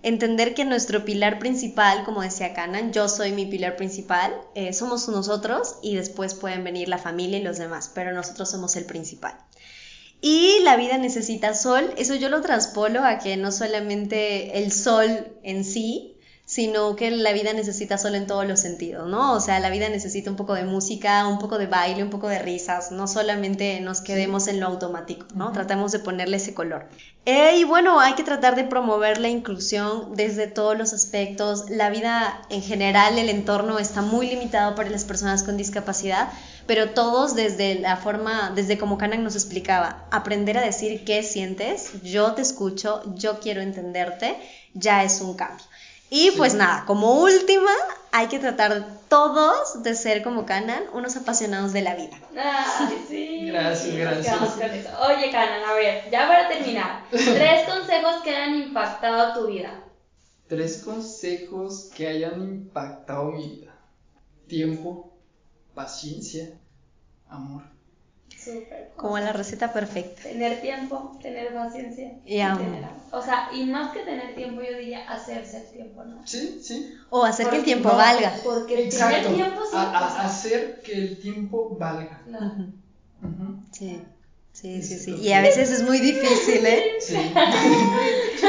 Entender 0.03 0.55
que 0.55 0.64
nuestro 0.64 1.05
pilar 1.05 1.39
principal, 1.39 2.05
como 2.05 2.22
decía 2.22 2.55
Canan, 2.55 2.93
yo 2.93 3.09
soy 3.09 3.33
mi 3.33 3.45
pilar 3.47 3.77
principal, 3.77 4.35
eh, 4.55 4.72
somos 4.72 5.09
nosotros 5.09 5.77
y 5.83 5.97
después 5.97 6.35
pueden 6.35 6.64
venir 6.64 6.89
la 6.89 6.99
familia 6.99 7.39
y 7.39 7.43
los 7.43 7.59
demás, 7.59 7.91
pero 7.95 8.12
nosotros 8.12 8.51
somos 8.51 8.77
el 8.77 8.85
principal. 8.85 9.37
Y 10.21 10.61
la 10.62 10.77
vida 10.77 10.99
necesita 10.99 11.55
sol, 11.55 11.93
eso 11.97 12.14
yo 12.14 12.29
lo 12.29 12.41
traspolo 12.41 13.05
a 13.05 13.19
que 13.19 13.37
no 13.37 13.53
solamente 13.53 14.59
el 14.59 14.73
sol 14.73 15.37
en 15.43 15.64
sí, 15.64 16.16
sino 16.57 16.97
que 16.97 17.11
la 17.11 17.35
vida 17.35 17.53
necesita 17.53 17.99
sol 17.99 18.15
en 18.15 18.27
todos 18.27 18.47
los 18.47 18.61
sentidos, 18.61 19.07
¿no? 19.07 19.35
O 19.35 19.41
sea, 19.41 19.61
la 19.61 19.69
vida 19.69 19.91
necesita 19.91 20.31
un 20.31 20.37
poco 20.37 20.55
de 20.55 20.65
música, 20.65 21.29
un 21.29 21.39
poco 21.39 21.59
de 21.59 21.67
baile, 21.67 22.03
un 22.03 22.09
poco 22.09 22.29
de 22.29 22.39
risas, 22.39 22.93
no 22.93 23.07
solamente 23.07 23.79
nos 23.83 24.01
quedemos 24.01 24.49
en 24.49 24.61
lo 24.61 24.69
automático, 24.69 25.27
¿no? 25.35 25.53
Tratemos 25.53 25.93
de 25.93 25.99
ponerle 25.99 26.39
ese 26.39 26.55
color. 26.55 26.89
Eh, 27.27 27.59
y 27.59 27.65
bueno, 27.65 28.01
hay 28.01 28.15
que 28.15 28.23
tratar 28.23 28.57
de 28.57 28.65
promover 28.65 29.19
la 29.19 29.29
inclusión 29.29 30.15
desde 30.15 30.47
todos 30.47 30.79
los 30.79 30.95
aspectos. 30.95 31.69
La 31.69 31.91
vida 31.91 32.41
en 32.49 32.63
general, 32.63 33.19
el 33.19 33.29
entorno 33.29 33.79
está 33.79 34.01
muy 34.01 34.27
limitado 34.27 34.75
para 34.75 34.89
las 34.89 35.05
personas 35.05 35.43
con 35.43 35.59
discapacidad, 35.59 36.31
pero 36.67 36.93
todos 36.93 37.35
desde 37.35 37.75
la 37.75 37.99
forma, 37.99 38.51
desde 38.55 38.79
como 38.79 38.97
Canan 38.97 39.23
nos 39.23 39.35
explicaba, 39.35 40.07
aprender 40.11 40.57
a 40.57 40.63
decir 40.63 41.05
qué 41.05 41.23
sientes, 41.23 42.03
yo 42.03 42.33
te 42.33 42.41
escucho, 42.41 43.03
yo 43.15 43.41
quiero 43.41 43.61
entenderte, 43.61 44.39
ya 44.73 45.05
es 45.05 45.21
un 45.21 45.35
cambio. 45.35 45.67
Y 46.11 46.33
pues 46.33 46.55
nada, 46.55 46.85
como 46.87 47.21
última, 47.21 47.71
hay 48.13 48.29
que 48.29 48.39
tratar 48.39 48.87
todos 49.09 49.83
de 49.83 49.95
ser 49.95 50.23
como 50.23 50.47
Canan, 50.47 50.85
unos 50.93 51.17
apasionados 51.17 51.73
de 51.73 51.83
la 51.83 51.95
vida. 51.95 52.17
Ay, 52.37 53.05
sí. 53.09 53.47
Gracias, 53.47 53.95
gracias. 53.95 54.37
Con 54.37 54.63
eso. 54.63 54.89
Oye, 55.07 55.31
Canan, 55.31 55.65
a 55.65 55.75
ver, 55.75 56.11
ya 56.11 56.29
para 56.29 56.49
terminar, 56.49 57.05
tres 57.11 57.69
consejos 57.69 58.23
que 58.23 58.37
han 58.37 58.55
impactado 58.55 59.41
tu 59.41 59.49
vida. 59.49 59.83
Tres 60.49 60.83
consejos 60.85 61.91
que 61.95 62.07
hayan 62.07 62.41
impactado 62.41 63.33
mi 63.33 63.49
vida. 63.49 63.75
Tiempo, 64.47 65.13
paciencia, 65.75 66.59
amor. 67.29 67.76
Súper. 68.47 68.90
Como 68.97 69.18
la 69.18 69.32
receta 69.32 69.72
perfecta. 69.72 70.22
Tener 70.22 70.61
tiempo, 70.61 71.18
tener 71.20 71.53
paciencia. 71.53 72.12
Y 72.24 72.36
tener. 72.36 72.84
O 73.11 73.20
sea, 73.20 73.49
y 73.53 73.66
más 73.66 73.92
que 73.92 74.01
tener 74.01 74.34
tiempo, 74.34 74.62
yo 74.62 74.78
diría 74.78 75.09
hacerse 75.09 75.57
el 75.59 75.64
tiempo, 75.72 76.05
¿no? 76.05 76.22
Sí, 76.24 76.61
sí. 76.62 76.94
O 77.11 77.24
hacer 77.24 77.51
que 77.51 77.57
el 77.57 77.64
tiempo 77.64 77.88
no, 77.88 77.97
valga. 77.97 78.32
Porque 78.44 78.84
Exacto. 78.84 79.30
tener 79.30 79.34
tiempo 79.34 79.61
sí. 79.68 79.76
A- 79.76 80.26
hacer 80.26 80.80
que 80.82 80.92
el 80.92 81.18
tiempo 81.18 81.76
valga. 81.78 82.22
Sí, 83.72 84.01
sí, 84.53 84.82
sí, 84.82 84.99
sí. 84.99 85.14
Y 85.16 85.32
a 85.32 85.40
veces 85.42 85.70
es 85.72 85.82
muy 85.82 85.99
difícil, 86.01 86.64
¿eh? 86.66 86.82
Sí. 87.01 87.16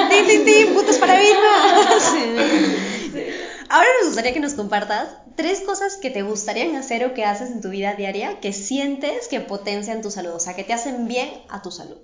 ¡Tin, 0.09 0.25
tin, 0.27 0.45
tin! 0.45 0.73
¡Putos 0.73 0.97
para 0.97 1.17
Vilma! 1.19 1.99
Sí. 1.99 3.25
Ahora 3.69 3.87
nos 3.99 4.07
gustaría 4.09 4.33
que 4.33 4.39
nos 4.39 4.53
compartas 4.53 5.09
tres 5.37 5.61
cosas 5.61 5.95
que 5.97 6.09
te 6.09 6.23
gustarían 6.23 6.75
hacer 6.75 7.05
o 7.05 7.13
que 7.13 7.23
haces 7.23 7.51
en 7.51 7.61
tu 7.61 7.69
vida 7.69 7.93
diaria 7.93 8.41
que 8.41 8.51
sientes 8.51 9.29
que 9.29 9.39
potencian 9.39 10.01
tu 10.01 10.11
salud, 10.11 10.31
o 10.31 10.39
sea, 10.39 10.55
que 10.55 10.65
te 10.65 10.73
hacen 10.73 11.07
bien 11.07 11.29
a 11.47 11.61
tu 11.61 11.71
salud. 11.71 11.97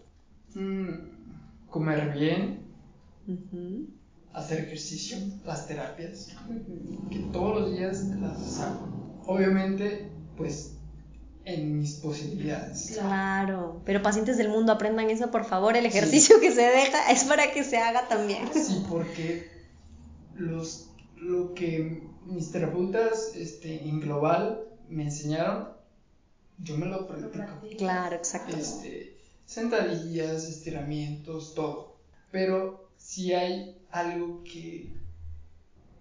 Mm, 0.53 1.67
comer 1.69 2.13
bien, 2.13 2.59
hacer 4.31 4.59
ejercicio, 4.65 5.17
las 5.45 5.67
terapias, 5.67 6.29
que 7.09 7.19
todos 7.33 7.61
los 7.61 7.71
días 7.77 8.03
las 8.03 8.59
hago. 8.59 8.87
Obviamente, 9.25 10.09
pues, 10.37 10.75
en 11.45 11.79
mis 11.79 11.95
posibilidades. 11.95 12.91
Claro, 12.93 13.81
pero 13.83 14.01
pacientes 14.01 14.37
del 14.37 14.49
mundo 14.49 14.71
aprendan 14.71 15.09
eso, 15.09 15.31
por 15.31 15.45
favor. 15.45 15.75
El 15.75 15.85
ejercicio 15.85 16.39
que 16.39 16.51
se 16.51 16.61
deja 16.61 17.11
es 17.11 17.23
para 17.23 17.51
que 17.51 17.63
se 17.63 17.77
haga 17.77 18.07
también. 18.07 18.47
Sí, 18.53 18.85
porque 18.87 19.49
los, 20.35 20.89
lo 21.17 21.53
que 21.53 22.12
mis 22.25 22.51
terapeutas 22.51 23.35
este, 23.35 23.87
en 23.87 23.99
global 23.99 24.67
me 24.89 25.03
enseñaron, 25.03 25.69
yo 26.59 26.77
me 26.77 26.85
lo 26.85 27.07
practico. 27.07 27.59
Claro, 27.77 28.15
exacto. 28.15 28.55
Este, 28.55 29.17
sentadillas, 29.45 30.45
estiramientos, 30.45 31.53
todo. 31.55 31.97
Pero 32.31 32.89
si 32.97 33.33
hay 33.33 33.77
algo 33.91 34.43
que 34.43 34.93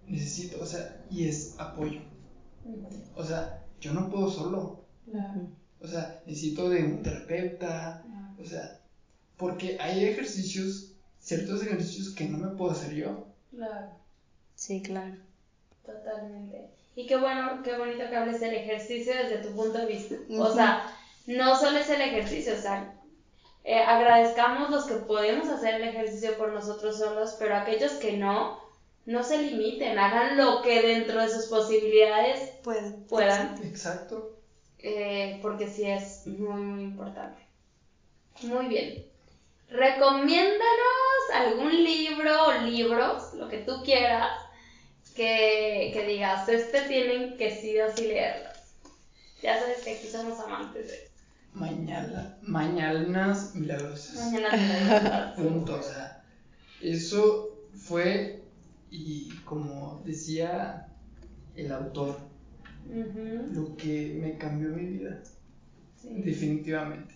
necesito, 0.07 0.61
o 0.61 0.65
sea, 0.65 1.03
y 1.09 1.27
es 1.27 1.55
apoyo. 1.59 2.01
O 3.15 3.23
sea, 3.23 3.65
yo 3.79 3.93
no 3.93 4.09
puedo 4.09 4.29
solo. 4.29 4.85
Claro. 5.09 5.47
O 5.81 5.87
sea, 5.87 6.21
necesito 6.25 6.69
de 6.69 6.83
un 6.83 7.03
terapeuta. 7.03 8.05
O 8.39 8.45
sea, 8.45 8.81
porque 9.37 9.77
hay 9.79 10.05
ejercicios, 10.05 10.93
ciertos 11.19 11.61
ejercicios 11.63 12.13
que 12.15 12.27
no 12.27 12.37
me 12.37 12.55
puedo 12.55 12.71
hacer 12.71 12.93
yo. 12.93 13.27
Claro. 13.51 13.91
Sí, 14.55 14.81
claro. 14.81 15.17
Totalmente. 15.85 16.69
Y 16.95 17.07
qué 17.07 17.17
bueno, 17.17 17.61
qué 17.63 17.77
bonito 17.77 18.09
que 18.09 18.15
hables 18.15 18.39
del 18.39 18.53
ejercicio 18.53 19.13
desde 19.15 19.37
tu 19.37 19.55
punto 19.55 19.79
de 19.79 19.85
vista. 19.87 20.15
O 20.39 20.53
sea, 20.53 20.89
no 21.25 21.55
solo 21.59 21.77
es 21.77 21.89
el 21.89 22.01
ejercicio, 22.01 22.53
o 22.53 22.61
sea, 22.61 22.93
eh, 23.63 23.79
agradezcamos 23.79 24.69
los 24.69 24.85
que 24.85 24.95
podemos 24.95 25.47
hacer 25.49 25.75
el 25.75 25.87
ejercicio 25.87 26.37
por 26.37 26.51
nosotros 26.51 26.97
solos, 26.97 27.35
pero 27.39 27.55
aquellos 27.55 27.93
que 27.93 28.13
no, 28.13 28.61
no 29.05 29.23
se 29.23 29.37
limiten, 29.39 29.97
hagan 29.97 30.37
lo 30.37 30.61
que 30.61 30.81
dentro 30.81 31.21
de 31.21 31.29
sus 31.29 31.47
posibilidades 31.47 32.51
Pueden. 32.63 33.05
puedan, 33.05 33.57
Exacto. 33.63 34.37
eh, 34.79 35.39
porque 35.41 35.67
sí 35.67 35.85
es 35.87 36.27
muy, 36.27 36.61
muy 36.61 36.83
importante. 36.83 37.41
Muy 38.43 38.67
bien. 38.67 39.05
Recomiéndanos 39.69 41.29
algún 41.33 41.83
libro 41.83 42.47
o 42.47 42.53
libros, 42.65 43.33
lo 43.33 43.47
que 43.47 43.59
tú 43.59 43.81
quieras, 43.83 44.29
que, 45.15 45.91
que 45.93 46.05
digas, 46.07 46.47
este 46.49 46.81
tienen 46.83 47.37
que 47.37 47.55
sí 47.55 47.79
o 47.79 47.95
sí 47.95 48.07
leerlos. 48.07 48.53
Ya 49.41 49.59
sabes 49.59 49.79
que 49.83 49.91
aquí 49.95 50.07
somos 50.07 50.39
amantes 50.39 50.87
de 50.87 51.09
Mañana, 51.53 52.37
mañanas 52.41 53.53
milagrosas. 53.53 54.15
mañana 54.31 54.49
te 54.49 54.57
la 54.57 55.33
digo. 55.35 55.49
Punto. 55.49 55.75
O 55.75 55.83
sea, 55.83 56.23
eso 56.81 57.59
fue, 57.75 58.41
y 58.89 59.29
como 59.45 60.01
decía 60.05 60.87
el 61.55 61.71
autor, 61.71 62.17
lo 63.51 63.75
que 63.77 64.17
me 64.19 64.37
cambió 64.37 64.69
mi 64.69 64.85
vida. 64.85 65.21
sí. 66.01 66.09
Definitivamente. 66.23 67.13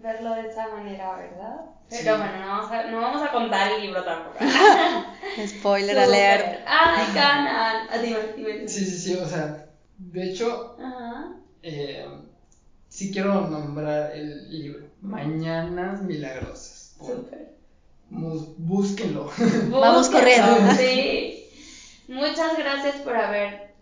Verlo 0.00 0.34
de 0.34 0.48
esa 0.48 0.68
manera, 0.68 1.16
¿verdad? 1.16 1.60
Sí. 1.88 1.98
Pero 2.04 2.18
bueno, 2.18 2.40
no 2.40 2.46
vamos, 2.48 2.72
a, 2.72 2.82
no 2.84 3.00
vamos 3.00 3.22
a 3.22 3.32
contar 3.32 3.72
el 3.72 3.82
libro 3.82 4.04
tampoco. 4.04 4.36
Spoiler 5.46 5.98
alert. 5.98 6.60
Ay, 6.66 7.06
Canan. 7.14 7.88
Ah, 7.90 7.98
dime, 7.98 8.18
dime. 8.36 8.68
Sí, 8.68 8.84
sí, 8.84 8.98
sí. 8.98 9.14
O 9.16 9.26
sea, 9.26 9.66
de 9.98 10.30
hecho, 10.30 10.76
Ajá. 10.78 11.32
eh, 11.62 12.06
sí 12.88 13.10
quiero 13.10 13.40
nombrar 13.48 14.12
el 14.12 14.50
libro. 14.50 14.86
Mañanas 15.00 16.02
milagrosas. 16.02 16.96
Súper. 17.00 17.54
Búsquenlo. 18.10 19.30
Vamos 19.70 20.08
corriendo. 20.08 20.72
Sí. 20.76 21.44
Muchas 22.08 22.56
gracias 22.56 22.96
por 22.96 23.16
haber 23.16 23.74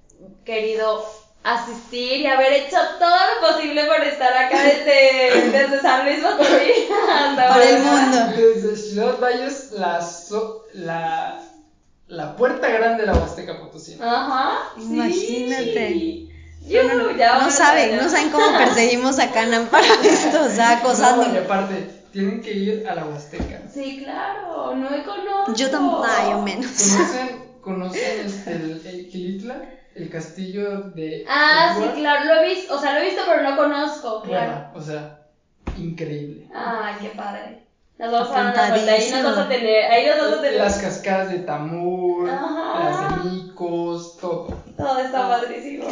querido 0.45 1.05
asistir 1.47 2.21
y 2.23 2.27
haber 2.27 2.53
hecho 2.53 2.77
todo 2.99 3.11
lo 3.17 3.53
posible 3.53 3.85
por 3.85 4.03
estar 4.05 4.37
acá 4.37 4.63
desde, 4.65 5.51
desde 5.53 5.81
San 5.81 6.05
Luis 6.05 6.19
Potosí 6.19 6.89
hasta 7.15 7.49
Para 7.49 7.69
el 7.71 7.83
mundo. 7.83 8.19
Desde 8.37 8.77
Ciudad 8.77 9.19
Valles, 9.21 9.71
la, 9.73 10.03
so- 10.03 10.65
la, 10.75 11.41
la 12.09 12.35
puerta 12.37 12.69
grande 12.69 13.03
de 13.05 13.13
la 13.13 13.19
Huasteca 13.19 13.59
Potosí. 13.61 13.97
Ajá. 14.03 14.71
sí. 14.77 14.83
Imagínate. 14.95 16.27
Yo, 16.69 16.81
ya 17.17 17.39
no 17.39 17.49
saben, 17.49 17.97
no 17.97 18.09
saben 18.09 18.31
cómo 18.31 18.47
perseguimos 18.59 19.21
a 19.21 19.31
Canan 19.31 19.67
para 19.67 19.87
esto, 20.03 20.43
o 20.43 20.49
sea, 20.49 20.71
No, 20.71 20.73
y 20.73 20.77
acosando. 20.79 21.41
aparte, 21.41 21.91
tienen 22.13 22.43
que 22.43 22.53
ir 22.53 22.89
a 22.89 22.95
la 22.97 23.05
Huasteca. 23.05 23.63
Sí, 23.73 24.03
claro, 24.03 24.75
no 24.75 24.91
me 24.91 25.05
conozco. 25.05 25.55
Yo 25.55 25.71
tampoco, 25.71 26.09
yo 26.29 26.43
menos. 26.43 26.73
¿Conocen, 26.73 27.45
conocen 27.61 28.27
este, 28.27 28.53
el, 28.53 28.83
el? 28.85 29.76
El 29.97 30.11
castillo 30.11 30.91
de. 30.91 31.25
Ah, 31.27 31.75
sí, 31.79 32.01
claro, 32.01 32.25
lo 32.27 32.43
he 32.43 32.55
visto, 32.55 32.75
o 32.75 32.79
sea, 32.79 32.95
lo 32.95 33.01
he 33.01 33.07
visto, 33.07 33.23
pero 33.27 33.43
no 33.43 33.57
conozco, 33.57 34.23
claro. 34.23 34.53
Bueno, 34.53 34.71
o 34.75 34.81
sea, 34.83 35.27
increíble. 35.75 36.49
Ay, 36.55 36.97
qué 37.01 37.09
padre. 37.11 37.63
Nos 37.99 38.13
vamos 38.13 38.31
a 38.31 38.35
dar 38.35 38.53
una 38.53 38.69
vuelta, 38.69 38.93
ahí 38.93 39.11
nos 39.11 39.23
vas 39.25 39.39
a 39.39 39.49
tener, 39.49 39.85
ahí 39.91 40.05
nos 40.07 40.19
vas 40.19 40.39
a 40.39 40.43
tener. 40.43 40.59
Las 40.61 40.79
cascadas 40.79 41.31
de 41.31 41.39
Tamur, 41.39 42.29
Ajá. 42.29 42.79
las 42.79 43.25
de 43.25 43.31
Micos, 43.31 44.19
todo. 44.21 44.49
Todo 44.77 44.99
está 44.99 45.25
Ah, 45.25 45.41
padrísimo. 45.41 45.87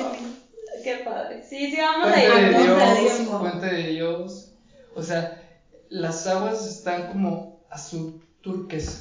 Qué 0.82 0.96
padre. 0.96 1.42
Sí, 1.42 1.70
sí, 1.70 1.78
vamos 1.78 2.08
a 2.08 2.10
Puente 2.10 2.24
ir. 2.26 2.30
de 2.30 2.36
a 2.36 2.94
ir 2.94 3.00
Dios, 3.00 3.14
tiempo. 3.16 3.38
Puente 3.40 3.66
de 3.66 3.86
Dios. 3.86 4.50
O 4.94 5.02
sea, 5.02 5.40
las 5.88 6.26
aguas 6.26 6.66
están 6.66 7.06
como 7.06 7.64
azul 7.70 8.22
turquesa. 8.42 9.00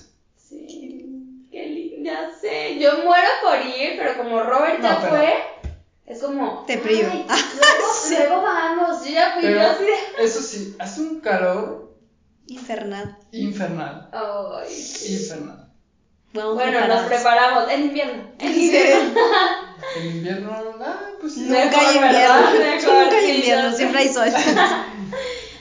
Sí. 2.03 2.09
Ya 2.09 2.29
sé, 2.39 2.79
yo 2.79 3.03
muero 3.03 3.27
por 3.41 3.57
ir, 3.65 3.95
pero 3.97 4.17
como 4.17 4.41
Robert 4.43 4.81
ya 4.81 4.99
pero- 4.99 5.15
fue, 5.15 5.33
es 6.05 6.21
como. 6.21 6.63
Te 6.67 6.77
privo. 6.77 7.09
"Ay, 7.29 7.41
luego, 7.55 7.93
luego 8.09 8.41
vamos, 8.41 9.05
yo 9.05 9.11
ya 9.11 9.31
fui, 9.33 9.43
Pero 9.43 9.61
yo 9.61 9.69
así 9.71 9.83
de. 9.85 10.25
eso 10.25 10.41
sí, 10.41 10.75
hace 10.79 11.01
un 11.01 11.19
calor 11.21 11.93
Infernal. 12.47 13.17
infernal. 13.31 14.09
Ay, 14.11 14.73
sí. 14.73 15.13
Infernal. 15.23 15.59
Vamos 16.33 16.55
Bueno, 16.55 16.71
preparados. 16.71 17.01
nos 17.03 17.11
preparamos. 17.13 17.71
En 17.71 17.81
invierno. 17.83 18.23
En 18.39 18.53
Sí. 18.53 18.65
invierno. 18.65 19.21
En 19.97 20.05
invierno, 20.07 20.51
ah, 20.81 20.99
pues 21.19 21.33
sí. 21.35 21.41
Nunca 21.41 21.79
hay 21.79 21.95
invierno. 21.97 22.51
Mejor, 22.59 22.93
Nunca 23.03 23.15
hay 23.17 23.25
sí, 23.25 23.35
invierno, 23.37 23.75
siempre 23.75 23.99
hay 23.99 24.09
sol. 24.13 24.29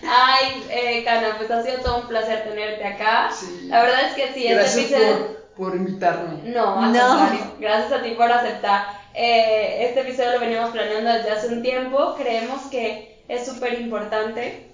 Ay, 0.04 0.64
eh, 0.70 1.04
Cana, 1.04 1.36
pues 1.38 1.50
ha 1.50 1.62
sido 1.62 1.78
todo 1.80 2.00
un 2.02 2.08
placer 2.08 2.44
tenerte 2.44 2.84
acá. 2.84 3.30
Sí. 3.32 3.66
La 3.68 3.82
verdad 3.82 4.06
es 4.08 4.14
que 4.14 4.32
sí, 4.32 4.46
este 4.46 4.54
Gracias 4.54 4.76
episodio. 4.90 5.26
por, 5.26 5.41
por 5.56 5.74
invitarme. 5.74 6.50
No, 6.50 6.80
al 6.82 6.92
No. 6.92 7.08
contrario. 7.08 7.52
Gracias 7.60 7.92
a 7.92 8.02
ti 8.02 8.10
por 8.10 8.30
aceptar. 8.30 8.86
Eh, 9.14 9.86
este 9.88 10.00
episodio 10.00 10.32
lo 10.32 10.40
veníamos 10.40 10.70
planeando 10.70 11.12
desde 11.12 11.30
hace 11.30 11.48
un 11.48 11.62
tiempo. 11.62 12.14
Creemos 12.16 12.62
que 12.70 13.22
es 13.28 13.46
súper 13.46 13.80
importante, 13.80 14.70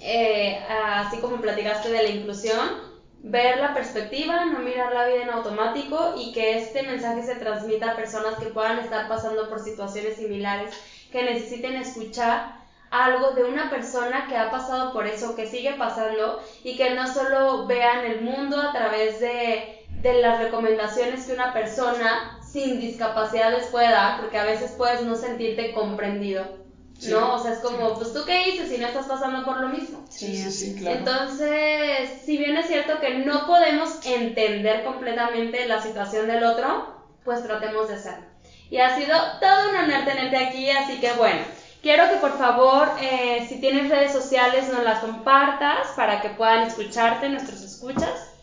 eh, 0.00 0.62
así 0.68 1.18
como 1.18 1.36
platicaste 1.36 1.90
de 1.90 2.02
la 2.02 2.08
inclusión, 2.10 2.94
ver 3.22 3.58
la 3.58 3.72
perspectiva, 3.72 4.44
no 4.44 4.58
mirar 4.58 4.92
la 4.92 5.06
vida 5.06 5.22
en 5.22 5.30
automático 5.30 6.14
y 6.16 6.32
que 6.32 6.58
este 6.58 6.82
mensaje 6.82 7.22
se 7.22 7.36
transmita 7.36 7.92
a 7.92 7.96
personas 7.96 8.34
que 8.38 8.46
puedan 8.46 8.78
estar 8.80 9.08
pasando 9.08 9.48
por 9.48 9.60
situaciones 9.60 10.16
similares, 10.16 10.74
que 11.10 11.22
necesiten 11.22 11.76
escuchar 11.76 12.62
algo 12.90 13.30
de 13.32 13.44
una 13.44 13.70
persona 13.70 14.26
que 14.28 14.36
ha 14.36 14.50
pasado 14.50 14.92
por 14.92 15.06
eso, 15.06 15.34
que 15.34 15.46
sigue 15.46 15.72
pasando 15.72 16.40
y 16.62 16.76
que 16.76 16.90
no 16.90 17.12
solo 17.12 17.66
vean 17.66 18.04
el 18.04 18.20
mundo 18.20 18.60
a 18.60 18.72
través 18.72 19.20
de, 19.20 19.83
de 20.04 20.20
las 20.20 20.38
recomendaciones 20.38 21.24
que 21.24 21.32
una 21.32 21.54
persona 21.54 22.38
sin 22.46 22.78
discapacidad 22.78 23.50
les 23.50 23.66
puede 23.68 23.88
dar, 23.88 24.20
porque 24.20 24.36
a 24.36 24.44
veces 24.44 24.72
puedes 24.76 25.00
no 25.02 25.16
sentirte 25.16 25.72
comprendido, 25.72 26.62
Sí, 26.98 27.10
¿no? 27.10 27.34
O 27.34 27.42
sea, 27.42 27.52
es 27.52 27.58
como, 27.60 27.94
pues 27.94 28.12
tú 28.12 28.20
qué 28.26 28.44
dices 28.44 28.68
si 28.68 28.76
no 28.76 28.86
estás 28.86 29.06
pasando 29.06 29.44
por 29.44 29.60
lo 29.60 29.68
mismo. 29.68 30.04
Sí, 30.10 30.36
sí, 30.36 30.50
sí, 30.50 30.76
claro. 30.76 30.98
Entonces, 30.98 32.20
si 32.24 32.36
bien 32.36 32.56
es 32.56 32.66
cierto 32.66 33.00
que 33.00 33.14
no 33.14 33.46
podemos 33.46 33.98
entender 34.04 34.84
completamente 34.84 35.66
la 35.66 35.80
situación 35.80 36.26
del 36.28 36.44
otro, 36.44 37.02
pues 37.24 37.42
tratemos 37.42 37.88
de 37.88 37.94
hacerlo. 37.94 38.26
Y 38.68 38.78
ha 38.78 38.94
sido 38.94 39.16
todo 39.40 39.70
un 39.70 39.76
honor 39.76 40.04
tenerte 40.04 40.36
aquí, 40.36 40.70
así 40.70 41.00
que 41.00 41.12
bueno, 41.14 41.40
quiero 41.82 42.10
que 42.10 42.16
por 42.16 42.36
favor, 42.36 42.88
eh, 43.00 43.46
si 43.48 43.58
tienes 43.58 43.88
redes 43.88 44.12
sociales, 44.12 44.68
nos 44.68 44.84
las 44.84 44.98
compartas 44.98 45.88
para 45.96 46.20
que 46.20 46.28
puedan 46.28 46.62
escucharte, 46.64 47.30
nuestros 47.30 47.62
escuchas. 47.62 48.33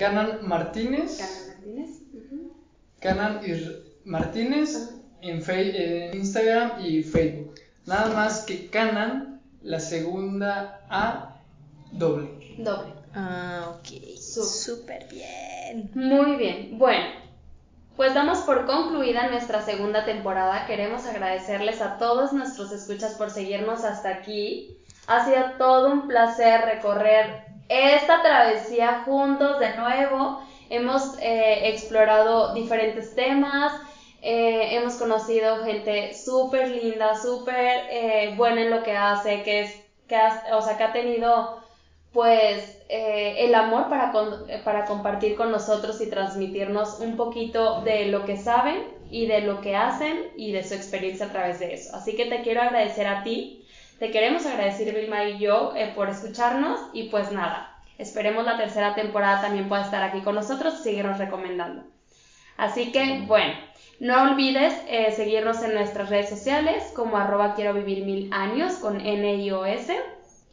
Canan 0.00 0.38
Martínez. 0.48 1.18
Carmen 1.18 1.76
Martínez. 1.76 1.90
Canan 3.00 3.40
Martínez 4.04 4.94
en, 5.20 5.42
Fe- 5.42 6.08
en 6.08 6.16
Instagram 6.18 6.84
y 6.84 7.02
Facebook. 7.02 7.54
Nada 7.86 8.08
más 8.14 8.40
que 8.46 8.68
Canan, 8.68 9.42
la 9.62 9.78
segunda 9.78 10.80
A 10.88 11.36
doble. 11.92 12.30
Doble. 12.56 12.94
Ah, 13.14 13.74
ok. 13.76 13.86
Súper. 14.18 14.48
Súper 14.48 15.08
bien. 15.10 15.90
Muy 15.94 16.36
bien, 16.36 16.78
bueno, 16.78 17.04
pues 17.96 18.14
damos 18.14 18.38
por 18.38 18.64
concluida 18.64 19.28
nuestra 19.30 19.60
segunda 19.62 20.06
temporada. 20.06 20.64
Queremos 20.66 21.04
agradecerles 21.04 21.82
a 21.82 21.98
todos 21.98 22.32
nuestros 22.32 22.72
escuchas 22.72 23.14
por 23.16 23.30
seguirnos 23.30 23.84
hasta 23.84 24.08
aquí. 24.08 24.78
Ha 25.06 25.26
sido 25.26 25.42
todo 25.58 25.92
un 25.92 26.08
placer 26.08 26.62
recorrer 26.64 27.49
esta 27.70 28.22
travesía 28.22 29.02
juntos 29.04 29.58
de 29.60 29.76
nuevo. 29.76 30.40
Hemos 30.68 31.16
eh, 31.20 31.68
explorado 31.68 32.52
diferentes 32.54 33.14
temas, 33.14 33.72
eh, 34.22 34.76
hemos 34.76 34.94
conocido 34.96 35.64
gente 35.64 36.14
súper 36.14 36.68
linda, 36.70 37.14
súper 37.20 37.86
eh, 37.90 38.34
buena 38.36 38.62
en 38.62 38.70
lo 38.70 38.82
que 38.82 38.94
hace, 38.94 39.42
que 39.42 39.60
es, 39.62 39.80
que 40.08 40.16
ha- 40.16 40.92
tenido 40.92 41.60
pues 42.12 42.76
el 42.88 43.54
amor 43.54 43.88
para, 43.88 44.12
para 44.64 44.84
compartir 44.84 45.36
con 45.36 45.50
nosotros 45.52 46.00
y 46.00 46.10
transmitirnos 46.10 46.98
un 47.00 47.16
poquito 47.16 47.82
de 47.82 48.06
lo 48.06 48.24
que 48.24 48.36
saben 48.36 48.82
y 49.10 49.26
de 49.26 49.42
lo 49.42 49.60
que 49.60 49.76
hacen 49.76 50.26
y 50.36 50.52
de 50.52 50.64
su 50.64 50.74
experiencia 50.74 51.26
a 51.26 51.30
través 51.30 51.60
de 51.60 51.72
eso. 51.74 51.94
Así 51.94 52.16
que 52.16 52.26
te 52.26 52.42
quiero 52.42 52.62
agradecer 52.62 53.06
a 53.06 53.22
ti, 53.22 53.59
te 54.00 54.10
queremos 54.10 54.46
agradecer 54.46 54.94
Vilma 54.94 55.24
y 55.24 55.38
yo 55.38 55.74
eh, 55.76 55.92
por 55.94 56.08
escucharnos 56.08 56.80
y 56.94 57.10
pues 57.10 57.30
nada, 57.32 57.78
esperemos 57.98 58.46
la 58.46 58.56
tercera 58.56 58.94
temporada 58.94 59.42
también 59.42 59.68
pueda 59.68 59.84
estar 59.84 60.02
aquí 60.02 60.22
con 60.22 60.34
nosotros 60.34 60.74
y 60.80 60.82
seguirnos 60.82 61.18
recomendando. 61.18 61.84
Así 62.56 62.92
que 62.92 63.24
bueno, 63.26 63.52
no 64.00 64.22
olvides 64.22 64.74
eh, 64.88 65.12
seguirnos 65.12 65.62
en 65.62 65.74
nuestras 65.74 66.08
redes 66.08 66.30
sociales 66.30 66.90
como 66.96 67.18
arroba 67.18 67.54
quiero 67.54 67.74
vivir 67.74 68.06
mil 68.06 68.32
años 68.32 68.74
con 68.76 69.02
N 69.02 69.34
I 69.36 69.50
O 69.50 69.66
S 69.66 69.94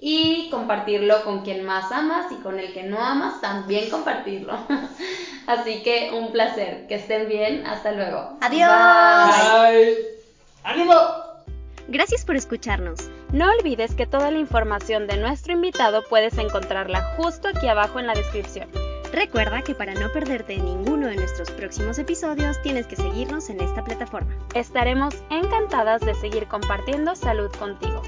y 0.01 0.49
compartirlo 0.51 1.23
con 1.23 1.43
quien 1.43 1.63
más 1.63 1.89
amas 1.93 2.29
y 2.33 2.35
con 2.43 2.59
el 2.59 2.73
que 2.73 2.83
no 2.83 2.99
amas 2.99 3.39
también 3.39 3.89
compartirlo. 3.89 4.57
Así 5.47 5.81
que 5.83 6.11
un 6.13 6.33
placer, 6.33 6.85
que 6.87 6.95
estén 6.95 7.29
bien, 7.29 7.65
hasta 7.65 7.93
luego. 7.93 8.37
Adiós. 8.41 8.69
Bye. 8.69 9.85
¡Bye! 9.85 9.97
¡Ánimo! 10.65 10.93
Gracias 11.87 12.25
por 12.25 12.35
escucharnos. 12.35 13.09
No 13.34 13.51
olvides 13.51 13.93
que 13.93 14.07
toda 14.07 14.32
la 14.32 14.39
información 14.39 15.05
de 15.05 15.17
nuestro 15.17 15.51
invitado 15.51 16.01
puedes 16.09 16.38
encontrarla 16.38 17.01
justo 17.17 17.49
aquí 17.49 17.67
abajo 17.67 17.99
en 17.99 18.07
la 18.07 18.13
descripción. 18.13 18.69
Recuerda 19.11 19.63
que 19.63 19.75
para 19.75 19.93
no 19.93 20.09
perderte 20.13 20.57
ninguno 20.57 21.07
de 21.07 21.17
nuestros 21.17 21.51
próximos 21.51 21.99
episodios 21.99 22.61
tienes 22.61 22.88
que 22.88 22.95
seguirnos 22.95 23.49
en 23.49 23.59
esta 23.59 23.84
plataforma. 23.84 24.34
Estaremos 24.53 25.13
encantadas 25.30 25.99
de 26.01 26.15
seguir 26.15 26.47
compartiendo 26.47 27.15
salud 27.15 27.51
contigo. 27.51 28.01